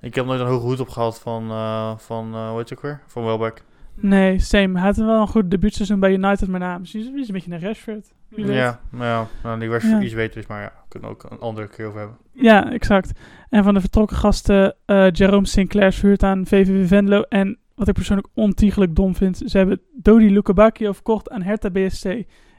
[0.00, 2.84] Ik heb nooit een hoge hoed op gehad van, eh, van hoe heet het ook
[2.84, 3.00] weer?
[3.06, 3.62] Van Welbeck.
[4.00, 4.78] Nee, same.
[4.78, 7.60] Hij had wel een goed debuutseizoen bij United, maar na misschien is een beetje naar
[7.62, 8.12] Rashford.
[8.28, 10.00] Ja, nou ja, nou, die was Ja.
[10.00, 12.16] iets beter is, maar ja, kunnen we ook een andere keer over hebben.
[12.32, 13.12] Ja, exact.
[13.50, 17.22] En van de vertrokken gasten, eh, Jerome Sinclair verhuurd aan VVV Venlo.
[17.22, 22.04] En wat ik persoonlijk ontiegelijk dom vind, ze hebben Dodi Lukebakio verkocht aan Hertha BSC.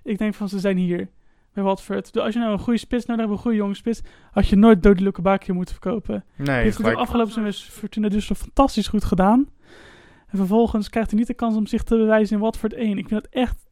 [0.03, 1.09] Ik denk van, ze zijn hier
[1.53, 2.13] bij Watford.
[2.13, 4.55] Dus als je nou een goede spits nodig hebt, een goede jonge spits, had je
[4.55, 6.23] nooit Dodi Lukebakio moeten verkopen.
[6.35, 9.47] Nee, Hij heeft het afgelopen seizoen Fortuna dus fantastisch goed gedaan.
[10.31, 12.97] En vervolgens krijgt hij niet de kans om zich te bewijzen in Watford 1.
[12.97, 13.67] Ik vind dat echt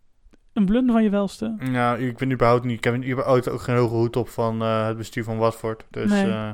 [0.53, 1.55] een blunder van je welste.
[1.71, 4.87] Nou, ik ben überhaupt niet, ik heb überhaupt ook geen hoge hoed op van eh,
[4.87, 5.85] het bestuur van Watford.
[5.89, 6.23] Dus Nee.
[6.31, 6.49] eh,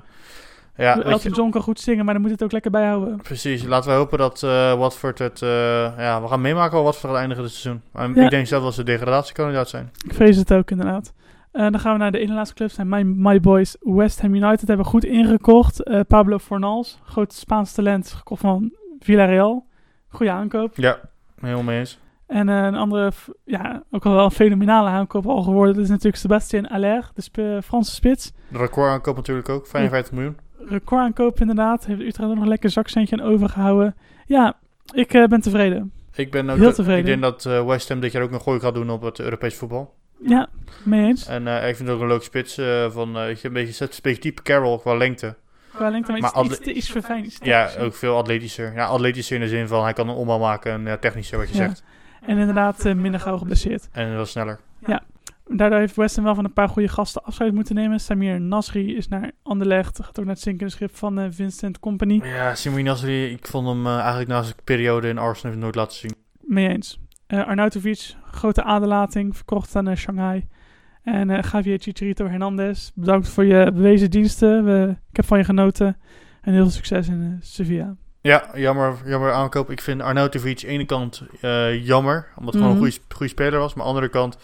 [0.78, 3.18] ja, Elton je, John kan goed zingen, maar dan moet het ook lekker bijhouden.
[3.22, 3.64] precies.
[3.64, 7.44] Laten we hopen dat eh, Watford het, ja, we gaan meemaken waar Watford gaat eindigen
[7.44, 7.82] dit seizoen.
[7.92, 8.24] Maar Ja.
[8.24, 9.90] ik denk zelf dat ze degradatiekandidaat zijn.
[10.06, 11.14] Ik vrees het ook inderdaad.
[11.52, 12.72] Dan gaan we naar de ene laatste club.
[12.72, 14.68] zijn my, my Boys West Ham United.
[14.68, 15.84] Hebben goed ingekocht.
[16.08, 19.66] Pablo Fornals, groot Spaans talent, gekocht van Villarreal.
[20.14, 20.76] Goede aankoop.
[20.76, 21.00] Ja,
[21.40, 22.00] helemaal mee eens.
[22.28, 23.12] En eh, een andere,
[23.46, 25.74] ja, ook al wel een fenomenale aankoop al geworden.
[25.74, 28.32] Dat is natuurlijk Sebastien Aller, de sp- Franse spits.
[28.48, 30.38] De record aankoop natuurlijk ook, 55 miljoen.
[30.58, 31.86] Record aankoop inderdaad.
[31.86, 33.96] Heeft Utrecht nog een lekker zakcentje aan overgehouden.
[34.26, 34.56] Ja,
[34.94, 35.92] ik eh, ben tevreden.
[36.16, 37.00] Ik ben ook, Heel tevreden.
[37.00, 39.20] Ik denk dat eh, West Ham dit jaar ook nog gooi gaat doen op het
[39.20, 39.94] Europees voetbal.
[40.26, 40.48] Ja,
[40.84, 41.28] mee eens.
[41.28, 43.84] En eh, ik vind het ook een leuke spits eh, van, eh, je, een beetje,
[43.84, 45.36] een beetje type Carroll qua lengte.
[45.76, 47.38] Qua lengte, maar, Maar iets, iets, verfijnd.
[47.42, 48.74] Ja, ook veel atletischer.
[48.74, 51.50] Ja, atletischer in de zin van hij kan een ombouw maken en ja, technischer wat
[51.50, 51.66] je Ja.
[51.68, 51.84] zegt.
[52.22, 53.90] En inderdaad eh, minder gauw geblesseerd.
[53.92, 54.60] En wel sneller.
[55.48, 58.00] Daardoor heeft West Ham wel van een paar goede gasten afscheid moeten nemen.
[58.00, 60.04] Samir Nasri is naar Anderlecht.
[60.04, 62.22] Gaat ook naar het zinkende schip van eh, Vincent Company.
[62.24, 65.98] Ja, Simon Nasri, ik vond hem eh, eigenlijk na zijn periode in Arsenal nooit laten
[65.98, 66.16] zien.
[66.42, 67.00] Mee eens.
[67.28, 70.48] Eh Arnautovic, grote aderlating, verkocht aan Shanghai.
[71.04, 74.66] En eh Javier Chicharito Hernandez, bedankt voor je bewezen diensten.
[74.66, 75.98] We, ik heb van je genoten.
[76.42, 77.96] En heel veel succes in eh, Sevilla.
[78.22, 79.70] Ja, jammer, jammer aankoop.
[79.70, 82.86] Ik vind Arnautovic aan de ene kant eh, jammer, omdat hij gewoon Mhm.
[82.86, 83.74] een goede, goede speler was.
[83.74, 84.38] Maar aan de andere kant,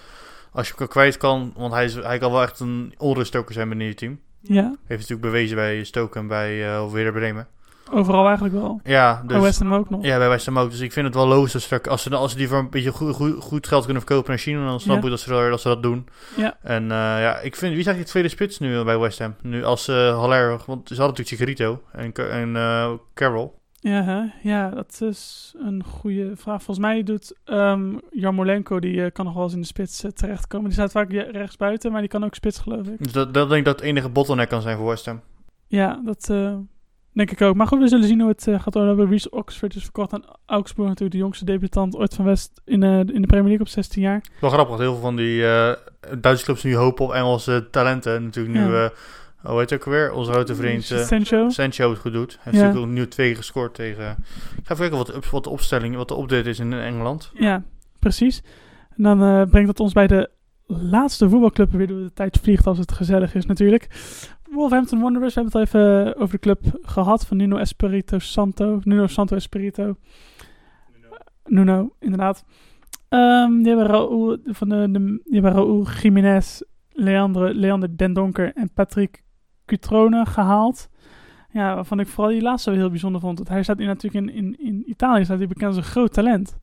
[0.52, 3.70] als je hem kwijt kan, want hij, is, hij kan wel echt een onruststoker zijn
[3.70, 4.20] binnen je team.
[4.42, 7.48] Ja, Heeft natuurlijk bewezen bij Stoke en bij uh, Bremen.
[7.92, 8.80] Overal eigenlijk wel.
[8.84, 9.46] Ja, Bij dus...
[9.46, 10.04] West Ham ook nog.
[10.04, 10.70] Ja, bij West Ham ook.
[10.72, 11.54] Dus ik vind het wel logisch
[11.90, 14.40] als ze, als ze die voor een beetje goed, goed, goed geld kunnen verkopen naar
[14.40, 15.04] China, dan snap Ja.
[15.04, 16.08] ik dat ze, dat, ze dat doen.
[16.36, 16.58] Ja.
[16.62, 19.36] En eh, ja, ik vind, wie is eigenlijk de tweede spits nu bij West Ham?
[19.42, 23.52] Nu als uh, Haller, want ze hadden natuurlijk Chigarito en, en uh, Carroll.
[23.82, 24.50] Ja, hè?
[24.50, 26.64] ja, dat is een goede vraag.
[26.64, 30.12] Volgens mij doet um, Jarmolenko, die uh, kan nog wel eens in de spits uh,
[30.12, 30.66] terechtkomen.
[30.66, 33.04] Die staat vaak rechts buiten, maar die kan ook spits, geloof ik.
[33.04, 35.22] Dus dat, dat denk ik dat het enige bottleneck kan zijn voor West Ham.
[35.68, 36.56] Ja, dat uh,
[37.26, 37.56] denk ik ook.
[37.56, 39.10] Maar goed, we zullen zien hoe het uh, gaat worden.
[39.10, 43.00] Reece Oxford is verkocht aan Augsburg, natuurlijk de jongste debutant ooit van West in, uh,
[43.00, 44.22] in de Premier League op 16 jaar.
[44.42, 45.72] Wel grappig, dat heel veel van die uh,
[46.20, 48.16] Duitse clubs nu hopen op Engelse talenten.
[48.16, 48.92] En natuurlijk nu, Ja.
[49.42, 50.12] hoe heet het ook weer?
[50.12, 51.50] Onze grote vriend uh, Sancho.
[51.50, 52.32] Sancho het goed doet.
[52.32, 52.64] Hij heeft Ja.
[52.66, 54.10] natuurlijk nu twee gescoord tegen...
[54.58, 57.32] Ik ga even kijken wat de, wat de opstelling, wat de update is in Engeland.
[57.34, 57.64] Ja,
[58.00, 58.42] precies.
[58.98, 60.30] En dan uh, brengt dat ons bij de
[60.66, 63.88] laatste voetbalclub weer door de tijd vliegt als het gezellig is natuurlijk.
[64.52, 68.80] Wolverhampton Wanderers, we hebben het al even over de club gehad van Nuno Espirito Santo.
[68.84, 69.96] Nuno Santo Espirito.
[70.94, 72.46] Nuno, Nuno inderdaad.
[73.10, 78.52] Um, die hebben Raúl, van de, de, die hebben Raúl Jiménez, Leandro, Leander Den Donker
[78.56, 79.24] en Patrick
[79.66, 80.90] Cutrone gehaald.
[81.52, 83.38] Ja, waarvan ik vooral die laatste heel bijzonder vond.
[83.38, 86.14] Want hij staat nu natuurlijk in, in, in Italië, staat hij bekend als een groot
[86.14, 86.58] talent.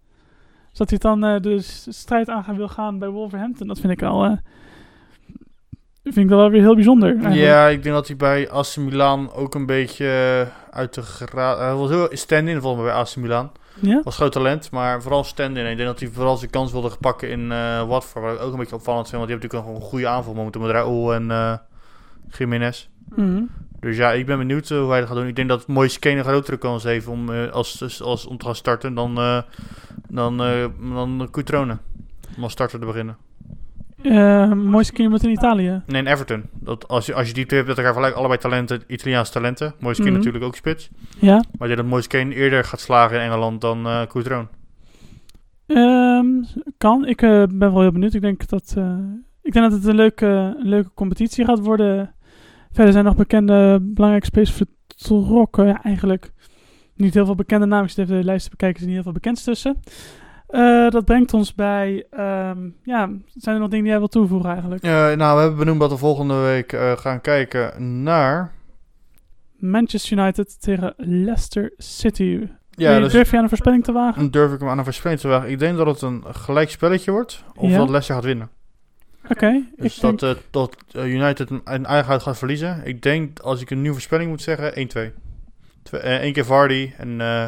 [0.69, 4.03] Dus dat hij dan uh, de strijd aan wil gaan bij Wolverhampton, dat vind ik
[4.03, 4.25] al...
[4.25, 4.37] Uh,
[6.13, 7.09] vind ik wel weer heel bijzonder.
[7.09, 7.41] Eigenlijk.
[7.41, 11.59] Ja, ik denk dat hij bij AC Milan ook een beetje uh, uit de graad...
[11.59, 13.51] Hij was heel stand-in volgens mij bij AC Milan.
[13.81, 14.01] Ja?
[14.05, 15.67] Was groot talent, maar vooral stand-in.
[15.67, 18.25] Ik denk dat hij vooral zijn kans wilde pakken in uh, Watford.
[18.25, 20.61] Wat ik ook een beetje opvallend vind, want die heeft natuurlijk een goede aanval momenteel
[20.61, 21.53] met Raúl en uh,
[22.31, 22.89] Jiménez.
[23.15, 23.51] Mm -hmm.
[23.81, 25.27] Dus ja, ik ben benieuwd hoe hij dat gaat doen.
[25.27, 28.45] Ik denk dat Moise Kane een grotere kans heeft om, uh, als, als, om te
[28.45, 29.43] gaan starten dan, uh,
[30.09, 30.37] dan,
[30.79, 31.79] dan Coutrone.
[32.37, 33.17] Om als starter te beginnen.
[34.07, 35.83] Uh, Moise Kane moet in Italië.
[35.87, 36.43] Nee, in Everton.
[36.53, 39.75] Dat als, je, als je die twee hebt, dat elkaar gelijk allebei talenten, Italiaanse talenten.
[39.79, 40.25] Moise Kane mm -hmm.
[40.25, 40.91] natuurlijk ook spits.
[41.19, 41.35] Ja.
[41.35, 44.03] Maar ik denk dat Moise Kane eerder gaat slagen in Engeland dan uh.
[45.67, 46.45] Um,
[46.79, 47.07] kan.
[47.07, 48.15] Ik uh, ben wel heel benieuwd.
[48.15, 48.99] Ik denk dat, uh,
[49.43, 50.27] ik denk dat het een leuke,
[50.59, 52.15] een leuke competitie gaat worden.
[52.73, 55.67] Verder zijn nog bekende belangrijke spelers vertrokken.
[55.67, 56.33] Ja, eigenlijk
[56.95, 57.85] niet heel veel bekende namen.
[57.85, 58.77] Ik zit even de lijst te bekijken.
[58.77, 59.81] Er zijn niet heel veel bekends tussen.
[60.51, 62.07] Uh, dat brengt ons bij...
[62.19, 64.85] Um, ja, zijn er nog dingen die jij wil toevoegen eigenlijk?
[64.85, 68.53] Uh, nou, we hebben benoemd dat we volgende week uh, gaan kijken naar...
[69.57, 72.49] Manchester United tegen Leicester City.
[72.71, 74.31] Ja, dus durf je aan een voorspelling te wagen?
[74.31, 75.51] Durf ik hem aan een voorspelling te wagen.
[75.51, 77.45] Ik denk dat het een gelijk spelletje wordt.
[77.55, 77.77] Of Ja?
[77.77, 78.51] dat Leicester gaat winnen.
[79.25, 79.33] Oké.
[79.33, 80.37] Okay, Dus dat, denk...
[80.37, 82.81] uh, dat United een eigen uit gaat verliezen.
[82.85, 85.13] Ik denk, als ik een nieuwe voorspelling moet zeggen, 1-2.
[85.83, 86.93] Twee, eh, één keer Vardy.
[86.97, 87.47] En eh,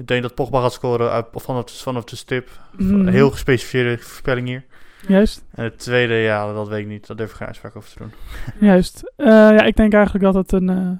[0.00, 2.48] ik denk dat Pogba gaat scoren uit, vanaf, de, vanaf de stip.
[2.78, 4.64] Een heel gespecificeerde voorspelling hier.
[5.08, 7.06] Juist, En het tweede, ja, dat weet ik niet.
[7.06, 8.12] Daar durf ik geen uitspraak over te doen.
[8.68, 9.12] juist.
[9.16, 10.90] Eh, ja, ik denk eigenlijk dat het een, eh,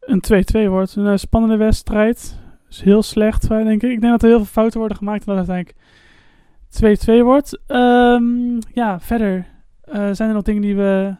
[0.00, 0.20] een
[0.66, 0.96] 2-2 wordt.
[0.96, 2.38] Een eh, spannende wedstrijd.
[2.70, 3.90] is heel slecht, denk ik.
[3.90, 7.60] Ik denk dat er heel veel fouten worden gemaakt en dat het uiteindelijk 2-2 wordt.
[7.66, 9.46] Ehm, ja, verder.
[9.90, 11.14] zijn er nog dingen die we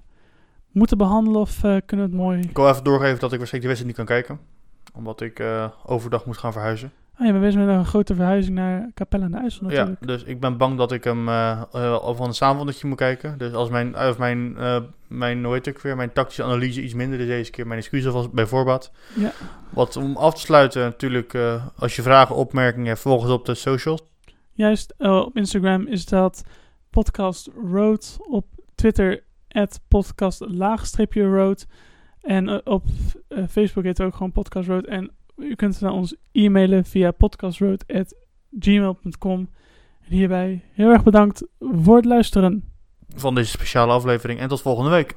[0.70, 2.40] moeten behandelen of kunnen we het mooi...
[2.40, 4.53] Ik wil even doorgeven dat ik waarschijnlijk die wedstrijd niet kan kijken.
[4.94, 6.92] Omdat ik eh, overdag moet gaan verhuizen.
[7.18, 10.00] Ah, je bent bezig met een grote verhuizing naar Capelle aan de IJssel natuurlijk.
[10.00, 12.96] Ja, dus ik ben bang dat ik hem eh eh, al van een samenvattingje moet
[12.96, 13.38] kijken.
[13.38, 16.94] Dus als mijn, of mijn, eh, mijn, hoe heet ook weer, mijn tactische analyse iets
[16.94, 17.66] minder is deze keer.
[17.66, 18.92] Mijn excuus alvast bij voorbaat.
[19.16, 19.32] Ja.
[19.70, 23.44] Wat om af te sluiten, natuurlijk, eh, als je vragen, opmerkingen hebt, volg ons op
[23.44, 24.02] de socials.
[24.52, 26.44] Juist, eh, op Instagram is dat
[26.90, 28.16] podcast road.
[28.20, 30.40] Op Twitter at podcast
[31.10, 31.66] road.
[32.24, 32.84] En eh, op
[33.28, 34.84] eh, Facebook heet ook gewoon podcast road.
[34.84, 38.14] En u kunt naar ons e-mailen via podcastroad at
[38.58, 39.48] gmail.com.
[40.00, 42.72] En hierbij heel erg bedankt voor het luisteren.
[43.14, 44.40] van deze speciale aflevering.
[44.40, 45.16] En tot volgende week.